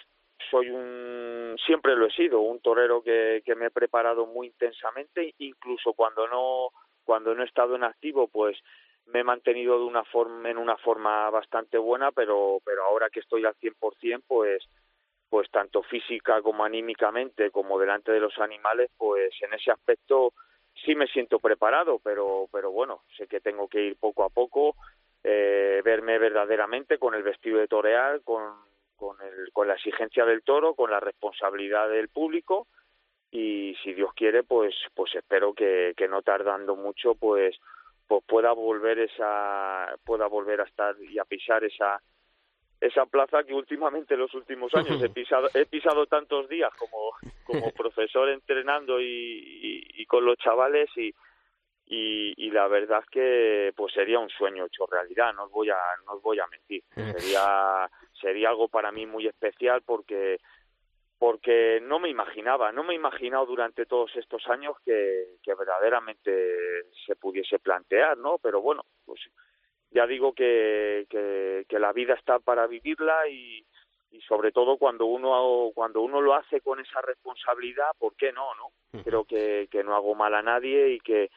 soy 0.51 0.71
un 0.71 1.57
siempre 1.65 1.97
lo 1.97 2.07
he 2.07 2.13
sido 2.13 2.41
un 2.41 2.61
torero 2.61 3.03
que, 3.03 3.43
que 3.45 3.55
me 3.55 3.67
he 3.67 3.71
preparado 3.71 4.27
muy 4.27 4.49
intensamente 4.49 5.35
incluso 5.39 5.93
cuando 5.93 6.27
no 6.27 6.71
cuando 7.05 7.35
no 7.35 7.43
he 7.43 7.47
estado 7.47 7.77
en 7.77 7.85
activo 7.85 8.29
pues 8.29 8.59
me 9.07 9.21
he 9.21 9.25
mantenido 9.25 9.79
de 9.79 9.85
una 9.85 10.05
forma 10.05 10.51
en 10.51 10.59
una 10.59 10.77
forma 10.79 11.31
bastante 11.31 11.79
buena 11.79 12.11
pero 12.13 12.59
pero 12.65 12.85
ahora 12.85 13.09
que 13.11 13.21
estoy 13.21 13.45
al 13.45 13.55
100% 13.55 14.23
pues 14.27 14.65
pues 15.29 15.51
tanto 15.51 15.83
física 15.83 16.43
como 16.43 16.65
anímicamente 16.65 17.51
como 17.51 17.79
delante 17.79 18.13
de 18.13 18.21
los 18.21 18.37
animales 18.39 18.91
pues 18.97 19.35
en 19.43 19.55
ese 19.55 19.71
aspecto 19.71 20.33
sí 20.85 20.95
me 20.95 21.07
siento 21.07 21.39
preparado 21.39 21.99
pero 21.99 22.49
pero 22.51 22.71
bueno 22.71 23.03
sé 23.17 23.27
que 23.27 23.41
tengo 23.41 23.69
que 23.69 23.83
ir 23.83 23.97
poco 23.97 24.25
a 24.25 24.31
poco 24.31 24.77
eh, 25.25 25.81
verme 25.85 26.19
verdaderamente 26.19 26.99
con 26.99 27.15
el 27.15 27.23
vestido 27.23 27.59
de 27.59 27.69
torear 27.69 28.23
con 28.23 28.55
con, 29.03 29.17
el, 29.21 29.53
con 29.53 29.67
la 29.67 29.75
exigencia 29.75 30.25
del 30.25 30.45
toro, 30.45 30.77
con 30.77 30.89
la 30.93 31.01
responsabilidad 31.01 31.89
del 31.89 32.09
público. 32.09 32.69
Y 33.33 33.75
si 33.83 33.95
Dios 33.95 34.13
quiere, 34.15 34.45
pues, 34.45 34.77
pues 34.95 35.13
espero 35.17 35.55
que, 35.55 35.93
que 35.97 36.07
no 36.07 36.23
tardando 36.23 36.77
mucho, 36.77 37.17
pues, 37.17 37.59
pues 38.07 38.23
pueda 38.29 38.53
volver 38.53 39.01
esa, 39.01 39.93
pueda 40.05 40.29
volver 40.29 40.61
a 40.61 40.65
estar 40.65 40.95
y 41.01 41.19
a 41.19 41.25
pisar 41.25 41.65
esa, 41.65 42.01
esa 42.83 43.07
plaza 43.07 43.45
que 43.45 43.55
últimamente 43.55 44.15
en 44.15 44.21
los 44.21 44.35
últimos 44.35 44.75
años 44.75 45.01
he 45.01 45.09
pisado, 45.15 45.49
he 45.55 45.67
pisado 45.67 46.07
tantos 46.07 46.49
días 46.49 46.73
como, 46.77 47.13
como 47.45 47.71
profesor 47.77 48.29
entrenando 48.29 49.01
y, 49.01 49.87
y, 49.95 50.05
con 50.07 50.25
los 50.25 50.37
chavales 50.39 50.91
y, 50.97 51.15
y, 51.87 52.35
y, 52.37 52.51
la 52.51 52.67
verdad 52.67 53.01
es 53.05 53.09
que 53.09 53.73
pues 53.77 53.95
sería 53.95 54.19
un 54.19 54.31
sueño 54.31 54.67
hecho 54.67 54.87
realidad, 54.87 55.33
no 55.33 55.45
os 55.45 55.53
voy 55.53 55.71
a, 55.71 55.79
no 56.07 56.15
os 56.15 56.23
voy 56.23 56.41
a 56.41 56.47
mentir, 56.49 56.83
sería 56.95 57.89
sería 58.21 58.49
algo 58.49 58.67
para 58.67 58.91
mí 58.91 59.07
muy 59.07 59.29
especial 59.29 59.83
porque 59.87 60.39
porque 61.19 61.81
no 61.81 62.01
me 62.01 62.09
imaginaba, 62.09 62.73
no 62.73 62.83
me 62.83 62.95
he 62.95 62.97
imaginado 62.97 63.47
durante 63.47 63.87
todos 63.87 64.11
estos 64.17 64.45
años 64.49 64.75
que, 64.85 65.37
que 65.41 65.55
verdaderamente 65.55 66.85
se 67.07 67.15
pudiese 67.15 67.61
plantear, 67.61 68.19
¿no? 68.19 68.39
Pero 68.39 68.61
bueno, 68.61 68.83
pues 69.05 69.21
ya 69.93 70.07
digo 70.07 70.33
que, 70.33 71.07
que, 71.09 71.65
que 71.69 71.79
la 71.79 71.93
vida 71.93 72.15
está 72.15 72.39
para 72.39 72.67
vivirla 72.67 73.29
y, 73.29 73.65
y 74.11 74.21
sobre 74.23 74.53
todo 74.53 74.77
cuando 74.77 75.07
uno 75.07 75.71
cuando 75.75 76.01
uno 76.03 76.21
lo 76.21 76.35
hace 76.35 76.61
con 76.61 76.81
esa 76.81 77.01
responsabilidad, 77.01 77.93
¿por 77.99 78.15
qué 78.15 78.33
no, 78.33 78.55
no? 78.55 79.03
Creo 79.03 79.25
que, 79.25 79.69
que 79.71 79.83
no 79.83 79.95
hago 79.95 80.15
mal 80.15 80.35
a 80.35 80.43
nadie 80.43 80.91
y 80.91 81.01
que 81.01 81.31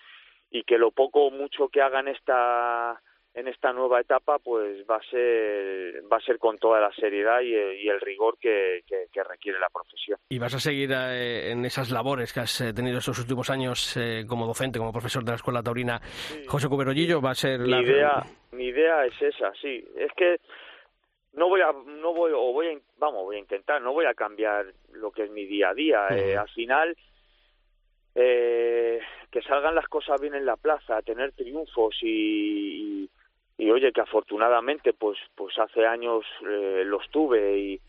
y 0.51 0.63
que 0.63 0.77
lo 0.77 0.91
poco 0.91 1.25
o 1.25 1.31
mucho 1.31 1.69
que 1.69 1.81
haga 1.81 2.01
en 2.01 2.09
esta 2.09 3.01
en 3.35 3.49
esta 3.49 3.73
nueva 3.73 3.99
etapa 3.99 4.39
pues 4.39 4.85
va 4.89 4.95
a 4.95 5.03
ser 5.09 6.01
va 6.11 6.17
a 6.17 6.21
ser 6.21 6.39
con 6.39 6.57
toda 6.57 6.79
la 6.79 6.91
seriedad 6.93 7.41
y 7.41 7.53
el, 7.53 7.99
rigor 7.99 8.37
que, 8.39 8.83
que, 8.87 9.23
requiere 9.23 9.59
la 9.59 9.69
profesión. 9.69 10.17
Y 10.29 10.39
vas 10.39 10.55
a 10.55 10.59
seguir 10.59 10.91
eh, 10.93 11.51
en 11.51 11.65
esas 11.65 11.91
labores 11.91 12.31
que 12.31 12.39
has 12.39 12.61
eh, 12.61 12.73
tenido 12.73 12.99
estos 12.99 13.19
últimos 13.19 13.49
años 13.49 13.97
eh, 13.97 14.23
como 14.27 14.47
docente 14.47 14.79
como 14.79 14.93
profesor 14.93 15.23
de 15.23 15.31
la 15.31 15.35
escuela 15.35 15.61
taurina 15.61 15.99
José 16.47 16.69
Cuberollillo 16.69 17.21
va 17.21 17.31
a 17.31 17.35
ser 17.35 17.59
mi 17.59 17.77
idea 17.77 18.23
mi 18.51 18.67
idea 18.67 19.05
es 19.05 19.21
esa 19.21 19.51
sí. 19.61 19.85
Es 19.97 20.11
que 20.15 20.37
no 21.33 21.49
voy 21.49 21.59
a 21.59 21.73
no 21.73 22.13
voy 22.13 22.31
o 22.33 22.53
voy 22.53 22.67
a, 22.67 22.79
vamos 22.97 23.23
voy 23.23 23.35
a 23.35 23.39
intentar 23.39 23.81
no 23.81 23.91
voy 23.91 24.05
a 24.05 24.13
cambiar 24.13 24.67
lo 24.93 25.11
que 25.11 25.23
es 25.23 25.31
mi 25.31 25.45
día 25.45 25.69
a 25.69 25.73
día. 25.73 26.07
Al 26.07 26.49
final 26.49 26.95
que 28.15 29.41
salgan 29.41 29.75
las 29.75 29.89
cosas 29.89 30.21
bien 30.21 30.35
en 30.35 30.45
la 30.45 30.55
plaza, 30.55 31.01
tener 31.01 31.33
triunfos 31.33 31.97
y, 32.01 33.03
y, 33.03 33.09
oye 33.57 33.91
que 33.91 34.01
afortunadamente 34.01 34.93
pues 34.93 35.17
pues 35.35 35.57
hace 35.57 35.85
años 35.85 36.25
eh, 36.47 36.83
los 36.85 37.09
tuve 37.09 37.57
y, 37.57 37.81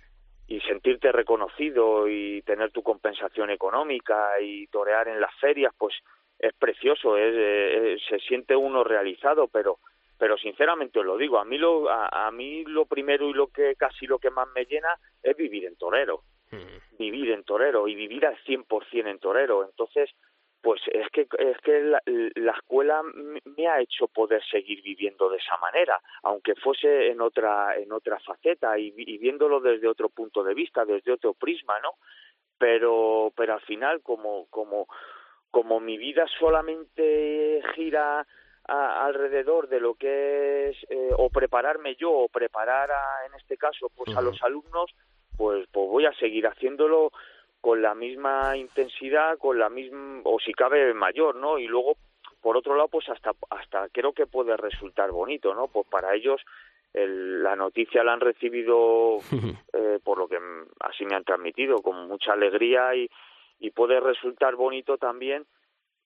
y 0.46 0.60
sentirte 0.60 1.12
reconocido 1.12 2.08
y 2.08 2.42
tener 2.42 2.70
tu 2.70 2.82
compensación 2.82 3.50
económica 3.50 4.40
y 4.40 4.66
torear 4.68 5.08
en 5.08 5.20
las 5.20 5.34
ferias 5.40 5.72
pues 5.76 5.94
es 6.38 6.52
precioso, 6.54 7.16
es, 7.16 8.02
se 8.08 8.18
siente 8.20 8.54
uno 8.54 8.84
realizado, 8.84 9.48
pero 9.48 9.78
pero 10.18 10.38
sinceramente 10.38 10.98
os 10.98 11.04
lo 11.04 11.18
digo, 11.18 11.38
a 11.38 11.44
mí 11.44 11.58
lo 11.58 11.90
a, 11.90 12.30
mí 12.30 12.64
lo 12.64 12.86
primero 12.86 13.28
y 13.28 13.34
lo 13.34 13.48
que 13.48 13.74
casi 13.76 14.06
lo 14.06 14.18
que 14.18 14.30
más 14.30 14.48
me 14.54 14.64
llena 14.64 14.88
es 15.22 15.36
vivir 15.36 15.66
en 15.66 15.76
torero. 15.76 16.22
Mm. 16.50 16.96
Vivir 16.98 17.32
en 17.32 17.44
torero 17.44 17.86
y 17.86 17.94
vivir 17.94 18.24
al 18.24 18.36
100% 18.44 19.10
en 19.10 19.18
torero. 19.18 19.64
Entonces, 19.64 20.10
pues 20.66 20.80
es 20.92 21.08
que 21.12 21.28
es 21.38 21.58
que 21.58 21.80
la, 21.80 22.02
la, 22.34 22.50
escuela 22.50 23.00
me 23.56 23.68
ha 23.68 23.80
hecho 23.80 24.08
poder 24.08 24.42
seguir 24.50 24.82
viviendo 24.82 25.30
de 25.30 25.36
esa 25.36 25.56
manera 25.58 26.00
aunque 26.24 26.56
fuese 26.56 27.06
en 27.06 27.20
otra 27.20 27.76
en 27.76 27.92
otra 27.92 28.18
faceta 28.18 28.76
y, 28.76 28.92
y, 28.96 29.16
viéndolo 29.18 29.60
desde 29.60 29.86
otro 29.86 30.08
punto 30.08 30.42
de 30.42 30.54
vista 30.54 30.84
desde 30.84 31.12
otro 31.12 31.34
prisma 31.34 31.78
no 31.78 31.92
pero 32.58 33.32
pero 33.36 33.54
al 33.54 33.60
final 33.60 34.02
como 34.02 34.46
como 34.46 34.88
como 35.52 35.78
mi 35.78 35.98
vida 35.98 36.26
solamente 36.36 37.62
gira 37.76 38.26
alrededor 38.64 39.68
de 39.68 39.78
lo 39.78 39.94
que 39.94 40.70
es 40.70 40.76
eh, 40.90 41.10
o 41.16 41.30
prepararme 41.30 41.94
yo 41.94 42.10
o 42.10 42.28
preparar 42.28 42.90
a, 42.90 43.24
en 43.24 43.34
este 43.34 43.56
caso 43.56 43.88
pues 43.94 44.16
a 44.16 44.20
los 44.20 44.42
alumnos 44.42 44.90
pues 45.36 45.68
pues 45.70 45.88
voy 45.88 46.06
a 46.06 46.12
seguir 46.14 46.48
haciéndolo 46.48 47.12
con 47.66 47.82
la 47.82 47.96
misma 47.96 48.56
intensidad 48.56 49.38
con 49.38 49.58
la 49.58 49.68
misma 49.68 50.20
o 50.22 50.38
si 50.38 50.52
cabe 50.52 50.94
mayor 50.94 51.34
no 51.34 51.58
y 51.58 51.66
luego 51.66 51.96
por 52.40 52.56
otro 52.56 52.76
lado 52.76 52.86
pues 52.86 53.08
hasta 53.08 53.32
hasta 53.50 53.88
creo 53.88 54.12
que 54.12 54.28
puede 54.28 54.56
resultar 54.56 55.10
bonito 55.10 55.52
no 55.52 55.66
pues 55.66 55.84
para 55.88 56.14
ellos 56.14 56.40
el, 56.94 57.42
la 57.42 57.56
noticia 57.56 58.04
la 58.04 58.12
han 58.12 58.20
recibido 58.20 59.18
eh, 59.72 59.98
por 60.04 60.16
lo 60.16 60.28
que 60.28 60.38
así 60.78 61.04
me 61.06 61.16
han 61.16 61.24
transmitido 61.24 61.82
con 61.82 62.06
mucha 62.06 62.34
alegría 62.34 62.94
y, 62.94 63.10
y 63.58 63.72
puede 63.72 63.98
resultar 63.98 64.54
bonito 64.54 64.96
también 64.96 65.44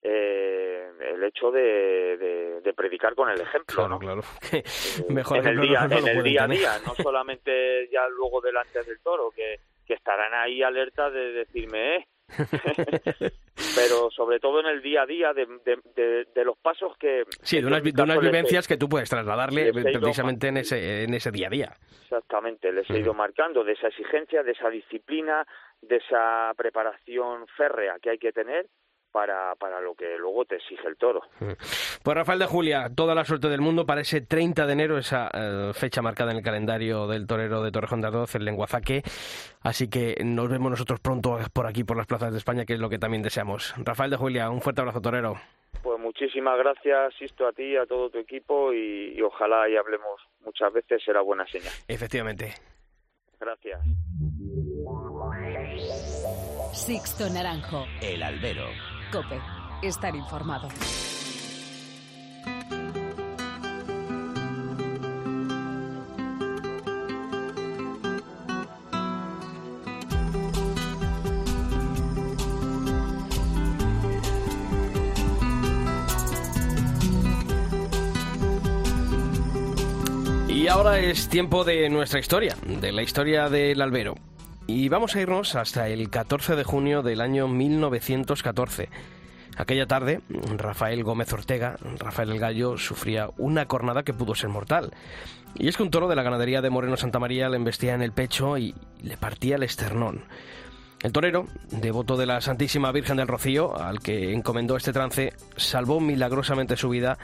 eh, 0.01 0.89
el 1.13 1.23
hecho 1.23 1.51
de, 1.51 2.17
de, 2.63 2.73
predicar 2.73 3.13
con 3.13 3.29
el 3.29 3.39
ejemplo. 3.39 3.75
Claro, 3.75 3.99
claro. 3.99 4.21
Eh, 4.51 4.63
Mejor 5.09 5.37
en 5.37 5.47
el 5.47 5.61
día, 5.61 5.87
en 5.91 6.07
el 6.07 6.23
día 6.23 6.45
a 6.45 6.47
día, 6.47 6.71
no 6.83 6.95
solamente 6.95 7.87
ya 7.91 8.07
luego 8.09 8.41
delante 8.41 8.81
del 8.81 8.99
toro, 9.01 9.29
que, 9.29 9.59
que 9.91 9.95
estarán 9.95 10.33
ahí 10.33 10.63
alerta 10.63 11.09
de 11.09 11.33
decirme, 11.33 11.97
eh, 11.97 12.05
pero 13.75 14.09
sobre 14.09 14.39
todo 14.39 14.61
en 14.61 14.67
el 14.67 14.81
día 14.81 15.01
a 15.01 15.05
día 15.05 15.33
de, 15.33 15.45
de, 15.65 16.27
de 16.33 16.45
los 16.45 16.57
pasos 16.59 16.95
que... 16.97 17.25
Sí, 17.41 17.59
de 17.59 17.67
unas, 17.67 17.83
de 17.83 18.01
unas 18.01 18.21
vivencias 18.21 18.69
que 18.69 18.77
tú 18.77 18.87
puedes 18.87 19.09
trasladarle 19.09 19.73
precisamente 19.73 20.47
en 20.47 20.57
ese, 20.57 21.03
en 21.03 21.13
ese 21.13 21.29
día 21.29 21.47
a 21.47 21.49
día. 21.49 21.73
Exactamente, 22.03 22.71
les 22.71 22.89
he 22.89 22.99
ido 22.99 23.13
marcando 23.13 23.65
de 23.65 23.73
esa 23.73 23.89
exigencia, 23.89 24.43
de 24.43 24.53
esa 24.53 24.69
disciplina, 24.69 25.45
de 25.81 25.97
esa 25.97 26.53
preparación 26.55 27.45
férrea 27.57 27.99
que 28.01 28.11
hay 28.11 28.17
que 28.17 28.31
tener 28.31 28.67
para, 29.11 29.55
para 29.55 29.81
lo 29.81 29.93
que 29.93 30.17
luego 30.17 30.45
te 30.45 30.55
exige 30.55 30.87
el 30.87 30.97
toro. 30.97 31.21
Mm. 31.39 31.51
Pues 32.03 32.17
Rafael 32.17 32.39
de 32.39 32.45
Julia, 32.45 32.89
toda 32.95 33.13
la 33.13 33.25
suerte 33.25 33.49
del 33.49 33.61
mundo 33.61 33.85
para 33.85 34.01
ese 34.01 34.21
30 34.21 34.65
de 34.65 34.73
enero, 34.73 34.97
esa 34.97 35.29
eh, 35.33 35.71
fecha 35.73 36.01
marcada 36.01 36.31
en 36.31 36.37
el 36.37 36.43
calendario 36.43 37.07
del 37.07 37.27
torero 37.27 37.61
de 37.61 37.71
Torrejón 37.71 38.01
de 38.01 38.07
Ardoz, 38.07 38.35
el 38.35 38.45
lenguazaque. 38.45 39.03
Así 39.61 39.89
que 39.89 40.15
nos 40.23 40.49
vemos 40.49 40.71
nosotros 40.71 40.99
pronto 40.99 41.37
por 41.53 41.67
aquí, 41.67 41.83
por 41.83 41.97
las 41.97 42.07
plazas 42.07 42.31
de 42.31 42.37
España, 42.37 42.65
que 42.65 42.73
es 42.73 42.79
lo 42.79 42.89
que 42.89 42.97
también 42.97 43.21
deseamos. 43.21 43.73
Rafael 43.77 44.11
de 44.11 44.17
Julia, 44.17 44.49
un 44.49 44.61
fuerte 44.61 44.81
abrazo 44.81 45.01
torero. 45.01 45.35
Pues 45.83 45.99
muchísimas 45.99 46.57
gracias, 46.57 47.13
Sisto, 47.17 47.47
a 47.47 47.53
ti, 47.53 47.75
a 47.75 47.85
todo 47.85 48.09
tu 48.09 48.19
equipo 48.19 48.73
y, 48.73 49.13
y 49.17 49.21
ojalá 49.21 49.67
y 49.69 49.77
hablemos 49.77 50.21
muchas 50.43 50.71
veces, 50.73 51.01
será 51.03 51.21
buena 51.21 51.45
señal. 51.47 51.73
Efectivamente. 51.87 52.53
Gracias. 53.39 53.81
Sixto 56.73 57.29
Naranjo. 57.29 57.85
El 58.01 58.21
albero. 58.21 58.65
Cope, 59.11 59.41
estar 59.81 60.15
informado. 60.15 60.69
Y 80.47 80.67
ahora 80.69 80.99
es 80.99 81.27
tiempo 81.27 81.65
de 81.65 81.89
nuestra 81.89 82.19
historia, 82.19 82.55
de 82.65 82.93
la 82.93 83.01
historia 83.01 83.49
del 83.49 83.81
albero. 83.81 84.15
Y 84.67 84.89
vamos 84.89 85.15
a 85.15 85.21
irnos 85.21 85.55
hasta 85.55 85.87
el 85.87 86.09
14 86.09 86.55
de 86.55 86.63
junio 86.63 87.01
del 87.01 87.21
año 87.21 87.47
1914. 87.47 88.89
Aquella 89.57 89.85
tarde, 89.85 90.21
Rafael 90.57 91.03
Gómez 91.03 91.33
Ortega, 91.33 91.77
Rafael 91.99 92.31
el 92.31 92.39
Gallo, 92.39 92.77
sufría 92.77 93.29
una 93.37 93.67
cornada 93.67 94.03
que 94.03 94.13
pudo 94.13 94.33
ser 94.33 94.49
mortal. 94.49 94.91
Y 95.55 95.67
es 95.67 95.75
que 95.75 95.83
un 95.83 95.91
toro 95.91 96.07
de 96.07 96.15
la 96.15 96.23
ganadería 96.23 96.61
de 96.61 96.69
Moreno 96.69 96.95
Santa 96.95 97.19
María 97.19 97.49
le 97.49 97.57
embestía 97.57 97.93
en 97.93 98.01
el 98.01 98.13
pecho 98.13 98.57
y 98.57 98.73
le 99.01 99.17
partía 99.17 99.57
el 99.57 99.63
esternón. 99.63 100.23
El 101.01 101.11
torero, 101.11 101.47
devoto 101.71 102.15
de 102.15 102.27
la 102.27 102.41
Santísima 102.41 102.91
Virgen 102.91 103.17
del 103.17 103.27
Rocío, 103.27 103.75
al 103.75 103.99
que 103.99 104.33
encomendó 104.33 104.77
este 104.77 104.93
trance, 104.93 105.33
salvó 105.57 105.99
milagrosamente 105.99 106.77
su 106.77 106.89
vida 106.89 107.17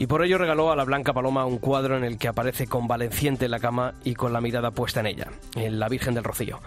y 0.00 0.06
por 0.06 0.24
ello 0.24 0.38
regaló 0.38 0.72
a 0.72 0.76
la 0.76 0.84
Blanca 0.84 1.12
Paloma 1.12 1.44
un 1.44 1.58
cuadro 1.58 1.94
en 1.94 2.04
el 2.04 2.16
que 2.16 2.26
aparece 2.26 2.66
convaleciente 2.66 3.44
en 3.44 3.50
la 3.50 3.60
cama 3.60 3.92
y 4.02 4.14
con 4.14 4.32
la 4.32 4.40
mirada 4.40 4.70
puesta 4.70 5.00
en 5.00 5.06
ella, 5.06 5.26
en 5.56 5.78
la 5.78 5.90
Virgen 5.90 6.14
del 6.14 6.24
Rocío. 6.24 6.58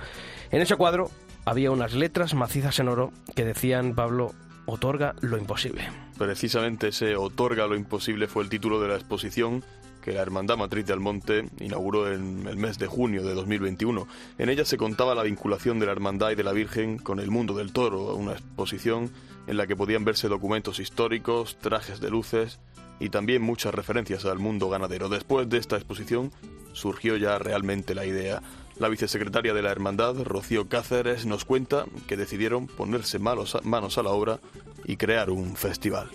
En 0.52 0.62
ese 0.62 0.76
cuadro 0.76 1.10
había 1.44 1.72
unas 1.72 1.96
letras 1.96 2.36
macizas 2.36 2.78
en 2.78 2.90
oro 2.90 3.12
que 3.36 3.44
decían, 3.44 3.96
Pablo, 3.96 4.34
otorga 4.68 5.16
lo 5.22 5.40
imposible. 5.40 5.82
Precisamente 6.16 6.90
ese 6.90 7.16
otorga 7.16 7.66
lo 7.66 7.76
imposible 7.76 8.28
fue 8.28 8.44
el 8.44 8.50
título 8.50 8.80
de 8.80 8.90
la 8.90 8.98
exposición 8.98 9.64
que 10.04 10.12
la 10.12 10.22
Hermandad 10.22 10.58
Matriz 10.58 10.86
de 10.86 10.94
Almonte 10.94 11.50
inauguró 11.60 12.14
en 12.14 12.46
el 12.46 12.58
mes 12.58 12.78
de 12.78 12.86
junio 12.86 13.24
de 13.24 13.34
2021. 13.34 14.08
En 14.38 14.50
ella 14.50 14.64
se 14.64 14.78
contaba 14.78 15.16
la 15.16 15.24
vinculación 15.24 15.80
de 15.80 15.88
la 15.88 15.94
Hermandad 15.94 16.30
y 16.30 16.36
de 16.36 16.44
la 16.44 16.52
Virgen 16.52 17.00
con 17.00 17.20
el 17.20 17.32
mundo 17.32 17.56
del 17.56 17.74
toro, 17.74 18.14
una 18.14 18.34
exposición 18.34 19.10
en 19.48 19.58
la 19.58 19.66
que 19.66 19.76
podían 19.76 20.06
verse 20.06 20.28
documentos 20.28 20.80
históricos, 20.80 21.58
trajes 21.58 22.00
de 22.00 22.12
luces, 22.12 22.60
y 23.00 23.10
también 23.10 23.42
muchas 23.42 23.74
referencias 23.74 24.26
al 24.26 24.40
mundo 24.40 24.70
ganadero. 24.70 25.10
Después 25.10 25.50
de 25.50 25.58
esta 25.58 25.76
exposición 25.76 26.32
surgió 26.74 27.18
ya 27.18 27.38
realmente 27.40 27.96
la 27.96 28.06
idea. 28.06 28.42
La 28.78 28.90
vicesecretaria 28.90 29.54
de 29.54 29.62
la 29.62 29.72
Hermandad, 29.72 30.16
Rocío 30.24 30.68
Cáceres, 30.68 31.26
nos 31.26 31.46
cuenta 31.46 31.86
que 32.08 32.18
decidieron 32.18 32.68
ponerse 32.68 33.20
manos 33.20 33.56
a 33.98 34.04
la 34.04 34.10
obra 34.10 34.40
y 34.86 34.98
crear 34.98 35.30
un 35.30 35.56
festival. 35.56 36.10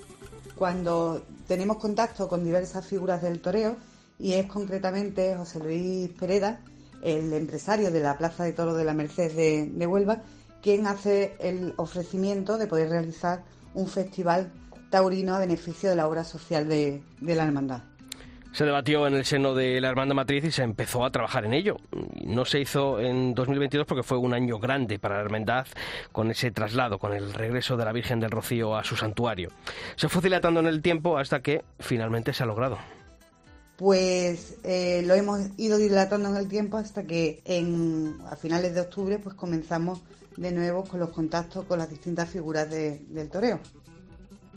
Cuando 0.57 1.23
tenemos 1.47 1.77
contacto 1.77 2.29
con 2.29 2.43
diversas 2.43 2.85
figuras 2.87 3.23
del 3.23 3.41
toreo, 3.41 3.77
y 4.19 4.33
es 4.33 4.47
concretamente 4.47 5.37
José 5.37 5.61
Luis 5.61 6.11
Pereda, 6.19 6.61
el 7.03 7.33
empresario 7.33 7.93
de 7.93 8.01
la 8.01 8.19
Plaza 8.19 8.43
de 8.43 8.53
Toro 8.53 8.75
de 8.75 8.85
la 8.85 8.93
Merced 8.93 9.33
de, 9.37 9.67
de 9.67 9.87
Huelva, 9.87 10.23
quien 10.61 10.89
hace 10.89 11.37
el 11.39 11.75
ofrecimiento 11.77 12.59
de 12.59 12.67
poder 12.67 12.89
realizar 12.89 13.45
un 13.75 13.87
festival 13.87 14.51
taurino 14.91 15.35
a 15.35 15.39
beneficio 15.39 15.91
de 15.91 15.97
la 15.97 16.09
obra 16.09 16.25
social 16.25 16.69
de, 16.69 17.03
la 17.21 17.45
hermandad. 17.45 17.83
Se 18.53 18.65
debatió 18.65 19.07
en 19.07 19.15
el 19.15 19.25
seno 19.25 19.55
de 19.55 19.81
la 19.81 19.89
Hermandad 19.89 20.17
Matriz 20.17 20.45
y 20.45 20.51
se 20.51 20.63
empezó 20.63 21.05
a 21.05 21.11
trabajar 21.11 21.45
en 21.45 21.53
ello. 21.53 21.77
No 22.25 22.45
se 22.45 22.61
hizo 22.61 22.99
en 22.99 23.35
2022 23.35 23.87
porque 23.87 24.03
fue 24.03 24.17
un 24.17 24.33
año 24.33 24.59
grande 24.59 24.99
para 24.99 25.17
la 25.17 25.21
Hermandad 25.23 25.67
con 26.13 26.31
ese 26.31 26.51
traslado, 26.51 26.99
con 26.99 27.13
el 27.13 27.35
regreso 27.35 27.77
de 27.77 27.85
la 27.85 27.93
Virgen 27.93 28.21
del 28.21 28.31
Rocío 28.31 28.75
a 28.77 28.85
su 28.85 28.97
santuario. 28.97 29.51
Se 29.97 30.09
fue 30.09 30.23
dilatando 30.23 30.61
en 30.61 30.67
el 30.67 30.81
tiempo 30.81 31.19
hasta 31.19 31.41
que 31.41 31.63
finalmente 31.79 32.33
se 32.33 32.43
ha 32.43 32.47
logrado. 32.47 32.79
Pues 33.77 34.57
eh, 34.65 35.03
lo 35.05 35.15
hemos 35.15 35.51
ido 35.57 35.79
dilatando 35.79 36.31
en 36.31 36.37
el 36.37 36.49
tiempo 36.49 36.79
hasta 36.79 37.05
que 37.05 37.43
en, 37.45 38.19
a 38.29 38.35
finales 38.35 38.75
de 38.75 38.81
octubre 38.81 39.21
pues 39.21 39.37
comenzamos 39.37 40.01
de 40.37 40.53
nuevo 40.53 40.85
con 40.85 41.01
los 41.01 41.11
contactos 41.11 41.65
con 41.65 41.79
las 41.79 41.91
distintas 41.91 42.29
figuras 42.29 42.71
del 42.71 43.29
toreo. 43.31 43.61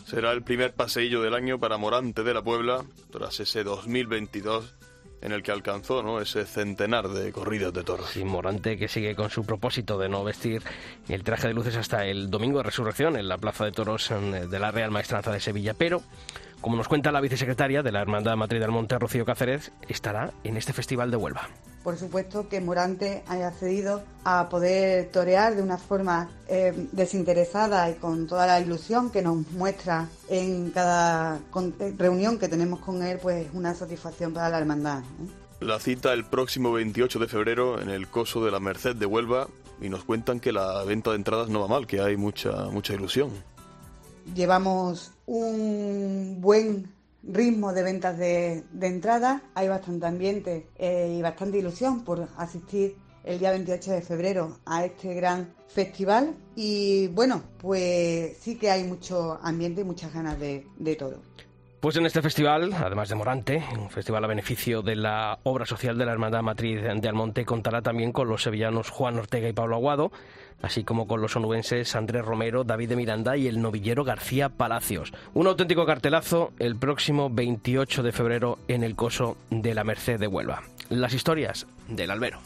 Será 0.06 0.32
el 0.32 0.44
primer 0.44 0.74
paseillo 0.74 1.22
del 1.22 1.34
año 1.34 1.60
para 1.60 1.78
Morante 1.78 2.24
de 2.24 2.34
la 2.34 2.44
Puebla, 2.44 2.84
tras 3.12 3.40
ese 3.40 3.64
2022 3.64 4.76
en 5.22 5.32
el 5.32 5.44
que 5.44 5.52
alcanzó 5.52 6.04
¿no? 6.04 6.20
ese 6.20 6.46
centenar 6.46 7.10
de 7.10 7.32
corridas 7.32 7.74
de 7.74 7.84
toros. 7.84 8.16
Y 8.18 8.26
Morante 8.26 8.78
que 8.78 8.88
sigue 8.88 9.16
con 9.16 9.30
su 9.30 9.46
propósito 9.46 9.98
de 9.98 10.10
no 10.10 10.24
vestir 10.24 10.64
el 11.08 11.24
traje 11.24 11.48
de 11.48 11.54
luces 11.54 11.76
hasta 11.76 12.06
el 12.06 12.30
domingo 12.30 12.58
de 12.58 12.64
resurrección 12.64 13.16
en 13.16 13.28
la 13.28 13.38
Plaza 13.38 13.66
de 13.66 13.72
Toros 13.72 14.10
de 14.10 14.60
la 14.60 14.72
Real 14.72 14.92
Maestranza 14.92 15.32
de 15.32 15.40
Sevilla. 15.40 15.74
Pero, 15.76 16.02
como 16.60 16.76
nos 16.76 16.88
cuenta 16.88 17.12
la 17.12 17.22
vicesecretaria 17.22 17.84
de 17.84 17.92
la 17.92 18.02
Hermandad 18.02 18.36
Matriz 18.36 18.62
del 18.62 18.72
Monte, 18.72 18.98
Rocío 18.98 19.26
Cáceres, 19.26 19.72
estará 19.88 20.34
en 20.44 20.58
este 20.58 20.74
Festival 20.74 21.12
de 21.12 21.18
Huelva. 21.18 21.50
Por 21.84 21.98
supuesto, 21.98 22.48
que 22.48 22.62
Morante 22.62 23.24
haya 23.28 23.48
accedido 23.48 24.04
a 24.24 24.50
poder 24.50 25.10
torear 25.12 25.56
de 25.56 25.64
una 25.64 25.78
forma 25.78 26.30
eh, 26.48 26.88
desinteresada 26.92 27.90
y 27.90 27.96
con 27.96 28.28
toda 28.28 28.46
la 28.46 28.60
ilusión 28.60 29.10
que 29.10 29.22
nos 29.22 29.50
muestra 29.52 30.08
en 30.30 30.70
cada 30.72 31.38
eh, 31.38 31.94
reunión 31.98 32.38
que 32.38 32.48
tenemos 32.48 32.80
con 32.80 33.02
él, 33.02 33.20
pues 33.22 33.48
una 33.54 33.74
satisfacción 33.74 34.34
para 34.34 34.50
la 34.50 34.60
hermandad. 34.60 35.00
¿eh? 35.00 35.42
La 35.62 35.80
cita 35.80 36.14
el 36.14 36.26
próximo 36.26 36.72
28 36.72 37.20
de 37.20 37.28
febrero 37.28 37.82
en 37.82 37.90
el 37.90 38.08
Coso 38.08 38.44
de 38.44 38.52
la 38.52 38.60
Merced 38.60 38.96
de 38.96 39.06
Huelva 39.06 39.48
y 39.80 39.90
nos 39.90 40.04
cuentan 40.04 40.40
que 40.40 40.52
la 40.52 40.84
venta 40.84 41.12
de 41.12 41.18
entradas 41.18 41.50
no 41.50 41.62
va 41.62 41.68
mal, 41.68 41.88
que 41.88 42.02
hay 42.02 42.18
mucha, 42.18 42.66
mucha 42.72 42.94
ilusión. 42.94 43.32
Llevamos 44.36 45.12
un 45.26 46.38
buen 46.40 46.92
ritmo 47.24 47.74
de 47.74 47.84
ventas 47.84 48.18
de, 48.18 48.64
de 48.72 49.42
hay 49.54 49.68
bastante 49.68 50.06
ambiente 50.06 50.68
eh, 50.78 51.16
y 51.18 51.22
bastante 51.22 51.60
ilusión 51.60 52.04
por 52.04 52.28
asistir 52.38 52.96
el 53.24 53.40
día 53.40 53.52
28 53.52 53.92
de 53.92 54.02
febrero 54.02 54.58
a 54.66 54.86
este 54.86 55.14
gran 55.14 55.54
festival 55.68 56.36
y 56.56 57.08
bueno, 57.10 57.44
pues 57.60 58.38
sí 58.40 58.56
que 58.56 58.72
hay 58.72 58.84
mucho 58.84 59.40
ambiente 59.42 59.82
y 59.82 59.84
muchas 59.84 60.14
ganas 60.14 60.40
de, 60.40 60.66
de 60.78 60.96
todo. 60.96 61.22
Pues 61.82 61.98
en 61.98 62.06
este 62.06 62.22
festival, 62.22 62.74
además 62.74 63.10
de 63.10 63.16
Morante, 63.16 63.64
un 63.76 63.90
festival 63.90 64.24
a 64.24 64.28
beneficio 64.28 64.84
de 64.84 64.96
la 64.96 65.40
obra 65.42 65.66
social 65.66 65.98
de 65.98 66.06
la 66.06 66.12
Hermandad 66.12 66.44
Matriz 66.44 66.80
de 66.80 67.10
Almonte, 67.10 67.44
contará 67.44 67.82
también 67.82 68.12
con 68.12 68.30
los 68.30 68.44
sevillanos 68.44 68.92
Juan 68.92 69.18
Ortega 69.18 69.50
y 69.50 69.54
Pablo 69.54 69.78
Aguado, 69.78 70.12
así 70.62 70.84
como 70.84 71.08
con 71.08 71.22
los 71.22 71.36
onubenses 71.36 71.96
Andrés 71.96 72.24
Romero, 72.24 72.64
David 72.64 72.90
de 72.90 72.98
Miranda 72.98 73.36
y 73.36 73.48
el 73.48 73.64
novillero 73.64 74.04
García 74.04 74.50
Palacios. 74.50 75.12
Un 75.34 75.48
auténtico 75.48 75.88
cartelazo 75.88 76.54
el 76.60 76.76
próximo 76.76 77.32
28 77.32 78.04
de 78.04 78.12
febrero 78.12 78.60
en 78.68 78.84
el 78.84 78.96
Coso 78.96 79.36
de 79.50 79.74
la 79.74 79.84
Merced 79.84 80.20
de 80.20 80.28
Huelva. 80.28 80.62
Las 80.90 81.16
historias 81.16 81.66
del 81.88 82.12
albero. 82.12 82.42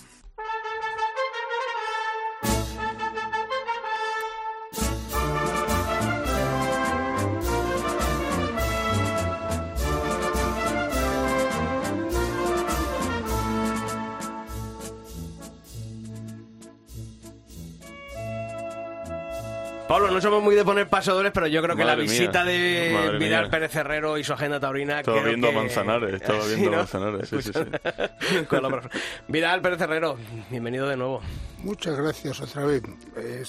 No 20.15 20.21
somos 20.21 20.41
muy 20.41 20.55
de 20.55 20.63
poner 20.63 20.87
pasadores, 20.87 21.33
pero 21.33 21.45
yo 21.47 21.61
creo 21.61 21.75
que 21.75 21.83
la 21.83 21.95
visita 21.95 22.45
de 22.45 23.17
Vidal 23.19 23.49
Pérez 23.49 23.75
Herrero 23.75 24.17
y 24.17 24.23
su 24.23 24.31
agenda 24.31 24.61
taurina. 24.61 25.01
Estaba 25.01 25.21
viendo 25.21 25.49
a 25.49 25.51
Manzanares, 25.51 26.13
estaba 26.13 26.45
viendo 26.47 26.73
a 26.73 26.77
Manzanares, 26.77 27.27
sí, 27.27 27.41
sí, 27.41 27.51
sí. 27.53 27.59
Vidal 29.27 29.61
Pérez 29.61 29.81
Herrero, 29.81 30.17
bienvenido 30.49 30.87
de 30.87 30.95
nuevo. 30.95 31.19
Muchas 31.63 31.97
gracias 31.97 32.39
otra 32.39 32.63
vez, 32.65 32.83
eh. 33.17 33.43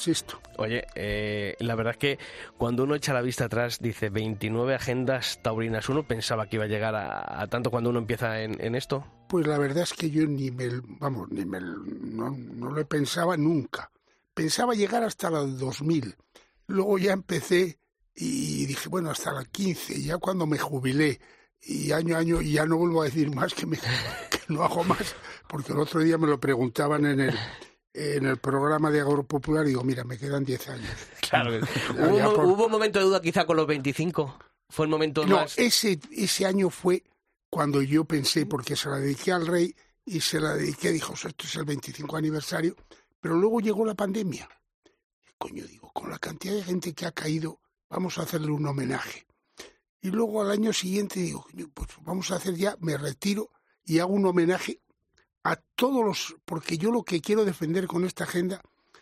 Oye, 0.57 0.87
eh, 0.97 1.55
la 1.61 1.77
verdad 1.77 1.93
es 1.93 1.99
que 1.99 2.19
cuando 2.57 2.83
uno 2.83 2.97
echa 2.97 3.15
la 3.15 3.23
vista 3.23 3.45
atrás, 3.45 3.79
dice 3.81 4.11
29 4.11 4.75
agendas 4.75 5.39
taurinas. 5.43 5.89
¿Uno 5.89 6.03
pensaba 6.03 6.49
que 6.49 6.57
iba 6.57 6.65
a 6.65 6.69
llegar 6.69 6.97
a, 6.97 7.47
tanto 7.47 7.71
cuando 7.71 7.91
uno 7.91 8.01
empieza 8.01 8.41
en, 8.41 8.75
esto? 8.75 9.07
Pues 9.29 9.47
la 9.47 9.59
verdad 9.59 9.85
es 9.85 9.93
que 9.93 10.11
yo 10.11 10.27
ni 10.27 10.51
me, 10.51 10.69
vamos, 10.99 11.31
ni 11.31 11.45
me, 11.45 11.61
no, 11.61 12.37
no 12.37 12.71
lo 12.71 12.87
pensaba 12.89 13.37
nunca. 13.37 13.89
Pensaba 14.35 14.75
llegar 14.75 15.05
hasta 15.05 15.31
los 15.31 15.61
2000 15.61 16.17
Luego 16.67 16.99
ya 16.99 17.13
empecé 17.13 17.79
y 18.15 18.67
dije, 18.67 18.89
bueno, 18.89 19.11
hasta 19.11 19.33
la 19.33 19.45
15, 19.45 20.03
ya 20.03 20.19
cuando 20.19 20.47
me 20.47 20.59
jubilé 20.59 21.21
y 21.61 21.93
año 21.93 22.17
a 22.17 22.21
año, 22.21 22.41
y 22.41 22.53
ya 22.53 22.65
no 22.65 22.77
vuelvo 22.77 23.03
a 23.03 23.07
decir 23.07 23.35
más 23.35 23.53
que, 23.55 23.67
me, 23.67 23.77
que 24.31 24.41
no 24.49 24.63
hago 24.63 24.85
más, 24.85 25.15
porque 25.49 25.73
el 25.73 25.79
otro 25.79 26.01
día 26.01 26.17
me 26.17 26.27
lo 26.27 26.41
preguntaban 26.41 27.05
en 27.07 27.21
el, 27.21 27.39
en 27.93 28.27
el 28.27 28.39
programa 28.39 28.91
de 28.91 29.01
Agro 29.01 29.25
Popular 29.25 29.67
y 29.67 29.71
digo, 29.71 29.85
mira, 29.85 30.05
me 30.05 30.17
quedan 30.17 30.45
10 30.45 30.69
años. 30.69 30.91
Claro. 31.29 31.53
¿Hubo, 31.95 32.45
¿Hubo, 32.45 32.67
un 32.67 32.73
momento 32.73 32.99
de 32.99 33.05
duda 33.05 33.21
quizá 33.21 33.45
con 33.45 33.57
los 33.57 33.67
25? 33.67 34.39
¿Fue 34.69 34.87
el 34.87 34.91
momento 34.91 35.27
no, 35.27 35.37
más...? 35.37 35.59
ese, 35.59 36.01
ese 36.11 36.47
año 36.47 36.71
fue 36.71 37.05
cuando 37.51 37.83
yo 37.83 38.05
pensé, 38.05 38.47
porque 38.47 38.77
se 38.77 38.89
la 38.89 38.99
dediqué 38.99 39.33
al 39.33 39.47
rey 39.47 39.75
y 40.05 40.21
se 40.21 40.41
la 40.41 40.55
dediqué, 40.55 40.93
dijo, 40.93 41.15
esto 41.15 41.35
es 41.45 41.57
el 41.57 41.65
25 41.65 42.17
aniversario, 42.17 42.77
pero 43.21 43.35
luego 43.35 43.61
llegó 43.61 43.85
la 43.85 43.95
pandemia 43.95 44.49
coño, 45.39 45.65
digo, 45.67 45.91
con 45.93 46.11
la 46.11 46.19
cantidad 46.19 46.55
de 46.55 46.65
gente 46.65 46.95
que 46.95 47.07
ha 47.07 47.13
caído, 47.13 47.61
vamos 47.89 48.19
a 48.19 48.23
hacerle 48.23 48.51
un 48.51 48.67
homenaje. 48.67 49.27
Y 50.01 50.11
luego 50.11 50.43
al 50.43 50.51
año 50.51 50.73
siguiente 50.73 51.21
digo, 51.21 51.47
pues 51.75 51.89
vamos 52.03 52.31
a 52.31 52.37
hacer 52.37 52.55
ya, 52.55 52.77
me 52.81 52.97
retiro 52.97 53.51
y 53.85 53.99
hago 53.99 54.13
un 54.13 54.27
homenaje 54.27 54.81
a 55.43 55.57
todos 55.75 56.05
los, 56.05 56.37
porque 56.45 56.79
yo 56.79 56.91
lo 56.91 57.03
que 57.03 57.21
quiero 57.21 57.45
defender 57.45 57.87
con 57.87 58.05
esta 58.05 58.25
agenda 58.25 58.61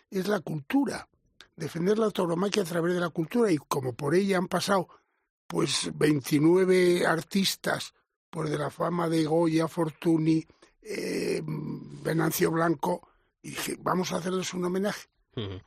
es 0.09 0.27
la 0.27 0.39
cultura, 0.39 1.07
defender 1.55 1.97
la 1.97 2.11
tauromaquia 2.11 2.63
a 2.63 2.65
través 2.65 2.93
de 2.93 2.99
la 2.99 3.09
cultura 3.09 3.51
y 3.51 3.57
como 3.57 3.93
por 3.93 4.15
ella 4.15 4.37
han 4.37 4.47
pasado 4.47 4.87
pues 5.47 5.91
29 5.95 7.05
artistas, 7.05 7.93
pues 8.29 8.49
de 8.49 8.57
la 8.57 8.69
fama 8.69 9.07
de 9.09 9.25
Goya, 9.25 9.67
Fortuny, 9.67 10.45
eh, 10.81 11.41
Venancio 11.45 12.51
Blanco, 12.51 13.07
y 13.41 13.49
dije, 13.49 13.77
vamos 13.79 14.11
a 14.11 14.17
hacerles 14.17 14.53
un 14.53 14.65
homenaje. 14.65 15.07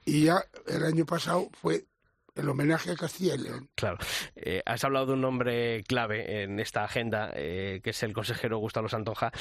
Y 0.04 0.24
ya 0.24 0.42
el 0.66 0.84
año 0.84 1.04
pasado 1.04 1.48
fue 1.52 1.84
el 2.38 2.48
homenaje 2.48 2.92
a 2.92 2.96
Castilla 2.96 3.34
y 3.34 3.38
León. 3.38 3.68
Claro. 3.74 3.98
Eh, 4.36 4.62
has 4.64 4.84
hablado 4.84 5.06
de 5.06 5.12
un 5.14 5.20
nombre 5.20 5.82
clave 5.84 6.42
en 6.42 6.60
esta 6.60 6.84
agenda, 6.84 7.32
eh, 7.34 7.80
que 7.82 7.90
es 7.90 8.02
el 8.02 8.12
consejero 8.12 8.58
Gustavo 8.58 8.88
Santoja, 8.88 9.32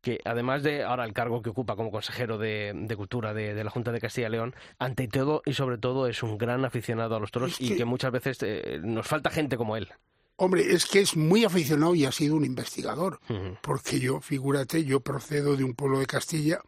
que 0.00 0.20
además 0.24 0.62
de 0.62 0.84
ahora 0.84 1.04
el 1.04 1.12
cargo 1.12 1.42
que 1.42 1.50
ocupa 1.50 1.76
como 1.76 1.90
consejero 1.90 2.38
de, 2.38 2.94
Cultura 2.96 3.34
de, 3.34 3.62
la 3.62 3.70
Junta 3.70 3.90
de 3.90 4.00
Castilla 4.00 4.28
y 4.28 4.30
León, 4.30 4.54
ante 4.78 5.08
todo 5.08 5.42
y 5.44 5.54
sobre 5.54 5.78
todo 5.78 6.06
es 6.06 6.22
un 6.22 6.38
gran 6.38 6.64
aficionado 6.64 7.16
a 7.16 7.20
los 7.20 7.32
toros 7.32 7.60
y 7.60 7.76
que 7.76 7.84
muchas 7.84 8.12
veces 8.12 8.38
eh, 8.42 8.80
nos 8.82 9.06
falta 9.06 9.30
gente 9.30 9.56
como 9.56 9.76
él. 9.76 9.88
Hombre, 10.36 10.72
es 10.72 10.86
que 10.86 11.00
es 11.00 11.16
muy 11.16 11.44
aficionado 11.44 11.94
y 11.94 12.04
ha 12.04 12.12
sido 12.12 12.36
un 12.36 12.44
investigador, 12.44 13.20
porque 13.62 14.00
yo, 14.00 14.20
figúrate, 14.20 14.84
yo 14.84 14.98
procedo 14.98 15.56
de 15.56 15.62
un 15.62 15.74
pueblo 15.74 16.00
de 16.00 16.06
Castilla, 16.06 16.60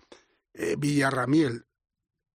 Villarramiel, 0.78 1.65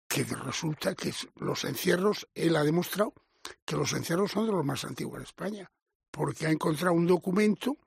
que 0.09 0.23
resulta 0.23 0.95
que 0.95 1.13
los 1.35 1.63
encierros, 1.63 2.27
él 2.33 2.57
ha 2.57 2.63
demostrado 2.63 3.13
que 3.63 3.77
los 3.77 3.93
encierros 3.93 4.31
son 4.31 4.47
de 4.47 4.51
los 4.51 4.65
más 4.65 4.83
antiguos 4.83 5.17
en 5.17 5.23
España, 5.23 5.71
porque 6.11 6.47
ha 6.47 6.51
encontrado 6.51 6.95
un 6.95 7.05
documento 7.07 7.77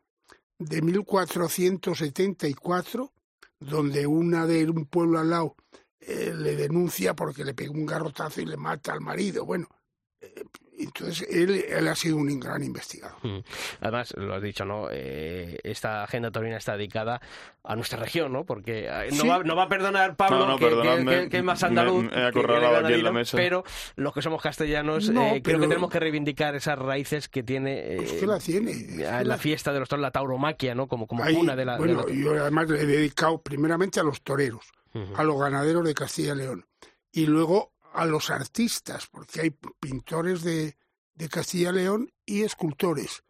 de 0.58 0.80
1474 0.80 3.12
donde 3.58 4.06
una 4.06 4.46
de 4.46 4.70
un 4.70 4.86
pueblo 4.86 5.18
al 5.18 5.30
lado 5.30 5.56
eh, 6.00 6.32
le 6.34 6.54
denuncia 6.56 7.14
porque 7.14 7.44
le 7.44 7.52
pegó 7.54 7.74
un 7.74 7.86
garrotazo 7.86 8.40
y 8.40 8.46
le 8.46 8.56
mata 8.56 8.92
al 8.92 9.00
marido. 9.00 9.44
Bueno, 9.44 9.68
entonces, 10.94 11.26
él, 11.30 11.64
él, 11.68 11.88
ha 11.88 11.94
sido 11.94 12.16
un 12.16 12.38
gran 12.38 12.62
investigador. 12.62 13.18
Mm. 13.22 13.44
Además, 13.80 14.14
lo 14.16 14.34
has 14.34 14.42
dicho, 14.42 14.64
¿no? 14.64 14.88
Eh, 14.90 15.58
esta 15.62 16.04
agenda 16.04 16.30
taurina 16.30 16.56
está 16.56 16.76
dedicada 16.76 17.20
a 17.64 17.76
nuestra 17.76 17.98
región, 17.98 18.32
¿no? 18.32 18.44
Porque 18.44 18.86
eh, 18.88 19.08
no, 19.12 19.26
va, 19.26 19.44
no 19.44 19.54
va 19.54 19.64
a 19.64 19.68
perdonar 19.68 20.16
Pablo, 20.16 20.58
que, 20.58 21.28
que, 21.30 21.38
es 21.38 21.44
más 21.44 21.62
andaluz, 21.62 22.06
pero 23.32 23.64
los 23.96 24.12
que 24.12 24.22
somos 24.22 24.42
castellanos 24.42 25.08
eh, 25.08 25.40
creo 25.42 25.60
que 25.60 25.68
tenemos 25.68 25.90
que 25.90 26.00
reivindicar 26.00 26.54
esas 26.56 26.78
raíces 26.78 27.28
que 27.28 27.42
tiene, 27.42 27.96
eh, 27.96 28.26
la 28.26 28.38
tiene 28.38 29.24
la 29.24 29.38
fiesta 29.38 29.72
de 29.72 29.80
los 29.80 29.88
toros, 29.88 30.02
la 30.02 30.10
tauromaquia, 30.10 30.74
¿no? 30.74 30.88
Como, 30.88 31.06
como 31.06 31.24
una 31.24 31.54
de 31.54 31.64
la... 31.64 31.78
Bueno, 31.78 32.08
yo 32.08 32.32
además 32.32 32.68
le 32.68 32.80
he 32.80 32.86
dedicado 32.86 33.40
primeramente 33.40 34.00
a 34.00 34.02
los 34.02 34.22
toreros, 34.22 34.72
a 35.16 35.22
los 35.22 35.40
ganaderos 35.40 35.84
de 35.84 35.94
Castilla 35.94 36.32
y 36.34 36.38
León, 36.38 36.66
y 37.12 37.26
luego 37.26 37.72
a 37.94 38.06
los 38.06 38.30
artistas, 38.30 39.06
porque 39.06 39.40
hay 39.42 39.50
pintores 39.80 40.42
de, 40.42 40.76
de 41.22 41.28
Castilla 41.28 41.70
y 41.70 41.74
León 41.74 42.12
y 42.26 42.42
escultores 42.42 43.22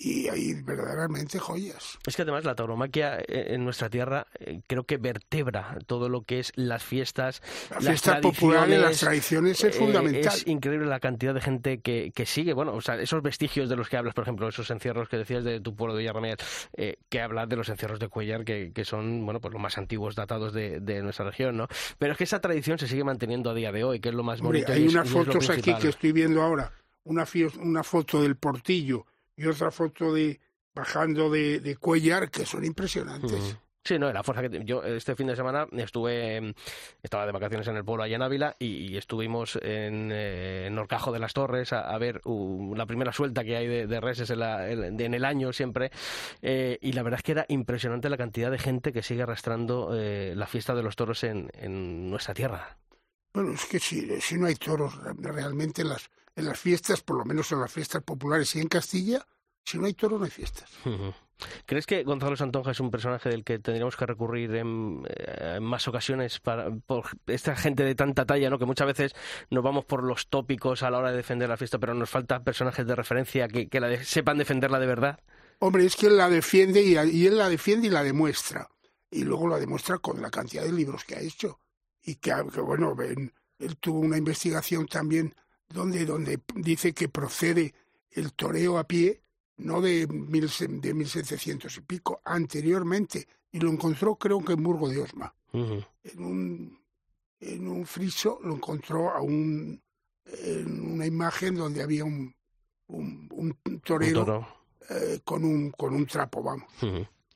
y 0.00 0.28
hay 0.28 0.54
verdaderamente 0.62 1.40
joyas. 1.40 1.98
Es 2.06 2.14
que 2.14 2.22
además 2.22 2.44
la 2.44 2.54
tauromaquia 2.54 3.18
eh, 3.18 3.54
en 3.54 3.64
nuestra 3.64 3.90
tierra 3.90 4.28
eh, 4.38 4.60
creo 4.68 4.84
que 4.84 4.96
vertebra 4.96 5.76
todo 5.86 6.08
lo 6.08 6.22
que 6.22 6.38
es 6.38 6.52
las 6.54 6.84
fiestas, 6.84 7.42
la 7.70 7.80
fiesta 7.80 8.20
popular 8.20 8.68
y 8.70 8.76
las 8.76 9.00
tradiciones 9.00 9.62
es 9.64 9.74
eh, 9.74 9.78
fundamental. 9.78 10.32
Es 10.32 10.46
increíble 10.46 10.86
la 10.86 11.00
cantidad 11.00 11.34
de 11.34 11.40
gente 11.40 11.80
que, 11.80 12.12
que, 12.14 12.26
sigue, 12.26 12.52
bueno, 12.52 12.74
o 12.74 12.80
sea, 12.80 12.94
esos 12.94 13.22
vestigios 13.22 13.68
de 13.68 13.74
los 13.74 13.88
que 13.88 13.96
hablas, 13.96 14.14
por 14.14 14.22
ejemplo, 14.22 14.48
esos 14.48 14.70
encierros 14.70 15.08
que 15.08 15.16
decías 15.16 15.42
de 15.42 15.60
tu 15.60 15.74
pueblo 15.74 15.96
de 15.96 16.02
Villarreal, 16.02 16.38
que 17.08 17.20
hablas 17.20 17.48
de 17.48 17.56
los 17.56 17.68
encierros 17.68 17.98
de 17.98 18.08
Cuellar, 18.08 18.44
que, 18.44 18.70
que, 18.72 18.84
son, 18.84 19.24
bueno, 19.24 19.40
pues 19.40 19.52
los 19.52 19.60
más 19.60 19.78
antiguos 19.78 20.14
datados 20.14 20.52
de, 20.52 20.78
de, 20.78 21.02
nuestra 21.02 21.24
región, 21.24 21.56
¿no? 21.56 21.66
Pero 21.98 22.12
es 22.12 22.18
que 22.18 22.24
esa 22.24 22.40
tradición 22.40 22.78
se 22.78 22.86
sigue 22.86 23.02
manteniendo 23.02 23.50
a 23.50 23.54
día 23.54 23.72
de 23.72 23.82
hoy, 23.82 23.98
que 23.98 24.10
es 24.10 24.14
lo 24.14 24.22
más 24.22 24.40
bonito. 24.40 24.72
hay 24.72 24.86
unas 24.86 25.08
fotos 25.08 25.50
aquí 25.50 25.74
que 25.74 25.88
estoy 25.88 26.12
viendo 26.12 26.42
ahora, 26.42 26.72
una, 27.04 27.26
una 27.60 27.82
foto 27.82 28.22
del 28.22 28.36
portillo 28.36 29.06
y 29.36 29.46
otra 29.46 29.70
foto 29.70 30.12
de 30.12 30.40
bajando 30.74 31.30
de, 31.30 31.60
de 31.60 31.76
Cuellar 31.76 32.30
que 32.30 32.46
son 32.46 32.64
impresionantes. 32.64 33.58
Sí, 33.88 33.98
no, 33.98 34.12
la 34.12 34.22
fuerza 34.22 34.46
que 34.46 34.64
yo 34.66 34.82
este 34.82 35.16
fin 35.16 35.28
de 35.28 35.34
semana 35.34 35.66
estuve, 35.72 36.54
estaba 37.02 37.24
de 37.24 37.32
vacaciones 37.32 37.66
en 37.68 37.76
el 37.76 37.86
pueblo 37.86 38.02
allá 38.02 38.16
en 38.16 38.22
Ávila 38.22 38.54
y, 38.58 38.94
estuvimos 38.98 39.56
en, 39.62 40.10
eh, 40.12 40.66
en, 40.66 40.78
Orcajo 40.78 41.10
de 41.10 41.18
las 41.18 41.32
Torres 41.32 41.72
a, 41.72 41.96
ver 41.96 42.20
la 42.24 42.84
primera 42.84 43.14
suelta 43.14 43.44
que 43.44 43.56
hay 43.56 43.66
de, 43.66 44.00
reses 44.00 44.28
en, 44.28 45.00
en, 45.00 45.14
el 45.14 45.24
año 45.24 45.54
siempre 45.54 45.90
eh, 46.42 46.78
y 46.82 46.92
la 46.92 47.02
verdad 47.02 47.20
es 47.20 47.22
que 47.22 47.32
era 47.32 47.46
impresionante 47.48 48.10
la 48.10 48.18
cantidad 48.18 48.50
de 48.50 48.58
gente 48.58 48.92
que 48.92 49.02
sigue 49.02 49.22
arrastrando 49.22 49.92
eh, 49.94 50.34
la 50.36 50.46
fiesta 50.46 50.74
de 50.74 50.82
los 50.82 50.94
toros 50.94 51.24
en, 51.24 51.48
nuestra 52.10 52.34
tierra. 52.34 52.76
Bueno, 53.32 53.52
es 53.52 53.64
que 53.64 53.78
si, 53.78 54.20
si 54.20 54.36
no 54.36 54.48
hay 54.48 54.56
toros 54.56 54.98
realmente 55.16 55.80
en 55.80 55.88
las, 55.88 56.10
en 56.38 56.44
las 56.44 56.58
fiestas, 56.58 57.02
por 57.02 57.18
lo 57.18 57.24
menos 57.24 57.50
en 57.50 57.60
las 57.60 57.72
fiestas 57.72 58.02
populares 58.02 58.54
y 58.54 58.60
en 58.60 58.68
Castilla, 58.68 59.26
si 59.64 59.76
no 59.76 59.86
hay 59.86 59.94
toros 59.94 60.20
no 60.20 60.24
hay 60.24 60.30
fiestas. 60.30 60.70
¿Crees 61.66 61.86
que 61.86 62.04
Gonzalo 62.04 62.36
Santonja 62.36 62.70
es 62.70 62.80
un 62.80 62.90
personaje 62.90 63.28
del 63.28 63.44
que 63.44 63.58
tendríamos 63.58 63.96
que 63.96 64.06
recurrir 64.06 64.54
en, 64.54 65.04
eh, 65.08 65.58
más 65.60 65.86
ocasiones 65.88 66.38
para, 66.40 66.70
por 66.70 67.06
esta 67.26 67.56
gente 67.56 67.84
de 67.84 67.94
tanta 67.94 68.24
talla, 68.24 68.50
¿no? 68.50 68.58
que 68.58 68.66
muchas 68.66 68.86
veces 68.86 69.12
nos 69.50 69.62
vamos 69.62 69.84
por 69.84 70.04
los 70.04 70.28
tópicos 70.28 70.82
a 70.82 70.90
la 70.90 70.98
hora 70.98 71.10
de 71.10 71.16
defender 71.16 71.48
la 71.48 71.56
fiesta, 71.56 71.78
pero 71.78 71.94
nos 71.94 72.08
faltan 72.08 72.44
personajes 72.44 72.86
de 72.86 72.94
referencia 72.94 73.48
que, 73.48 73.68
la 73.80 74.02
sepan 74.04 74.38
defenderla 74.38 74.78
de 74.78 74.86
verdad? 74.86 75.20
Hombre, 75.58 75.86
es 75.86 75.96
que 75.96 76.06
él 76.06 76.16
la 76.16 76.30
defiende 76.30 76.82
y, 76.82 77.26
él 77.26 77.36
la 77.36 77.48
defiende 77.48 77.88
y 77.88 77.90
la 77.90 78.04
demuestra. 78.04 78.68
Y 79.10 79.24
luego 79.24 79.48
la 79.48 79.58
demuestra 79.58 79.98
con 79.98 80.22
la 80.22 80.30
cantidad 80.30 80.62
de 80.62 80.72
libros 80.72 81.04
que 81.04 81.16
ha 81.16 81.20
hecho. 81.20 81.60
Y 82.02 82.16
que, 82.16 82.32
bueno, 82.60 82.94
él 83.00 83.76
tuvo 83.78 84.00
una 84.00 84.18
investigación 84.18 84.86
también 84.86 85.34
donde, 85.68 86.04
donde 86.04 86.40
dice 86.54 86.92
que 86.92 87.08
procede 87.08 87.74
el 88.10 88.32
toreo 88.32 88.78
a 88.78 88.84
pie 88.84 89.20
no 89.58 89.80
de, 89.80 90.06
mil, 90.06 90.48
de 90.80 90.94
1700 90.94 91.76
y 91.76 91.80
pico, 91.80 92.20
anteriormente, 92.24 93.26
y 93.50 93.58
lo 93.58 93.70
encontró 93.70 94.16
creo 94.16 94.44
que 94.44 94.52
en 94.52 94.62
Burgo 94.62 94.88
de 94.88 95.00
Osma. 95.00 95.34
en, 95.52 95.84
un, 96.18 96.78
en 97.40 97.68
un 97.68 97.86
friso 97.86 98.38
lo 98.42 98.54
encontró 98.54 99.10
a 99.10 99.20
un, 99.20 99.80
en 100.26 100.92
una 100.92 101.06
imagen 101.06 101.56
donde 101.56 101.82
había 101.82 102.04
un, 102.04 102.34
un, 102.88 103.80
torero 103.84 104.46
eh, 104.90 105.20
con, 105.24 105.44
un, 105.44 105.70
con 105.72 105.94
un 105.94 106.06
trapo, 106.06 106.42
vamos 106.42 106.68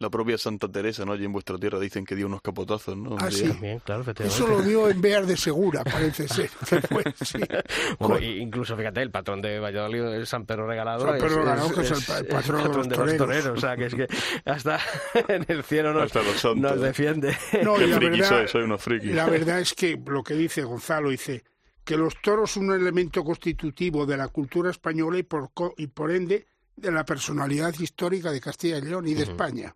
la 0.03 0.11
propia 0.11 0.37
Santa 0.37 0.69
Teresa, 0.69 1.05
¿no? 1.05 1.13
Allí 1.13 1.25
en 1.25 1.33
vuestra 1.33 1.57
tierra 1.57 1.79
dicen 1.79 2.05
que 2.05 2.15
dio 2.15 2.27
unos 2.27 2.43
capotazos, 2.43 2.97
¿no? 2.97 3.17
Ah, 3.19 3.31
sí. 3.31 3.51
claro, 3.85 4.05
Eso 4.19 4.47
lo 4.47 4.61
dio 4.61 4.91
en 4.91 5.01
Bear 5.01 5.25
de 5.25 5.37
Segura, 5.37 5.85
parece 5.85 6.29
ser. 6.29 6.51
bueno, 7.99 8.19
incluso, 8.21 8.77
fíjate, 8.77 9.01
el 9.01 9.11
patrón 9.11 9.41
de 9.41 9.59
Valladolid 9.61 10.21
es 10.21 10.29
San 10.29 10.45
Pedro 10.45 10.67
Regalado. 10.67 11.07
San 11.07 11.19
Pedro 11.19 11.37
Regalado, 11.37 11.73
que 11.73 11.81
es, 11.81 11.91
el, 11.91 12.27
patrón, 12.27 12.89
de, 12.89 12.97
los, 12.97 13.17
toreros. 13.17 13.59
O 13.59 13.61
sea, 13.61 13.77
que 13.77 13.87
es 13.87 13.95
que 13.95 14.07
hasta 14.45 14.81
en 15.29 15.47
el 15.49 15.63
cielo 15.63 15.93
nos, 15.93 16.13
nos 16.57 16.81
defiende. 16.81 17.37
No, 17.63 17.81
y 17.81 17.87
la 17.87 17.99
verdad, 17.99 18.47
soy, 18.49 18.63
unos 18.63 18.83
frikis. 18.83 19.15
La 19.15 19.27
verdad 19.27 19.61
es 19.61 19.73
que 19.75 19.99
lo 20.05 20.23
que 20.23 20.35
dice 20.35 20.63
Gonzalo, 20.65 21.11
dice 21.11 21.45
que 21.85 21.97
los 21.97 22.21
toros 22.21 22.51
son 22.51 22.71
un 22.71 22.75
elemento 22.75 23.25
constitutivo 23.25 24.05
de 24.07 24.17
la 24.17 24.29
cultura 24.29 24.71
española 24.71 25.19
y 25.19 25.23
por, 25.23 25.51
y 25.77 25.87
por 25.89 26.11
ende 26.11 26.47
de 26.77 26.91
la 26.91 27.05
personalidad 27.05 27.75
histórica 27.79 28.33
de 28.33 28.41
Castilla 28.41 28.79
y 28.79 28.83
León 28.83 29.07
y 29.07 29.15
de 29.15 29.23
España. 29.25 29.75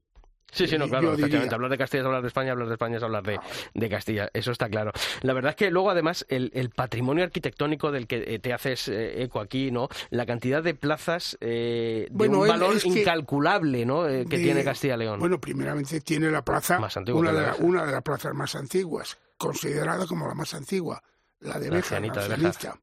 Sí, 0.53 0.67
sí, 0.67 0.79
no, 0.79 0.89
claro, 0.89 1.13
efectivamente. 1.13 1.55
Hablar 1.55 1.71
de 1.71 1.79
Castilla 1.79 2.01
es 2.01 2.07
hablar 2.07 2.23
de 2.23 2.29
España, 2.29 2.53
hablar 2.53 2.69
de 2.69 2.75
España 2.75 2.97
es 2.97 3.03
hablar 3.03 3.23
de, 3.25 3.39
de 3.75 3.89
Castilla, 3.89 4.31
eso 4.33 4.53
está 4.53 4.69
claro. 4.69 4.93
La 5.23 5.33
verdad 5.33 5.51
es 5.51 5.57
que 5.57 5.71
luego, 5.71 5.91
además, 5.91 6.25
el, 6.29 6.51
el 6.55 6.71
patrimonio 6.71 7.25
arquitectónico 7.25 7.91
del 7.91 8.07
que 8.07 8.25
eh, 8.27 8.39
te 8.39 8.53
haces 8.53 8.89
eh, 8.89 9.23
eco 9.23 9.41
aquí, 9.41 9.71
¿no? 9.71 9.89
La 10.11 10.25
cantidad 10.25 10.63
de 10.63 10.75
plazas 10.75 11.37
eh, 11.41 12.09
de 12.11 12.29
un 12.29 12.49
valor 12.49 12.77
incalculable, 12.85 13.85
¿no? 13.85 14.09
Eh, 14.09 14.25
que 14.29 14.39
tiene 14.39 14.65
Castilla 14.65 14.97
León. 14.97 15.21
Bueno, 15.21 15.41
primeramente 15.41 16.01
tiene 16.01 16.31
la 16.31 16.43
plaza, 16.43 16.79
más 16.79 16.97
antigua, 16.97 17.21
una, 17.21 17.33
de 17.33 17.63
una 17.63 17.85
de 17.85 17.93
las 17.93 18.03
plazas 18.03 18.35
más 18.35 18.55
antiguas, 18.55 19.19
considerada 19.37 20.07
como 20.07 20.27
la 20.27 20.35
más 20.35 20.55
antigua, 20.55 21.03
la 21.41 21.59
de 21.59 21.71
Béjar, 21.71 22.03
la, 22.03 22.79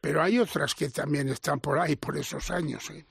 Pero 0.00 0.22
hay 0.22 0.38
otras 0.38 0.74
que 0.74 0.88
también 0.88 1.28
están 1.28 1.60
por 1.60 1.78
ahí, 1.78 1.96
por 1.96 2.16
esos 2.16 2.50
años. 2.50 2.88
¿eh? 2.90 3.06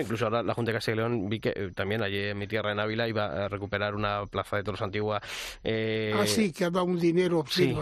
Incluso 0.00 0.24
ahora 0.24 0.42
la 0.42 0.54
Junta 0.54 0.70
de 0.70 0.76
Castilla 0.76 0.94
y 0.94 0.96
León 0.98 1.28
vi 1.28 1.40
que 1.40 1.52
eh, 1.54 1.70
también 1.74 2.02
allí 2.02 2.18
en 2.18 2.38
mi 2.38 2.46
tierra 2.46 2.72
en 2.72 2.80
Ávila 2.80 3.08
iba 3.08 3.44
a 3.44 3.48
recuperar 3.48 3.94
una 3.94 4.26
plaza 4.26 4.56
de 4.56 4.62
toros 4.62 4.82
antigua. 4.82 5.20
Eh, 5.62 6.14
ah, 6.16 6.26
sí, 6.26 6.52
que 6.52 6.64
ha 6.64 6.70
dado 6.70 6.84
un 6.84 6.98
dinero. 6.98 7.44
Sí, 7.48 7.74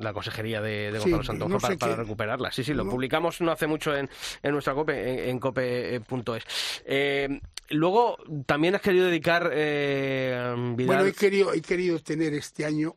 la 0.00 0.12
consejería 0.12 0.60
de, 0.60 0.90
Gonzalo 0.98 1.22
Santonjo 1.22 1.58
para, 1.78 1.96
recuperarla. 1.96 2.50
Sí, 2.52 2.64
sí, 2.64 2.74
lo 2.74 2.88
publicamos 2.88 3.40
no 3.40 3.52
hace 3.52 3.66
mucho 3.66 3.94
en, 3.94 4.08
en 4.42 4.52
nuestra 4.52 4.74
COPE, 4.74 5.30
en, 5.30 5.38
cope.es. 5.38 6.44
Eh, 6.84 7.40
luego, 7.70 8.18
también 8.46 8.74
has 8.74 8.80
querido 8.80 9.06
dedicar, 9.06 9.50
eh, 9.52 10.54
Bueno, 10.56 11.04
he 11.04 11.12
querido, 11.12 11.52
he 11.52 11.60
querido 11.60 11.98
tener 12.00 12.34
este 12.34 12.64
año 12.64 12.94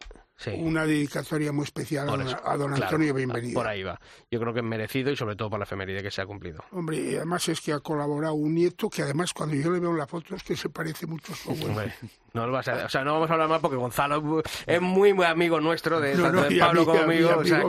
una 0.58 0.86
dedicatoria 0.86 1.52
muy 1.52 1.64
especial 1.64 2.10
a, 2.10 2.58
don 2.58 2.74
Antonio 2.74 3.14
Bienvenido. 3.14 3.54
Por 3.54 3.68
ahí 3.68 3.84
va. 3.84 4.00
Yo 4.30 4.40
creo 4.40 4.54
que 4.54 4.60
es 4.60 4.66
merecido 4.66 5.12
y 5.12 5.16
sobre 5.16 5.36
todo 5.36 5.50
por 5.50 5.60
la 5.60 5.64
efeméride 5.64 6.02
que 6.02 6.12
se 6.12 6.22
ha 6.22 6.26
cumplido. 6.26 6.64
Hombre, 6.72 6.98
y 6.98 7.16
además 7.16 7.48
es 7.50 7.62
que 7.62 7.74
ha 7.74 7.80
colaborado 7.80 8.34
un 8.34 8.54
nieto 8.56 8.90
que 8.90 9.04
además 9.04 9.34
cuando 9.34 9.56
yo 9.56 9.72
le 9.72 9.80
veo 9.80 9.92
en 9.92 9.98
la 9.98 10.08
foto 10.08 10.36
es 10.36 10.44
que 10.44 10.56
se 10.56 10.70
parece 10.70 11.06
mucho 11.06 11.34
a 11.34 11.36
su 11.36 11.52
abuelo. 11.52 11.92
No, 12.34 12.46
o 12.46 12.64
sea, 12.64 13.04
no 13.04 13.14
vamos 13.14 13.30
a 13.30 13.34
hablar 13.34 13.50
más 13.50 13.60
porque 13.60 13.76
Gonzalo 13.76 14.42
es 14.66 14.82
muy, 14.82 15.14
muy 15.14 15.26
amigo 15.26 15.60
nuestro, 15.60 16.00
de, 16.00 16.16
tanto 16.16 16.44
de 16.44 16.58
Pablo 16.58 16.86
como 16.86 17.06
mío. 17.06 17.38
o 17.38 17.44
sea, 17.44 17.64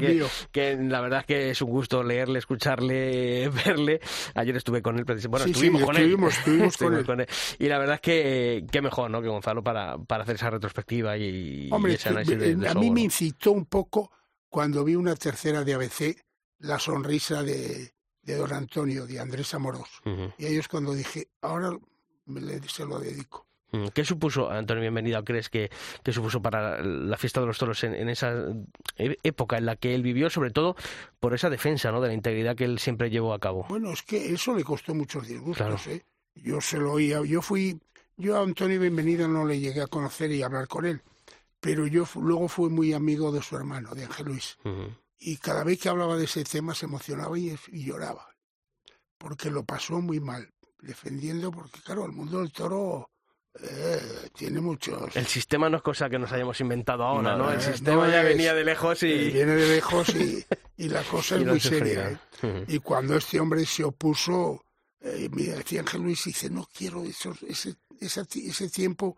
que, 0.52 0.76
la 0.76 1.00
verdad 1.00 1.20
es 1.20 1.26
que 1.26 1.50
es 1.50 1.60
un 1.62 1.70
gusto 1.70 2.04
leerle, 2.04 2.38
escucharle, 2.38 3.48
verle. 3.66 4.00
Ayer 4.34 4.56
estuve 4.56 4.80
con 4.80 4.98
él, 4.98 5.04
bueno, 5.04 5.46
estuvimos, 5.46 5.82
con, 5.82 5.96
él. 5.96 6.16
estuvimos, 6.28 6.76
con, 7.06 7.20
él. 7.20 7.26
Y 7.58 7.66
la 7.66 7.78
verdad 7.78 7.96
es 7.96 8.00
que 8.02 8.64
qué 8.70 8.80
mejor, 8.80 9.10
¿no? 9.10 9.20
Que 9.20 9.28
Gonzalo 9.28 9.64
para, 9.64 9.98
para 9.98 10.22
hacer 10.22 10.36
esa 10.36 10.50
retrospectiva 10.50 11.16
y, 11.16 11.68
Hombre, 11.72 11.94
ese 11.94 12.10
análisis 12.10 12.38
de, 12.62 12.68
A 12.68 12.74
mí 12.74 12.90
me 12.90 13.02
incitó 13.02 13.52
un 13.52 13.66
poco 13.66 14.10
cuando 14.48 14.84
vi 14.84 14.94
una 14.94 15.16
tercera 15.16 15.64
de 15.64 15.74
ABC, 15.74 16.16
la 16.58 16.78
sonrisa 16.78 17.42
de, 17.42 17.92
de 18.22 18.36
don 18.36 18.52
Antonio, 18.52 19.06
de 19.06 19.20
Andrés 19.20 19.54
Amorós. 19.54 19.88
Y 20.38 20.44
ahí 20.46 20.56
es 20.56 20.68
cuando 20.68 20.94
dije, 20.94 21.28
ahora 21.40 21.76
me, 22.26 22.60
se 22.68 22.84
lo 22.84 22.98
dedico. 22.98 23.46
Mm, 23.72 23.86
¿Qué 23.88 24.04
supuso, 24.04 24.50
Antonio 24.50 24.82
Bienvenido, 24.82 25.24
crees 25.24 25.48
que, 25.48 25.70
supuso 26.10 26.42
para 26.42 26.82
la 26.82 27.16
fiesta 27.16 27.40
de 27.40 27.46
los 27.46 27.58
toros 27.58 27.82
en, 27.84 28.08
esa 28.08 28.34
e, 28.96 29.16
época 29.22 29.56
en 29.56 29.66
la 29.66 29.76
que 29.76 29.94
él 29.94 30.02
vivió, 30.02 30.28
sobre 30.30 30.50
todo 30.50 30.76
por 31.18 31.34
esa 31.34 31.48
defensa 31.48 31.90
¿no? 31.90 32.00
de 32.00 32.08
la 32.08 32.14
integridad 32.14 32.54
que 32.54 32.64
él 32.64 32.78
siempre 32.78 33.10
llevó 33.10 33.32
a 33.32 33.38
cabo? 33.38 33.66
Bueno, 33.68 33.92
es 33.92 34.02
que 34.02 34.32
eso 34.32 34.54
le 34.54 34.62
costó 34.62 34.94
muchos 34.94 35.26
disgustos. 35.26 35.86
¿eh? 35.86 36.04
Yo 36.34 36.60
se 36.60 36.76
lo 36.76 36.92
oía, 36.92 37.22
yo 37.24 37.40
fui, 37.40 37.80
yo 38.16 38.36
a 38.36 38.42
Antonio 38.42 38.78
Bienvenido 38.78 39.26
no 39.26 39.46
le 39.46 39.58
llegué 39.58 39.80
a 39.80 39.86
conocer 39.86 40.30
y 40.32 40.42
a 40.42 40.46
hablar 40.46 40.68
con 40.68 40.84
él, 40.84 41.00
pero 41.62 41.86
yo 41.86 42.04
luego 42.16 42.48
fui 42.48 42.68
muy 42.70 42.92
amigo 42.92 43.30
de 43.30 43.40
su 43.40 43.54
hermano, 43.54 43.94
de 43.94 44.04
Ángel 44.04 44.26
Luis. 44.26 44.58
Y 45.16 45.36
cada 45.36 45.62
vez 45.62 45.78
que 45.78 45.88
hablaba 45.88 46.16
de 46.16 46.24
ese 46.24 46.42
tema 46.42 46.74
se 46.74 46.86
emocionaba 46.86 47.38
y 47.38 47.56
lloraba, 47.70 48.26
porque 49.16 49.48
lo 49.48 49.64
pasó 49.64 50.00
muy 50.00 50.18
mal, 50.18 50.52
defendiendo, 50.80 51.52
porque 51.52 51.80
claro, 51.80 52.04
el 52.04 52.10
mundo 52.10 52.40
del 52.40 52.50
toro 52.50 53.10
eh, 53.60 54.28
tiene 54.36 54.60
muchos. 54.60 55.14
El 55.14 55.28
sistema 55.28 55.70
no 55.70 55.76
es 55.76 55.84
cosa 55.84 56.10
que 56.10 56.18
nos 56.18 56.32
hayamos 56.32 56.60
inventado 56.60 57.04
ahora, 57.04 57.36
¿no? 57.36 57.52
El 57.52 57.60
sistema 57.60 58.10
ya 58.10 58.22
venía 58.22 58.54
de 58.54 58.64
lejos 58.64 59.04
y. 59.04 59.12
Eh, 59.12 59.30
viene 59.30 59.54
de 59.54 59.68
lejos 59.68 60.08
y, 60.16 60.44
y 60.78 60.88
la 60.88 61.04
cosa 61.04 61.36
es 61.36 61.46
muy 61.46 61.60
seria. 61.60 62.10
¿eh? 62.42 62.64
Y 62.66 62.80
cuando 62.80 63.14
este 63.16 63.38
hombre 63.38 63.64
se 63.66 63.84
opuso, 63.84 64.64
eh, 65.00 65.28
me 65.30 65.44
decía 65.44 65.82
Ángel 65.82 66.02
Luis, 66.02 66.24
dice: 66.24 66.50
No 66.50 66.68
quiero 66.76 67.04
eso, 67.04 67.32
ese, 67.46 67.76
ese, 68.00 68.26
ese 68.34 68.68
tiempo 68.68 69.16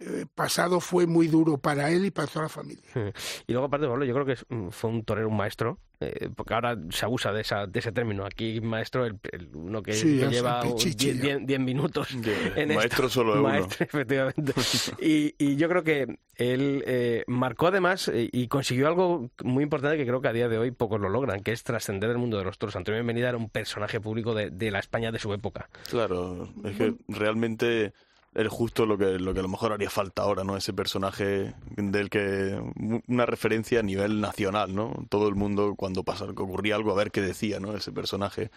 eh, 0.00 0.26
pasado 0.34 0.80
fue 0.80 1.06
muy 1.06 1.28
duro 1.28 1.56
para 1.56 1.90
él 1.90 2.04
y 2.06 2.10
para 2.10 2.26
toda 2.26 2.44
la 2.44 2.48
familia. 2.48 2.82
Y 3.46 3.52
luego, 3.52 3.66
aparte, 3.66 3.86
yo 3.86 4.14
creo 4.14 4.26
que 4.26 4.36
fue 4.70 4.90
un 4.90 5.04
torero, 5.04 5.28
un 5.28 5.36
maestro, 5.36 5.78
eh, 6.00 6.30
porque 6.34 6.54
ahora 6.54 6.76
se 6.90 7.04
abusa 7.04 7.32
de, 7.32 7.42
esa, 7.42 7.66
de 7.66 7.78
ese 7.78 7.92
término. 7.92 8.24
Aquí, 8.26 8.60
maestro, 8.60 9.04
el, 9.06 9.18
uno 9.54 9.82
que, 9.82 9.92
lleva 9.92 10.62
10 10.62 11.60
minutos. 11.60 12.08
en 12.56 12.74
maestro 12.74 13.08
solo 13.08 13.40
maestro, 13.42 13.86
efectivamente. 13.86 14.52
y, 15.00 15.34
y, 15.38 15.56
yo 15.56 15.68
creo 15.68 15.84
que 15.84 16.18
él 16.36 16.82
eh, 16.86 17.24
marcó 17.26 17.68
además 17.68 18.10
y 18.14 18.48
consiguió 18.48 18.88
algo 18.88 19.30
muy 19.42 19.62
importante 19.62 19.96
que 19.96 20.06
creo 20.06 20.20
que 20.20 20.28
a 20.28 20.32
día 20.32 20.48
de 20.48 20.58
hoy 20.58 20.70
pocos 20.72 21.00
lo 21.00 21.08
logran, 21.08 21.40
que 21.42 21.52
es 21.52 21.62
trascender 21.62 22.10
el 22.10 22.18
mundo 22.18 22.38
de 22.38 22.44
los 22.44 22.58
toros. 22.58 22.74
Antonio 22.74 22.98
Bienvenida 22.98 23.28
era 23.28 23.38
un 23.38 23.50
personaje 23.50 24.00
público 24.00 24.34
de, 24.34 24.50
de 24.50 24.70
la 24.70 24.80
España 24.80 25.12
de 25.12 25.18
su 25.18 25.32
época. 25.32 25.68
Claro, 25.88 26.48
es 26.64 26.76
que 26.76 26.94
realmente 27.08 27.92
es 28.34 28.48
justo 28.48 28.84
lo 28.84 28.98
que, 28.98 29.18
lo 29.18 29.32
que 29.32 29.40
a 29.40 29.42
lo 29.42 29.48
mejor 29.48 29.72
haría 29.72 29.90
falta 29.90 30.22
ahora, 30.22 30.42
¿no? 30.42 30.56
Ese 30.56 30.72
personaje 30.72 31.54
del 31.76 32.10
que 32.10 32.60
una 33.06 33.26
referencia 33.26 33.80
a 33.80 33.82
nivel 33.82 34.20
nacional, 34.20 34.74
¿no? 34.74 34.92
Todo 35.08 35.28
el 35.28 35.36
mundo 35.36 35.74
cuando 35.76 36.02
pasa, 36.02 36.24
ocurría 36.24 36.74
algo 36.74 36.90
a 36.90 36.96
ver 36.96 37.12
qué 37.12 37.20
decía, 37.20 37.60
¿no? 37.60 37.76
Ese 37.76 37.92
personaje, 37.92 38.50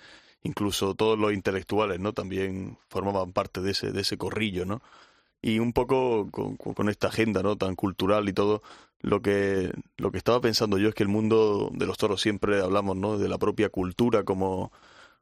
incluso 0.43 0.95
todos 0.95 1.19
los 1.19 1.32
intelectuales, 1.34 1.99
¿no? 1.99 2.13
También 2.13 2.78
formaban 2.89 3.34
parte 3.34 3.61
de 3.61 3.71
ese 3.71 3.91
de 3.91 4.01
ese 4.01 4.17
corrillo, 4.17 4.65
¿no? 4.65 4.82
Y 5.41 5.59
un 5.59 5.73
poco 5.73 6.30
con, 6.32 6.57
con 6.57 6.89
esta 6.89 7.07
agenda, 7.09 7.43
¿no? 7.43 7.55
Tan 7.57 7.75
cultural 7.75 8.28
y 8.30 8.34
todo, 8.34 8.63
lo 9.01 9.21
que 9.21 9.71
lo 9.97 10.11
que 10.11 10.17
estaba 10.17 10.41
pensando 10.41 10.78
yo 10.80 10.89
es 10.89 10.95
que 10.95 11.03
el 11.03 11.09
mundo 11.09 11.69
de 11.73 11.86
los 11.86 11.97
toros 11.97 12.21
siempre 12.21 12.61
hablamos, 12.61 12.97
¿no? 12.97 13.17
De 13.19 13.30
la 13.30 13.38
propia 13.38 13.69
cultura 13.69 14.23
como 14.23 14.71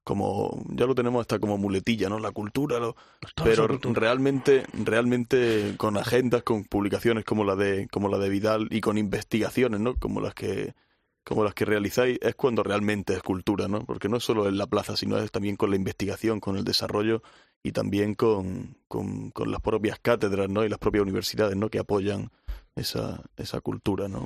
como 0.05 0.63
ya 0.69 0.85
lo 0.85 0.93
tenemos 0.93 1.19
hasta 1.21 1.39
como 1.39 1.57
muletilla, 1.57 2.07
¿no? 2.09 2.19
La 2.19 2.31
cultura, 2.31 2.79
lo, 2.79 2.95
pero 3.43 3.67
cultura. 3.67 3.99
realmente, 3.99 4.63
realmente 4.71 5.73
con 5.77 5.97
agendas, 5.97 6.43
con 6.43 6.63
publicaciones 6.63 7.25
como 7.25 7.43
la 7.43 7.55
de, 7.55 7.87
como 7.91 8.07
la 8.07 8.19
de 8.19 8.29
Vidal 8.29 8.67
y 8.69 8.81
con 8.81 8.99
investigaciones, 8.99 9.79
¿no? 9.81 9.95
Como 9.95 10.21
las 10.21 10.35
que, 10.35 10.75
como 11.23 11.43
las 11.43 11.55
que 11.55 11.65
realizáis, 11.65 12.19
es 12.21 12.35
cuando 12.35 12.61
realmente 12.61 13.13
es 13.15 13.23
cultura, 13.23 13.67
¿no? 13.67 13.83
Porque 13.83 14.07
no 14.07 14.17
es 14.17 14.23
solo 14.23 14.47
en 14.47 14.59
la 14.59 14.67
plaza, 14.67 14.95
sino 14.95 15.17
es 15.17 15.31
también 15.31 15.55
con 15.55 15.71
la 15.71 15.75
investigación, 15.75 16.39
con 16.39 16.55
el 16.55 16.63
desarrollo 16.63 17.23
y 17.63 17.71
también 17.71 18.13
con, 18.13 18.77
con, 18.87 19.31
con 19.31 19.49
las 19.51 19.59
propias 19.59 19.97
cátedras, 19.99 20.49
¿no? 20.49 20.63
Y 20.63 20.69
las 20.69 20.77
propias 20.77 21.01
universidades, 21.01 21.57
¿no? 21.57 21.69
Que 21.69 21.79
apoyan 21.79 22.29
esa, 22.75 23.23
esa 23.37 23.59
cultura, 23.59 24.07
¿no? 24.07 24.23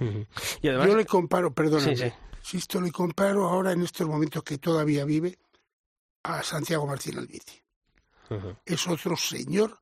Y 0.61 0.67
además, 0.67 0.87
Yo 0.89 0.97
le 0.97 1.05
comparo, 1.05 1.53
perdóname, 1.53 1.95
Sí, 1.95 2.03
sí. 2.03 2.13
si 2.41 2.57
esto 2.57 2.81
le 2.81 2.91
comparo 2.91 3.47
ahora 3.47 3.71
en 3.71 3.81
estos 3.81 4.05
momentos 4.05 4.43
que 4.43 4.57
todavía 4.57 5.05
vive 5.05 5.37
a 6.37 6.43
Santiago 6.43 6.85
Martín 6.85 7.17
Albiti. 7.17 7.61
Ujú. 8.29 8.55
Es 8.65 8.87
otro 8.87 9.15
señor 9.17 9.79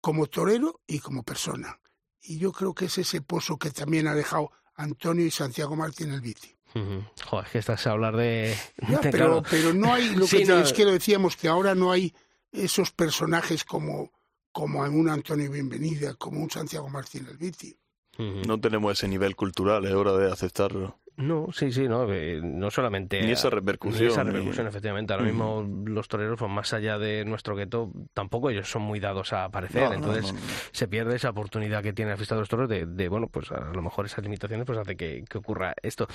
como 0.00 0.26
torero 0.26 0.80
y 0.86 0.98
como 1.00 1.22
persona. 1.22 1.78
Y 2.22 2.38
yo 2.38 2.52
creo 2.52 2.74
que 2.74 2.86
es 2.86 2.98
ese 2.98 3.22
pozo 3.22 3.58
que 3.58 3.70
también 3.70 4.06
ha 4.06 4.14
dejado 4.14 4.50
Antonio 4.74 5.24
y 5.24 5.30
Santiago 5.30 5.76
Martín 5.76 6.10
Albiti. 6.12 6.54
Ujú. 6.74 7.04
Joder, 7.26 7.46
es 7.46 7.52
que 7.52 7.58
estás 7.58 7.86
a 7.86 7.92
hablar 7.92 8.16
de... 8.16 8.54
Ya, 8.88 8.98
de- 8.98 9.10
pero, 9.10 9.26
claro. 9.26 9.42
pero 9.50 9.74
no 9.74 9.92
hay, 9.94 10.14
lo 10.14 10.26
Sí, 10.26 10.38
que 10.38 10.46
te- 10.46 10.52
no. 10.52 10.58
es 10.60 10.72
que 10.72 10.84
lo 10.84 10.92
decíamos, 10.92 11.36
que 11.36 11.48
ahora 11.48 11.74
no 11.74 11.90
hay 11.92 12.14
esos 12.52 12.90
personajes 12.92 13.64
como, 13.64 14.12
como 14.52 14.80
un 14.82 15.08
Antonio 15.08 15.50
Bienvenida, 15.50 16.14
como 16.14 16.40
un 16.42 16.50
Santiago 16.50 16.88
Martín 16.88 17.26
Albiti. 17.28 17.76
Ujú. 18.18 18.42
No 18.46 18.60
tenemos 18.60 18.92
ese 18.92 19.08
nivel 19.08 19.34
cultural, 19.36 19.84
es 19.86 19.92
hora 19.92 20.12
de 20.12 20.30
aceptarlo. 20.30 20.98
No, 21.20 21.46
sí, 21.52 21.70
sí, 21.72 21.86
no, 21.88 22.10
eh, 22.12 22.40
no 22.42 22.70
solamente... 22.70 23.20
Ni 23.22 23.32
esa 23.32 23.50
repercusión, 23.50 24.02
Ni 24.06 24.12
esa 24.12 24.24
ni- 24.24 24.30
repercusión, 24.30 24.66
efectivamente. 24.66 25.12
Ahora 25.12 25.24
mismo 25.26 25.66
los 25.86 26.08
toreros, 26.08 26.38
pues 26.38 26.50
más 26.50 26.72
allá 26.72 26.98
de 26.98 27.24
nuestro 27.24 27.54
gueto, 27.54 27.90
tampoco 28.14 28.50
ellos 28.50 28.70
son 28.70 28.82
muy 28.82 29.00
dados 29.00 29.32
a 29.32 29.44
aparecer. 29.44 29.88
No, 29.88 29.94
Entonces 29.94 30.32
no, 30.32 30.40
no. 30.40 30.46
se 30.72 30.88
pierde 30.88 31.16
esa 31.16 31.30
oportunidad 31.30 31.82
que 31.82 31.92
tiene 31.92 32.10
el 32.12 32.16
fiesta 32.16 32.34
de 32.34 32.40
los 32.40 32.48
toros 32.48 32.68
de, 32.68 32.86
de, 32.86 33.08
bueno, 33.08 33.28
pues 33.28 33.50
a 33.52 33.60
lo 33.72 33.82
mejor 33.82 34.06
esas 34.06 34.22
limitaciones 34.24 34.66
pues 34.66 34.78
hace 34.78 34.96
que, 34.96 35.24
que 35.28 35.38
ocurra 35.38 35.74
esto. 35.82 36.06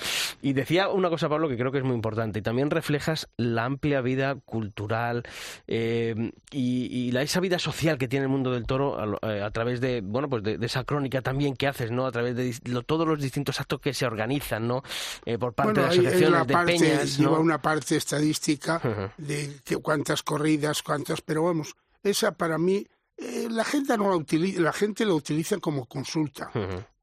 Y 0.42 0.52
decía 0.52 0.88
una 0.88 1.08
cosa, 1.08 1.28
Pablo, 1.28 1.48
que 1.48 1.56
creo 1.56 1.72
que 1.72 1.78
es 1.78 1.84
muy 1.84 1.94
importante. 1.94 2.40
Y 2.40 2.42
también 2.42 2.70
reflejas 2.70 3.28
la 3.36 3.64
amplia 3.64 4.00
vida 4.00 4.36
cultural 4.44 5.22
eh, 5.66 6.32
y, 6.50 6.86
y 6.90 7.12
la, 7.12 7.22
esa 7.22 7.40
vida 7.40 7.58
social 7.58 7.98
que 7.98 8.08
tiene 8.08 8.24
el 8.24 8.30
mundo 8.30 8.50
del 8.52 8.66
toro 8.66 8.98
a, 8.98 9.32
eh, 9.32 9.42
a 9.42 9.50
través 9.50 9.80
de, 9.80 10.00
bueno, 10.02 10.28
pues 10.28 10.42
de, 10.42 10.58
de 10.58 10.66
esa 10.66 10.84
crónica 10.84 11.22
también 11.22 11.54
que 11.56 11.66
haces, 11.66 11.90
¿no? 11.90 12.06
A 12.06 12.12
través 12.12 12.34
de 12.36 12.54
lo- 12.70 12.82
todos 12.82 13.06
los 13.06 13.20
distintos 13.20 13.60
actos 13.60 13.80
que 13.80 13.94
se 13.94 14.06
organizan, 14.06 14.66
¿no? 14.66 14.82
Eh, 15.24 15.38
por 15.38 15.52
parte 15.54 15.72
Bueno, 15.72 15.88
de 15.88 15.94
es 15.94 16.00
asociaciones, 16.00 16.46
de 16.46 16.52
parte, 16.52 16.72
peñas, 16.78 17.18
lleva 17.18 17.38
una 17.38 17.60
parte 17.60 17.96
estadística 17.96 18.80
de 19.16 19.60
que 19.64 19.76
cuántas 19.78 20.22
corridas, 20.22 20.82
cuántas, 20.82 21.20
pero 21.20 21.42
vamos, 21.44 21.74
esa 22.02 22.32
para 22.32 22.58
mí, 22.58 22.86
eh, 23.16 23.48
la 23.50 23.62
agenda 23.62 23.96
no 23.96 24.10
la 24.10 24.16
utiliza, 24.16 24.60
la 24.60 24.72
gente 24.72 25.04
la 25.04 25.14
utiliza 25.14 25.58
como 25.58 25.86
consulta, 25.86 26.50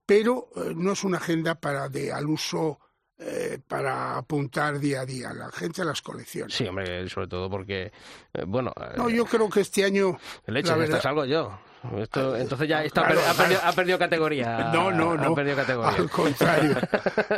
pero 0.05 0.49
eh, 0.55 0.73
no 0.75 0.91
es 0.93 1.03
una 1.03 1.17
agenda 1.17 1.55
para 1.55 1.89
de 1.89 2.11
al 2.11 2.27
uso 2.27 2.79
eh, 3.17 3.59
para 3.67 4.17
apuntar 4.17 4.79
día 4.79 5.01
a 5.01 5.05
día, 5.05 5.33
la 5.33 5.49
gente 5.51 5.85
las 5.85 6.01
colecciona. 6.01 6.49
Sí, 6.53 6.65
hombre, 6.67 7.07
sobre 7.09 7.27
todo 7.27 7.49
porque, 7.49 7.91
eh, 8.33 8.43
bueno, 8.45 8.73
eh, 8.79 8.93
No, 8.97 9.09
yo 9.09 9.25
creo 9.25 9.49
que 9.49 9.61
este 9.61 9.85
año 9.85 10.17
la 10.47 10.59
esto 10.59 10.77
verdad- 10.77 10.99
es 10.99 11.05
algo 11.05 11.25
yo. 11.25 11.57
Esto, 11.97 12.37
entonces 12.37 12.69
ya 12.69 12.83
está, 12.83 13.05
Claro, 13.05 13.19
ha, 13.27 13.33
perdido, 13.33 13.59
ha 13.63 13.71
perdido 13.73 13.99
categoría. 13.99 14.69
No, 14.73 14.89
no, 14.91 15.11
Ha 15.11 15.17
no. 15.17 15.35
perdido 15.35 15.55
categoría. 15.57 15.97
Al 15.99 16.09
contrario. 16.09 16.77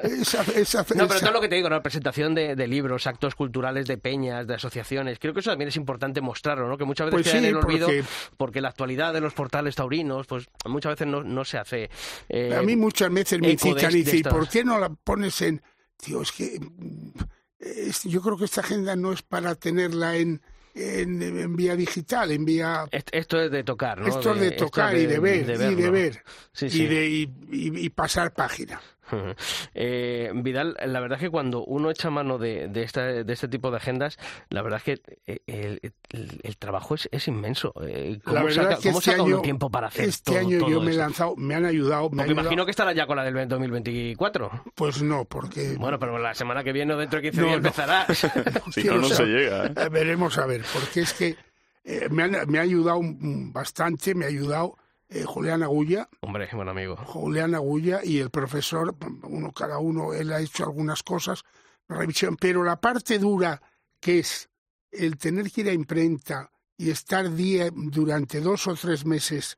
Esa, 0.03 0.43
esa, 0.55 0.79
No, 0.79 0.85
pero 0.85 1.05
esa- 1.15 1.19
todo 1.21 1.31
lo 1.31 1.41
que 1.41 1.47
te 1.49 1.55
digo, 1.55 1.69
¿no? 1.69 1.81
presentación 1.81 2.35
de, 2.35 2.55
de 2.55 2.67
libros, 2.67 3.07
actos 3.07 3.33
culturales 3.35 3.87
de 3.87 3.97
peñas, 3.97 4.45
de 4.45 4.53
asociaciones, 4.55 5.17
creo 5.19 5.33
que 5.33 5.39
eso 5.39 5.49
también 5.49 5.69
es 5.69 5.75
importante 5.77 6.21
mostrarlo, 6.21 6.67
¿no? 6.67 6.77
Que 6.77 6.85
muchas 6.85 7.07
veces 7.07 7.15
Pues 7.15 7.25
queda 7.25 7.37
en 7.37 7.43
sí, 7.43 7.49
el 7.49 7.55
olvido 7.57 7.87
porque- 7.87 8.03
porque... 8.37 8.61
la 8.61 8.69
actualidad 8.69 9.13
de 9.13 9.21
los 9.21 9.33
portales 9.33 9.75
taurinos, 9.75 10.27
pues 10.27 10.47
muchas 10.65 10.91
veces 10.93 11.07
no, 11.07 11.23
no 11.23 11.43
se 11.43 11.57
hace. 11.57 11.89
eh, 12.29 12.55
A 12.55 12.61
mí 12.61 12.75
muchas 12.75 13.11
veces 13.11 13.39
me 13.41 13.51
eco 13.51 13.69
de 13.69 13.73
citan 13.81 13.89
est- 13.89 13.95
y 13.95 13.97
dicen, 13.99 14.15
¿y 14.15 14.17
estas- 14.19 14.33
por 14.33 14.47
qué 14.47 14.63
no 14.63 14.77
la 14.77 14.89
pones 14.89 15.41
en...? 15.41 15.61
Tío, 15.97 16.21
es 16.21 16.31
que 16.31 16.59
mm, 16.59 17.11
es- 17.59 18.03
yo 18.03 18.21
creo 18.21 18.37
que 18.37 18.45
esta 18.45 18.61
agenda 18.61 18.95
no 18.95 19.11
es 19.11 19.21
para 19.23 19.55
tenerla 19.55 20.17
en, 20.17 20.41
en, 20.75 21.21
en 21.21 21.55
vía 21.55 21.75
digital, 21.75 22.31
en 22.31 22.43
vía... 22.45 22.85
est- 22.91 23.09
Esto 23.13 23.41
es 23.41 23.49
de 23.49 23.63
tocar, 23.63 23.97
¿no? 23.99 24.07
Esto 24.07 24.33
es 24.33 24.39
de 24.41 24.51
tocar 24.51 24.95
y 24.97 25.05
de 25.05 25.19
ver, 25.19 25.49
y 25.49 25.75
de 25.75 25.89
ver, 25.89 26.23
Sí, 26.51 26.67
y, 26.71 26.87
de, 26.87 27.07
y, 27.09 27.21
y- 27.51 27.85
y 27.85 27.89
pasar 27.89 28.33
página. 28.33 28.81
Eh, 29.73 30.31
Vidal, 30.35 30.75
la 30.85 30.99
verdad 30.99 31.17
es 31.17 31.23
que 31.23 31.29
cuando 31.29 31.63
uno 31.65 31.89
echa 31.91 32.09
mano 32.09 32.37
de, 32.37 32.67
de, 32.69 32.83
esta- 32.83 33.23
de 33.23 33.33
este 33.33 33.47
tipo 33.47 33.69
de 33.71 33.77
agendas, 33.77 34.17
la 34.49 34.61
verdad 34.61 34.81
es 34.85 34.99
que 34.99 35.17
eh, 35.27 35.39
el, 35.47 35.79
el- 36.09 36.39
el 36.43 36.57
trabajo 36.57 36.95
es, 36.95 37.09
es 37.11 37.27
inmenso. 37.27 37.73
Eh, 37.81 38.19
¿Cómo 38.23 38.35
La 38.35 38.43
verdad 38.43 38.63
saca, 38.63 38.73
es 38.75 38.79
que 38.79 38.89
cómo 38.89 38.99
este 38.99 39.11
saca 39.11 39.23
año, 39.23 39.33
uno 39.35 39.41
tiempo 39.41 39.69
para 39.69 39.87
hacer 39.87 40.05
este 40.09 40.31
todo, 40.31 40.39
año 40.39 40.59
todo 40.59 40.69
yo 40.69 40.79
me 40.81 40.87
he 40.87 40.89
esto? 40.91 41.01
lanzado, 41.03 41.35
me 41.35 41.55
han 41.55 41.65
ayudado, 41.65 42.09
me 42.09 42.23
han 42.23 42.29
ayudado- 42.29 42.41
imagino 42.45 42.65
que 42.65 42.71
estará 42.71 42.93
ya 42.93 43.05
con 43.05 43.17
la 43.17 43.23
del 43.23 43.47
2024. 43.47 44.63
Pues 44.75 45.01
no, 45.01 45.25
porque... 45.25 45.75
Bueno, 45.77 45.99
pero 45.99 46.17
la 46.17 46.33
semana 46.33 46.63
que 46.63 46.71
viene 46.71 46.93
o 46.93 46.97
dentro 46.97 47.19
de 47.21 47.23
15 47.31 47.41
No, 47.41 47.47
días 47.47 47.61
no. 47.61 47.67
empezará. 47.67 48.05
Si 48.71 48.83
no, 48.85 48.95
no 48.97 49.09
se 49.09 49.25
llega. 49.25 49.65
¿eh? 49.67 49.89
Veremos 49.91 50.37
a 50.37 50.45
ver, 50.45 50.63
porque 50.73 51.01
es 51.01 51.13
que 51.13 51.35
eh, 51.83 52.07
me, 52.09 52.23
han- 52.23 52.49
me 52.49 52.59
ha 52.59 52.61
ayudado 52.61 52.99
bastante, 53.03 54.15
me 54.15 54.25
ha 54.25 54.29
ayudado 54.29 54.77
eh, 55.09 55.23
Julián 55.23 55.63
Agulla, 55.63 56.09
Hombre, 56.21 56.49
buen 56.53 56.69
amigo. 56.69 56.95
Julián 56.97 57.55
Agulla 57.55 58.01
y 58.03 58.19
el 58.19 58.29
profesor, 58.29 58.95
uno 59.23 59.51
cada 59.51 59.79
uno, 59.79 60.13
él 60.13 60.31
ha 60.33 60.39
hecho 60.39 60.63
algunas 60.63 61.03
cosas, 61.03 61.43
revisión, 61.87 62.37
pero 62.37 62.63
la 62.63 62.79
parte 62.79 63.19
dura 63.19 63.61
que 63.99 64.19
es 64.19 64.49
el 64.91 65.17
tener 65.17 65.51
que 65.51 65.61
ir 65.61 65.69
a 65.69 65.73
imprenta 65.73 66.51
y 66.77 66.89
estar 66.89 67.31
día 67.33 67.69
durante 67.73 68.41
dos 68.41 68.67
o 68.67 68.75
tres 68.75 69.05
meses 69.05 69.57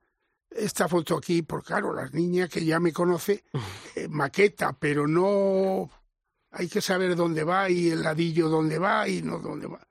esta 0.50 0.88
foto 0.88 1.18
aquí, 1.18 1.42
porque 1.42 1.68
claro, 1.68 1.94
la 1.94 2.10
niña 2.10 2.48
que 2.48 2.64
ya 2.64 2.80
me 2.80 2.94
conoce, 2.94 3.44
eh, 3.96 4.08
maqueta, 4.08 4.74
pero 4.74 5.08
no 5.08 5.90
hay 6.52 6.68
que 6.68 6.82
saber 6.82 7.16
dónde 7.16 7.44
va 7.44 7.70
y 7.70 7.90
el 7.90 8.04
ladillo 8.04 8.50
dónde 8.50 8.80
va 8.80 9.08
y 9.08 9.22
no 9.22 9.40
dónde 9.40 9.68
va. 9.68 9.88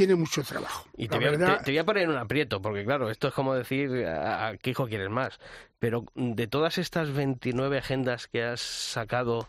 Tiene 0.00 0.14
mucho 0.14 0.42
trabajo. 0.42 0.88
Y 0.96 1.08
te 1.08 1.18
voy, 1.18 1.26
a, 1.26 1.30
verdad, 1.32 1.58
te- 1.58 1.64
te 1.64 1.70
voy 1.72 1.78
a 1.78 1.84
poner 1.84 2.04
en 2.04 2.10
un 2.10 2.16
aprieto, 2.16 2.62
porque 2.62 2.86
claro, 2.86 3.10
esto 3.10 3.28
es 3.28 3.34
como 3.34 3.52
decir 3.54 4.06
a, 4.06 4.48
a 4.48 4.56
qué 4.56 4.70
hijo 4.70 4.86
quieres 4.88 5.10
más. 5.10 5.38
Pero 5.78 6.06
de 6.14 6.46
todas 6.46 6.78
estas 6.78 7.12
29 7.12 7.76
agendas 7.76 8.26
que 8.26 8.42
has 8.42 8.62
sacado, 8.62 9.46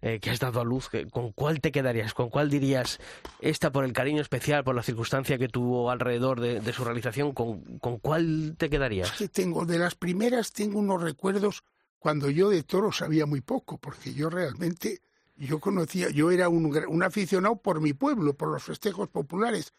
eh, 0.00 0.20
que 0.20 0.30
has 0.30 0.38
dado 0.38 0.60
a 0.60 0.64
luz, 0.64 0.88
¿con 1.10 1.32
cuál 1.32 1.60
te 1.60 1.72
quedarías? 1.72 2.14
¿Con 2.14 2.28
cuál 2.30 2.48
dirías 2.48 3.00
esta 3.40 3.72
por 3.72 3.84
el 3.84 3.92
cariño 3.92 4.22
especial, 4.22 4.62
por 4.62 4.76
la 4.76 4.84
circunstancia 4.84 5.36
que 5.36 5.48
tuvo 5.48 5.90
alrededor 5.90 6.40
de, 6.40 6.60
de 6.60 6.72
su 6.72 6.84
realización? 6.84 7.32
¿Con, 7.32 7.78
¿Con 7.80 7.98
cuál 7.98 8.54
te 8.56 8.70
quedarías? 8.70 9.10
que 9.10 9.28
tengo, 9.28 9.66
de 9.66 9.78
las 9.80 9.96
primeras 9.96 10.52
tengo 10.52 10.78
unos 10.78 11.02
recuerdos 11.02 11.64
cuando 11.98 12.30
yo 12.30 12.50
de 12.50 12.62
toro 12.62 12.92
sabía 12.92 13.26
muy 13.26 13.40
poco, 13.40 13.78
porque 13.78 14.14
yo 14.14 14.30
realmente, 14.30 15.00
yo 15.46 15.60
conocía, 15.60 16.10
yo 16.10 16.30
era 16.30 16.48
un, 16.48 16.66
un 16.88 17.02
aficionado 17.02 17.56
por 17.56 17.80
mi 17.80 17.92
pueblo, 17.92 18.34
por 18.34 18.48
los 18.50 18.62
festejos 18.62 19.08
populares, 19.08 19.72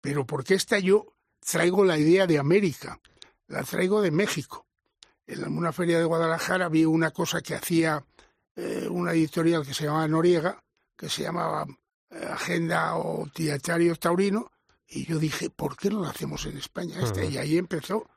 pero 0.00 0.26
porque 0.26 0.54
esta 0.54 0.78
yo 0.78 1.14
traigo 1.40 1.84
la 1.84 1.98
idea 1.98 2.26
de 2.26 2.38
América, 2.38 2.98
la 3.48 3.62
traigo 3.62 4.00
de 4.02 4.10
México. 4.10 4.66
En 5.26 5.56
una 5.56 5.72
feria 5.72 5.98
de 5.98 6.04
Guadalajara 6.04 6.68
vi 6.68 6.84
una 6.84 7.10
cosa 7.10 7.40
que 7.42 7.54
hacía 7.54 8.04
eh, 8.56 8.86
una 8.90 9.12
editorial 9.12 9.64
que 9.66 9.74
se 9.74 9.84
llamaba 9.84 10.08
Noriega, 10.08 10.62
que 10.96 11.08
se 11.08 11.22
llamaba 11.22 11.66
eh, 12.10 12.26
Agenda 12.30 12.96
o 12.96 13.28
Dietario 13.34 13.94
Taurino, 13.96 14.50
y 14.88 15.06
yo 15.06 15.18
dije, 15.18 15.48
¿por 15.50 15.76
qué 15.76 15.88
no 15.90 16.00
lo 16.00 16.08
hacemos 16.08 16.44
en 16.46 16.58
España? 16.58 17.00
Este? 17.02 17.26
Y 17.26 17.38
ahí 17.38 17.56
empezó 17.56 18.08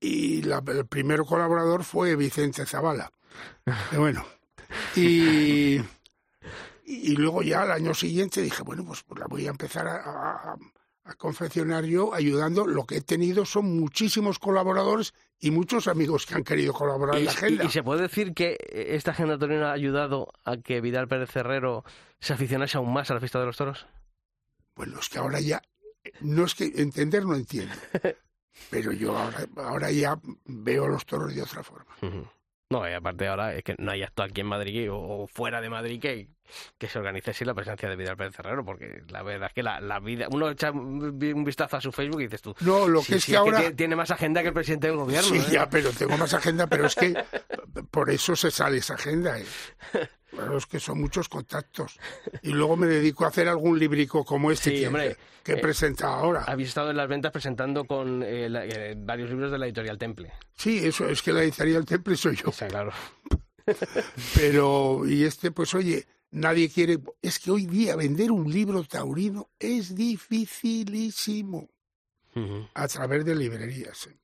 y 0.00 0.42
la- 0.42 0.62
el 0.66 0.86
primer 0.86 1.22
colaborador 1.24 1.84
fue 1.84 2.16
Vicente 2.16 2.66
Zavala. 2.66 3.12
Bueno, 3.96 4.24
y, 4.96 5.78
y 6.88 7.16
luego 7.16 7.42
ya 7.42 7.62
al 7.62 7.70
año 7.72 7.94
siguiente 7.94 8.40
dije, 8.42 8.62
bueno, 8.62 8.84
pues, 8.84 9.02
pues 9.02 9.20
la 9.20 9.26
voy 9.26 9.46
a 9.46 9.50
empezar 9.50 9.86
a, 9.86 9.96
a- 9.96 10.56
a 11.04 11.14
confeccionar 11.14 11.84
yo 11.84 12.12
ayudando. 12.12 12.66
Lo 12.66 12.84
que 12.84 12.96
he 12.98 13.00
tenido 13.00 13.46
son 13.46 13.78
muchísimos 13.80 14.38
colaboradores 14.38 15.14
y 15.38 15.50
muchos 15.50 15.88
amigos 15.88 16.26
que 16.26 16.34
han 16.34 16.44
querido 16.44 16.72
colaborar 16.74 17.16
en 17.16 17.22
¿Y, 17.22 17.24
la 17.24 17.30
agenda. 17.32 17.64
y- 17.64 17.66
y 17.66 17.70
se 17.70 17.82
puede 17.82 18.02
decir 18.02 18.34
que 18.34 18.58
esta 18.90 19.12
agenda 19.12 19.38
torina 19.38 19.70
ha 19.70 19.72
ayudado 19.72 20.32
a 20.44 20.58
que 20.58 20.80
Vidal 20.82 21.08
Pérez 21.08 21.34
Herrero 21.34 21.82
se 22.20 22.34
aficionase 22.34 22.76
aún 22.76 22.92
más 22.92 23.10
a 23.10 23.14
la 23.14 23.20
fiesta 23.20 23.40
de 23.40 23.46
los 23.46 23.56
toros? 23.56 23.86
Bueno, 24.74 24.98
es 25.00 25.08
que 25.08 25.18
ahora 25.18 25.40
ya, 25.40 25.62
no 26.20 26.44
es 26.44 26.54
que 26.54 26.66
entender 26.76 27.24
no 27.24 27.34
entiendo, 27.36 27.74
pero 28.70 28.92
yo 28.92 29.16
ahora, 29.16 29.46
ahora 29.56 29.90
ya 29.90 30.18
veo 30.44 30.88
los 30.88 31.06
toros 31.06 31.34
de 31.34 31.42
otra 31.42 31.62
forma. 31.62 31.94
No, 32.70 32.86
y 32.88 32.92
aparte 32.92 33.26
ahora 33.28 33.54
es 33.54 33.62
que 33.64 33.74
no 33.78 33.90
hay 33.92 34.02
acto 34.02 34.22
aquí 34.22 34.42
en 34.42 34.46
Madrid 34.46 34.92
o, 34.92 34.98
o 34.98 35.26
fuera 35.26 35.60
de 35.62 35.70
Madrid 35.70 36.00
que, 36.00 36.28
que 36.78 36.88
se 36.88 36.98
organice 36.98 37.30
así 37.32 37.44
la 37.44 37.54
presencia 37.54 37.88
de 37.88 37.96
Vidal 37.96 38.16
Pérez 38.16 38.38
Herrero, 38.38 38.64
porque 38.64 39.02
la 39.08 39.22
verdad 39.22 39.48
es 39.48 39.54
que 39.54 39.62
la, 39.62 39.80
la 39.80 40.00
vida, 40.00 40.26
uno 40.30 40.48
echa 40.50 40.70
un 40.70 41.44
vistazo 41.44 41.76
a 41.76 41.80
su 41.80 41.92
Facebook 41.92 42.20
y 42.20 42.24
dices 42.24 42.42
tú, 42.42 42.54
No, 42.60 42.88
lo 42.88 43.00
sí, 43.02 43.12
que 43.12 43.18
es 43.18 43.24
sí, 43.24 43.32
que 43.32 43.38
ahora... 43.38 43.58
tiene, 43.58 43.74
tiene 43.74 43.96
más 43.96 44.10
agenda 44.10 44.42
que 44.42 44.48
el 44.48 44.54
presidente 44.54 44.86
del 44.88 44.96
gobierno. 44.96 45.28
Sí, 45.28 45.36
¿eh? 45.38 45.44
ya, 45.52 45.68
pero 45.68 45.90
tengo 45.90 46.16
más 46.16 46.34
agenda, 46.34 46.66
pero 46.66 46.86
es 46.86 46.94
que 46.94 47.14
por 47.90 48.10
eso 48.10 48.34
se 48.36 48.50
sale 48.50 48.78
esa 48.78 48.94
agenda. 48.94 49.38
¿eh? 49.38 49.44
Claro, 50.30 50.58
es 50.58 50.66
que 50.66 50.78
son 50.78 51.00
muchos 51.00 51.26
contactos. 51.30 51.98
Y 52.42 52.50
luego 52.50 52.76
me 52.76 52.86
dedico 52.86 53.24
a 53.24 53.28
hacer 53.28 53.48
algún 53.48 53.78
librico 53.78 54.26
como 54.26 54.50
este 54.52 54.70
Sí, 54.70 54.80
que, 54.80 54.86
hombre, 54.86 55.16
que 55.42 55.52
he 55.52 55.56
eh, 55.56 55.58
presentado 55.58 56.12
ahora. 56.12 56.44
Habéis 56.46 56.68
estado 56.68 56.90
en 56.90 56.98
las 56.98 57.08
ventas 57.08 57.32
presentando 57.32 57.86
con 57.86 58.22
eh, 58.22 58.46
la- 58.50 58.66
eh, 58.66 58.94
varios 58.94 59.30
libros 59.30 59.50
de 59.50 59.56
la 59.56 59.64
editorial 59.64 59.96
Temple. 59.96 60.30
Sí, 60.54 60.86
eso 60.86 61.08
es 61.08 61.22
que 61.22 61.32
la 61.32 61.42
editorial 61.42 61.86
Temple 61.86 62.14
soy 62.14 62.36
yo. 62.36 62.52
Sea, 62.52 62.68
claro. 62.68 62.92
Pero, 64.34 65.02
y 65.06 65.24
este, 65.24 65.50
pues 65.50 65.74
oye, 65.74 66.06
nadie 66.30 66.68
quiere. 66.70 66.98
Es 67.22 67.38
que 67.38 67.50
hoy 67.50 67.66
día 67.66 67.96
vender 67.96 68.30
un 68.32 68.50
libro 68.52 68.84
taurino 68.84 69.50
es 69.58 69.94
dificilísimo 69.94 71.68
a 72.74 72.86
través 72.88 73.24
de 73.24 73.34
librerías. 73.34 74.06
¿eh? 74.06 74.16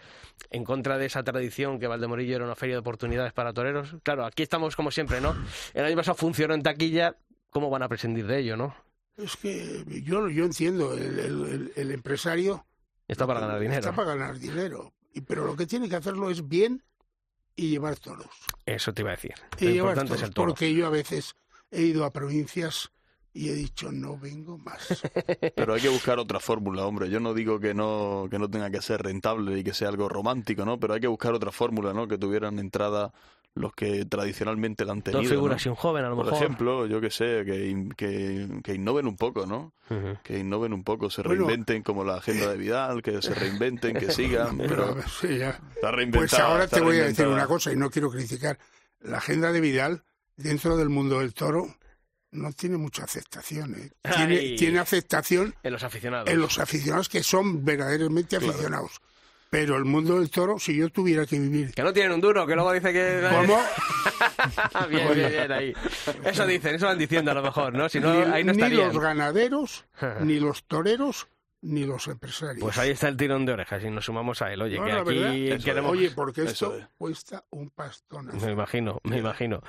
en 0.49 0.63
contra 0.63 0.97
de 0.97 1.05
esa 1.05 1.23
tradición 1.23 1.80
que 1.80 1.86
Valdemorillo 1.88 2.36
era 2.38 2.45
una 2.45 2.55
feria 2.55 2.75
de 2.75 2.80
oportunidades 2.80 3.34
para 3.34 3.53
toreros? 3.53 3.95
Claro, 4.01 4.25
aquí 4.25 4.41
estamos 4.43 4.75
como 4.75 4.89
siempre, 4.89 5.21
¿no? 5.21 5.36
El 5.75 5.86
año 5.86 5.95
pasado 5.95 6.15
funcionó 6.15 6.55
en 6.55 6.63
taquilla, 6.63 7.15
¿cómo 7.51 7.69
van 7.69 7.84
a 7.84 7.88
prescindir 7.88 8.25
de 8.25 8.39
ello, 8.39 8.57
no? 8.57 8.75
Es 9.15 9.36
que 9.38 9.84
yo, 10.03 10.28
yo 10.30 10.45
entiendo, 10.45 10.93
el, 10.93 11.19
el- 11.19 11.45
el- 11.49 11.71
el 11.75 11.91
empresario 11.91 12.65
Está 13.07 13.25
para 13.28 13.39
ganar 13.39 13.59
dinero. 13.59 13.80
está 13.80 13.91
para 13.93 14.15
ganar 14.15 14.38
dinero. 14.39 14.91
Y, 15.18 15.22
pero 15.22 15.45
lo 15.45 15.55
que 15.55 15.65
tiene 15.65 15.89
que 15.89 15.95
hacerlo 15.95 16.30
es 16.30 16.47
bien 16.47 16.84
y 17.55 17.70
llevar 17.70 17.97
toros. 17.97 18.28
Eso 18.65 18.93
te 18.93 19.01
iba 19.01 19.11
a 19.11 19.15
decir. 19.15 19.34
Y 19.59 19.65
Lo 19.65 19.72
llevar 19.72 19.97
importante 19.97 20.13
es 20.13 20.20
toros, 20.20 20.28
el 20.30 20.34
toro. 20.34 20.47
porque 20.49 20.74
yo 20.74 20.86
a 20.86 20.91
veces 20.91 21.36
he 21.72 21.82
ido 21.82 22.05
a 22.05 22.13
provincias 22.13 22.91
y 23.34 23.49
he 23.49 23.53
dicho 23.53 23.91
no 23.91 24.18
vengo 24.18 24.57
más. 24.57 25.01
Pero 25.55 25.74
hay 25.74 25.82
que 25.82 25.89
buscar 25.89 26.20
otra 26.20 26.39
fórmula, 26.39 26.86
hombre. 26.86 27.09
Yo 27.09 27.20
no 27.20 27.34
digo 27.34 27.59
que 27.59 27.74
no, 27.74 28.28
que 28.30 28.38
no 28.39 28.49
tenga 28.49 28.70
que 28.70 28.82
ser 28.82 29.01
rentable 29.01 29.59
y 29.59 29.63
que 29.63 29.74
sea 29.74 29.89
algo 29.89 30.07
romántico, 30.09 30.65
¿no? 30.65 30.80
Pero 30.80 30.93
hay 30.93 30.99
que 31.01 31.07
buscar 31.07 31.34
otra 31.34 31.51
fórmula, 31.51 31.93
¿no? 31.93 32.07
Que 32.07 32.18
tuvieran 32.18 32.59
entrada 32.59 33.11
los 33.58 33.74
que 33.74 34.05
tradicionalmente 34.05 34.86
la 34.86 34.93
han 34.93 35.01
tenido. 35.01 35.22
Dos 35.22 35.30
figuras 35.32 35.66
¿no? 35.66 35.70
y 35.70 35.72
un 35.72 35.76
joven, 35.76 36.05
a 36.05 36.10
lo 36.10 36.16
Por 36.16 36.26
mejor. 36.26 36.43
ejemplo, 36.43 36.86
yo 36.88 37.01
que 37.01 37.10
sé, 37.10 37.43
que, 37.45 37.68
in- 37.68 37.91
que, 37.91 38.47
que 38.64 38.74
innoven 38.74 39.08
un 39.08 39.16
poco, 39.18 39.45
¿no? 39.45 39.74
Que 40.24 40.39
innoven 40.39 40.74
un 40.74 40.84
poco, 40.84 41.10
se 41.10 41.22
Bueno. 41.22 41.45
reinventen 41.45 41.82
como 41.84 42.03
la 42.03 42.16
agenda 42.18 42.49
de 42.51 42.58
Vidal, 42.58 43.01
que 43.01 43.22
se 43.22 43.34
reinventen, 43.34 43.95
que 43.95 44.12
sigan, 44.12 44.58
pero 44.58 44.97
sí, 45.22 45.38
ya. 45.38 45.60
está. 45.76 45.91
Pues 46.14 46.34
ahora 46.36 46.66
está 46.66 46.78
te 46.78 46.84
voy 46.84 46.99
a 46.99 47.05
decir 47.05 47.28
una 47.28 47.47
cosa 47.47 47.72
y 47.72 47.76
no 47.76 47.89
quiero 47.89 48.10
criticar. 48.12 48.58
La 49.01 49.18
agenda 49.18 49.51
de 49.51 49.62
Vidal 49.62 50.03
dentro 50.36 50.76
del 50.78 50.89
mundo 50.89 51.20
del 51.20 51.34
toro 51.34 51.68
no 52.32 52.51
tiene 52.51 52.78
mucha 52.78 53.03
aceptación. 53.05 53.76
¿eh? 53.76 53.91
Tiene, 54.16 54.55
tiene 54.58 54.80
aceptación 54.80 55.55
En 55.64 55.72
los 55.74 55.84
aficionados. 55.84 56.30
en 56.30 56.39
los 56.41 56.60
aficionados 56.60 57.08
que 57.10 57.24
son 57.24 57.64
verdaderamente 57.64 58.36
aficionados. 58.36 58.99
Pero 59.49 59.77
el 59.77 59.85
mundo 59.85 60.19
del 60.19 60.29
toro, 60.29 60.59
si 60.59 60.75
yo 60.75 60.89
tuviera 60.89 61.25
que 61.25 61.39
vivir... 61.39 61.73
Que 61.73 61.81
no 61.81 61.93
tienen 61.93 62.11
un 62.13 62.21
duro, 62.21 62.45
que 62.45 62.53
luego 62.55 62.73
dice 62.73 62.91
que... 62.91 63.25
¿Cómo? 63.29 63.57
bien, 64.89 65.13
bien, 65.13 65.29
bien, 65.31 65.51
ahí. 65.51 65.73
Eso 66.23 66.45
dicen, 66.45 66.75
eso 66.75 66.85
van 66.87 66.97
diciendo 66.97 67.31
a 67.31 67.33
lo 67.33 67.41
mejor, 67.41 67.73
¿no? 67.73 67.87
Si 67.87 67.99
no, 67.99 68.13
ni, 68.13 68.31
ahí 68.33 68.43
no 68.43 68.51
ni 68.53 68.59
estarían. 68.61 68.93
los 68.93 68.99
ganaderos, 69.01 69.85
ni 70.21 70.39
los 70.39 70.65
toreros, 70.65 71.27
ni 71.61 71.85
los 71.85 72.07
empresarios. 72.07 72.59
Pues 72.59 72.77
ahí 72.77 72.91
está 72.91 73.07
el 73.07 73.15
tirón 73.17 73.45
de 73.45 73.53
orejas 73.53 73.83
y 73.83 73.89
nos 73.89 74.05
sumamos 74.05 74.41
a 74.41 74.51
él. 74.51 74.61
Oye, 74.61 74.77
No, 74.79 74.85
que 74.85 74.91
aquí 74.91 75.49
verdad, 75.49 75.63
queremos... 75.63 75.91
Oye, 75.91 76.11
porque 76.11 76.43
esto 76.45 76.75
es. 76.75 76.85
cuesta 76.97 77.45
un 77.51 77.69
pastón. 77.69 78.29
Me 78.41 78.51
imagino, 78.51 78.99
me 79.03 79.17
imagino. 79.19 79.61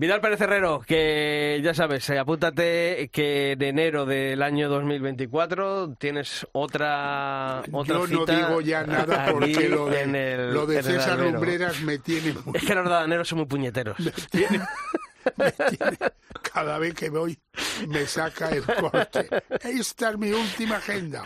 Vidal 0.00 0.20
Pérez 0.20 0.40
Herrero, 0.40 0.80
que 0.86 1.60
ya 1.64 1.74
sabes, 1.74 2.08
eh, 2.10 2.20
apúntate 2.20 3.10
que 3.12 3.52
en 3.52 3.62
enero 3.62 4.06
del 4.06 4.42
año 4.44 4.68
2024 4.68 5.96
tienes 5.98 6.46
otra, 6.52 7.62
otra 7.72 7.94
Yo 7.96 8.06
no 8.06 8.24
digo 8.24 8.60
ya 8.60 8.86
nada 8.86 9.26
porque 9.32 9.68
lo 9.68 9.86
de, 9.90 10.02
el- 10.02 10.54
lo 10.54 10.66
de 10.66 10.84
César. 10.84 11.18
Lumbreras 11.18 11.80
me 11.82 11.98
tiene 11.98 12.32
muy 12.44 12.56
Es 12.56 12.64
que 12.64 12.76
los 12.76 12.88
dadaneros 12.88 13.26
son 13.26 13.38
muy 13.38 13.48
puñeteros. 13.48 13.96
tiene- 14.30 14.60
me 15.36 15.50
tiene- 15.50 15.98
cada 16.52 16.78
vez 16.78 16.94
que 16.94 17.10
voy 17.10 17.36
me 17.88 18.06
saca 18.06 18.50
el 18.50 18.62
corte. 18.62 19.28
Esta 19.64 20.10
es 20.10 20.18
mi 20.18 20.30
última 20.30 20.76
agenda. 20.76 21.24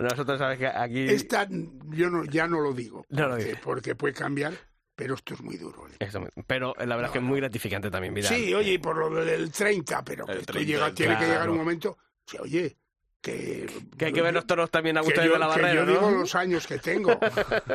Nosotros 0.00 0.36
sabes 0.36 0.58
que 0.58 0.66
aquí... 0.66 1.02
Esta 1.08 1.46
yo 1.90 2.10
no, 2.10 2.24
ya 2.24 2.48
no 2.48 2.58
lo 2.60 2.72
digo, 2.72 3.06
No 3.08 3.28
lo 3.28 3.36
porque, 3.36 3.54
porque 3.62 3.94
puede 3.94 4.14
cambiar, 4.14 4.54
pero 5.00 5.14
esto 5.14 5.32
es 5.32 5.40
muy 5.40 5.56
duro. 5.56 5.86
¿eh? 5.98 6.10
Pero 6.46 6.74
la 6.76 6.84
verdad 6.94 7.06
es 7.06 7.10
que 7.12 7.18
es 7.20 7.24
muy 7.24 7.40
gratificante 7.40 7.90
también, 7.90 8.12
Vidal. 8.12 8.34
Sí, 8.34 8.52
oye, 8.52 8.72
y 8.72 8.78
por 8.78 8.98
lo 8.98 9.24
del 9.24 9.50
30, 9.50 10.04
pero 10.04 10.26
que 10.26 10.32
El 10.32 10.38
esto 10.40 10.52
30, 10.52 10.70
llega, 10.70 10.94
tiene 10.94 11.18
que 11.18 11.24
llegar 11.24 11.48
un 11.48 11.56
momento, 11.56 11.96
sí, 12.26 12.36
oye, 12.38 12.76
que... 13.18 13.66
Que 13.96 14.04
hay 14.04 14.12
que 14.12 14.20
ver 14.20 14.34
los 14.34 14.46
toros 14.46 14.70
también 14.70 14.98
a 14.98 15.02
yo, 15.02 15.08
de 15.08 15.26
la 15.38 15.38
que 15.38 15.38
barrera, 15.38 15.74
yo 15.74 15.86
¿no? 15.86 15.92
digo 15.92 16.10
los 16.10 16.34
años 16.34 16.66
que 16.66 16.78
tengo. 16.80 17.18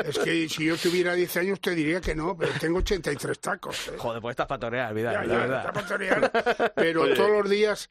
es 0.05 0.19
que 0.19 0.47
si 0.47 0.65
yo 0.65 0.77
tuviera 0.77 1.15
10 1.15 1.37
años 1.37 1.59
te 1.59 1.73
diría 1.73 1.99
que 1.99 2.13
no, 2.13 2.37
pero 2.37 2.51
tengo 2.59 2.77
83 2.77 3.39
tacos. 3.39 3.87
¿eh? 3.87 3.93
Joder, 3.97 4.21
pues 4.21 4.33
estás 4.33 4.45
para 4.45 4.59
torear, 4.59 4.93
Vidal, 4.93 5.13
Ya, 5.13 5.21
la 5.23 5.27
ya, 5.33 5.39
verdad. 5.39 5.59
está 5.61 5.73
para 5.73 5.87
torear, 5.87 6.73
pero 6.75 7.01
Oye. 7.01 7.15
todos 7.15 7.31
los 7.31 7.49
días, 7.49 7.89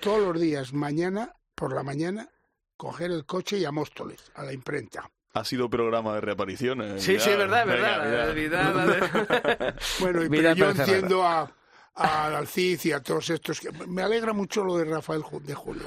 todos 0.00 0.20
los 0.32 0.40
días, 0.40 0.72
mañana, 0.72 1.34
por 1.54 1.74
la 1.74 1.82
mañana, 1.82 2.30
coger 2.78 3.10
el 3.10 3.26
coche 3.26 3.58
y 3.58 3.66
a 3.66 3.72
Móstoles, 3.72 4.32
a 4.34 4.42
la 4.44 4.54
imprenta. 4.54 5.10
Ha 5.32 5.44
sido 5.44 5.70
programa 5.70 6.14
de 6.14 6.20
reapariciones. 6.22 7.02
Sí, 7.02 7.20
sí, 7.20 7.30
es 7.30 7.38
verdad, 7.38 7.60
es 7.60 7.66
Venga, 7.66 7.98
verdad. 7.98 8.34
Vidal. 8.34 8.74
Vidal, 8.74 9.74
Bueno, 10.00 10.22
y, 10.24 10.28
Vidal 10.28 10.56
pero 10.58 10.72
yo 10.72 10.80
entiendo 10.80 11.22
a, 11.26 11.52
a 11.94 12.36
Alcid 12.36 12.80
y 12.84 12.92
a 12.92 13.00
todos 13.00 13.30
estos. 13.30 13.60
que 13.60 13.70
Me 13.86 14.02
alegra 14.02 14.32
mucho 14.32 14.64
lo 14.64 14.76
de 14.76 14.84
Rafael 14.86 15.22
de 15.42 15.54
Julio. 15.54 15.82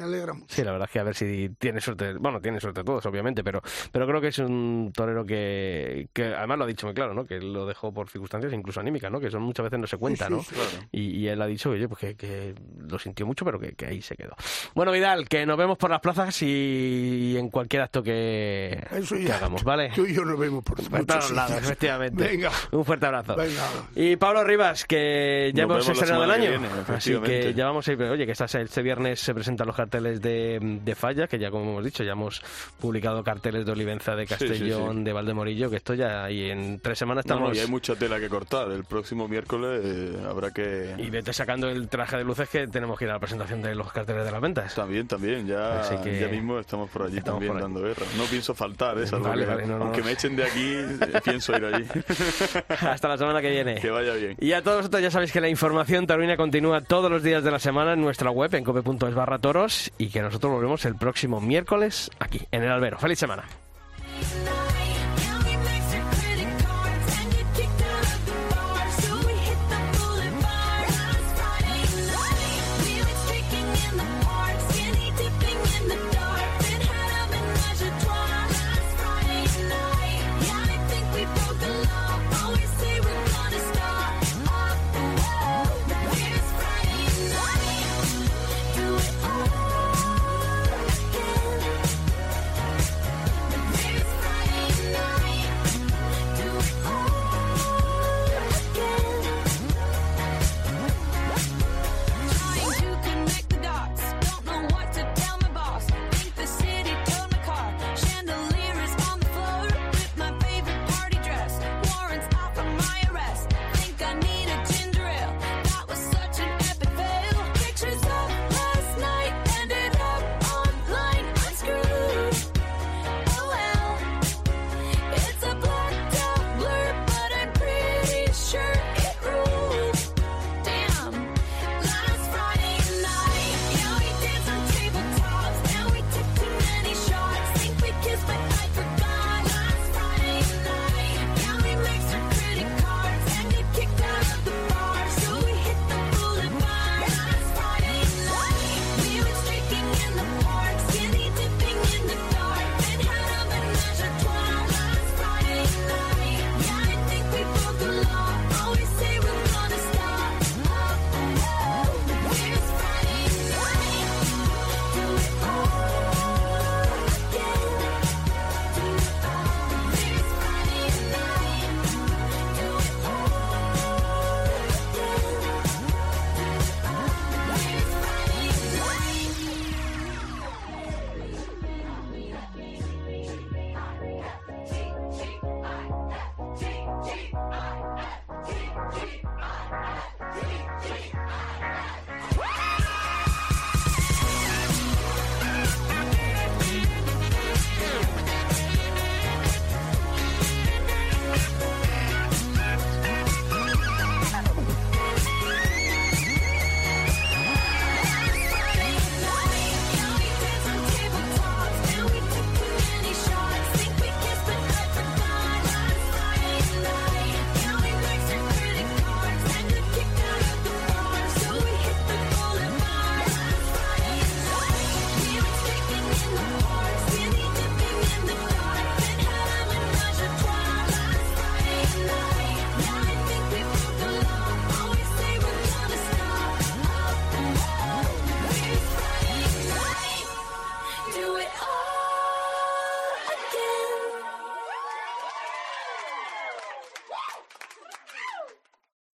Me 0.00 0.06
alegra 0.06 0.32
mucho. 0.32 0.46
Sí, 0.48 0.64
la 0.64 0.72
verdad 0.72 0.86
es 0.88 0.92
que 0.92 0.98
a 0.98 1.02
ver 1.02 1.14
si 1.14 1.50
tiene 1.58 1.78
suerte. 1.80 2.14
Bueno, 2.14 2.40
tiene 2.40 2.58
suerte 2.58 2.82
todos, 2.82 3.04
obviamente, 3.04 3.44
pero, 3.44 3.60
pero 3.92 4.06
creo 4.06 4.20
que 4.20 4.28
es 4.28 4.38
un 4.38 4.90
torero 4.94 5.26
que, 5.26 6.08
que 6.14 6.24
además 6.34 6.56
lo 6.58 6.64
ha 6.64 6.66
dicho 6.66 6.86
muy 6.86 6.94
claro, 6.94 7.12
¿no? 7.12 7.26
Que 7.26 7.38
lo 7.40 7.66
dejó 7.66 7.92
por 7.92 8.08
circunstancias 8.08 8.52
incluso 8.54 8.80
anímicas, 8.80 9.12
¿no? 9.12 9.20
Que 9.20 9.30
son 9.30 9.42
muchas 9.42 9.64
veces 9.64 9.78
no 9.78 9.86
se 9.86 9.98
cuenta, 9.98 10.26
sí, 10.28 10.32
¿no? 10.32 10.42
sí, 10.42 10.54
claro. 10.54 10.70
Y, 10.90 11.18
y 11.18 11.28
él 11.28 11.42
ha 11.42 11.46
dicho, 11.46 11.70
oye, 11.70 11.86
pues 11.86 12.00
que, 12.00 12.14
que 12.16 12.54
lo 12.88 12.98
sintió 12.98 13.26
mucho, 13.26 13.44
pero 13.44 13.58
que, 13.60 13.72
que 13.72 13.86
ahí 13.86 14.00
se 14.00 14.16
quedó. 14.16 14.34
Bueno, 14.74 14.90
Vidal, 14.92 15.28
que 15.28 15.44
nos 15.44 15.58
vemos 15.58 15.76
por 15.76 15.90
las 15.90 16.00
plazas 16.00 16.40
y 16.42 17.36
en 17.36 17.50
cualquier 17.50 17.82
acto 17.82 18.02
que, 18.02 18.82
Eso 18.92 19.16
que 19.16 19.24
ya. 19.24 19.36
hagamos, 19.36 19.62
¿vale? 19.64 19.90
Tú 19.94 20.06
y 20.06 20.14
yo 20.14 20.24
nos 20.24 20.38
vemos 20.38 20.64
por 20.64 20.76
Por 20.76 20.90
muchos 20.90 21.06
todos 21.06 21.30
lados, 21.32 21.50
sitios. 21.52 21.66
efectivamente. 21.66 22.24
Venga. 22.24 22.50
Un 22.72 22.84
fuerte 22.84 23.06
abrazo. 23.06 23.36
Venga. 23.36 23.62
Y 23.94 24.16
Pablo 24.16 24.44
Rivas, 24.44 24.84
que 24.86 25.50
ya 25.54 25.66
Nos 25.66 25.84
hemos 25.86 25.98
estrenado 25.98 26.24
el 26.24 26.30
año. 26.30 26.44
que 26.44 26.50
viene, 26.58 26.68
así 26.88 27.18
que 27.20 27.52
ya 27.54 27.66
vamos 27.66 27.86
a 27.86 27.92
ir. 27.92 28.02
Oye, 28.02 28.24
que 28.26 28.32
esta- 28.32 28.46
este 28.46 28.82
viernes 28.82 29.20
se 29.20 29.34
presentan 29.34 29.66
los 29.66 29.76
carteles 29.76 29.89
de, 29.90 30.58
de 30.84 30.94
Falla, 30.94 31.26
que 31.26 31.38
ya 31.38 31.50
como 31.50 31.70
hemos 31.70 31.84
dicho, 31.84 32.04
ya 32.04 32.12
hemos 32.12 32.40
publicado 32.80 33.22
carteles 33.24 33.66
de 33.66 33.72
Olivenza, 33.72 34.14
de 34.14 34.26
Sí, 34.26 34.34
sí, 34.34 34.46
Castellón, 34.48 34.98
sí. 34.98 35.02
de 35.04 35.12
Valdemorillo, 35.12 35.68
que 35.70 35.76
esto 35.76 35.94
ya 35.94 36.30
y 36.30 36.50
en 36.50 36.78
tres 36.80 36.98
semanas 36.98 37.24
estamos. 37.24 37.48
no, 37.50 37.54
y 37.54 37.58
hay 37.58 37.66
mucha 37.66 37.94
tela 37.96 38.20
que 38.20 38.28
cortar. 38.28 38.70
El 38.70 38.84
próximo 38.84 39.26
miércoles 39.28 39.80
eh, 39.84 40.16
habrá 40.28 40.50
que... 40.52 40.94
y 40.98 41.10
vete 41.10 41.32
sacando 41.32 41.68
el 41.68 41.88
traje 41.88 42.16
de 42.16 42.24
luces 42.24 42.48
que 42.48 42.66
tenemos 42.68 42.98
que 42.98 43.04
ir 43.06 43.10
a 43.10 43.14
la 43.14 43.18
presentación 43.20 43.62
de 43.62 43.74
los 43.74 43.92
carteles 43.92 44.24
de 44.24 44.30
las 44.30 44.40
ventas. 44.40 44.74
También, 44.74 45.06
también, 45.08 45.46
ya, 45.46 45.82
que- 46.02 46.20
ya 46.20 46.28
mismo 46.28 46.58
estamos 46.58 46.88
por 46.90 47.02
allí 47.02 47.18
Estamos 47.18 47.38
también 47.40 47.52
por 47.52 47.62
dando 47.62 47.80
guerra. 47.82 48.06
No 48.16 48.24
pienso 48.24 48.54
faltar, 48.54 48.98
¿eh? 48.98 49.04
Vale, 49.10 49.44
que- 49.44 49.50
vale, 49.50 49.66
no, 49.66 49.78
no, 49.78 49.84
aunque 49.84 50.00
no. 50.00 50.06
me 50.06 50.12
echen 50.12 50.36
de 50.36 50.44
aquí, 50.44 50.72
eh, 50.74 51.20
pienso 51.24 51.56
ir 51.56 51.64
allí. 51.64 51.86
Hasta 52.68 53.08
la 53.08 53.16
semana 53.18 53.40
que 53.40 53.50
viene. 53.50 53.76
que 53.76 53.90
vaya 53.90 54.14
bien. 54.14 54.36
Y 54.40 54.52
a 54.52 54.62
todos 54.62 54.78
vosotros 54.78 55.02
ya 55.02 55.10
sabéis 55.10 55.32
que 55.32 55.40
la 55.40 55.48
información 55.48 56.06
taurina 56.06 56.36
continúa 56.36 56.80
todos 56.80 57.10
los 57.10 57.22
días 57.22 57.42
de 57.44 57.50
la 57.50 57.58
semana 57.58 57.92
en 57.94 58.00
nuestra 58.00 58.30
web 58.30 58.54
en 58.54 58.64
cope.es 58.64 59.14
barra 59.14 59.38
toros 59.38 59.79
y 59.98 60.08
que 60.08 60.20
nosotros 60.20 60.52
volvemos 60.52 60.84
el 60.84 60.96
próximo 60.96 61.40
miércoles 61.40 62.10
aquí, 62.18 62.40
en 62.50 62.62
el 62.62 62.70
albero. 62.70 62.98
¡Feliz 62.98 63.18
semana! 63.18 63.44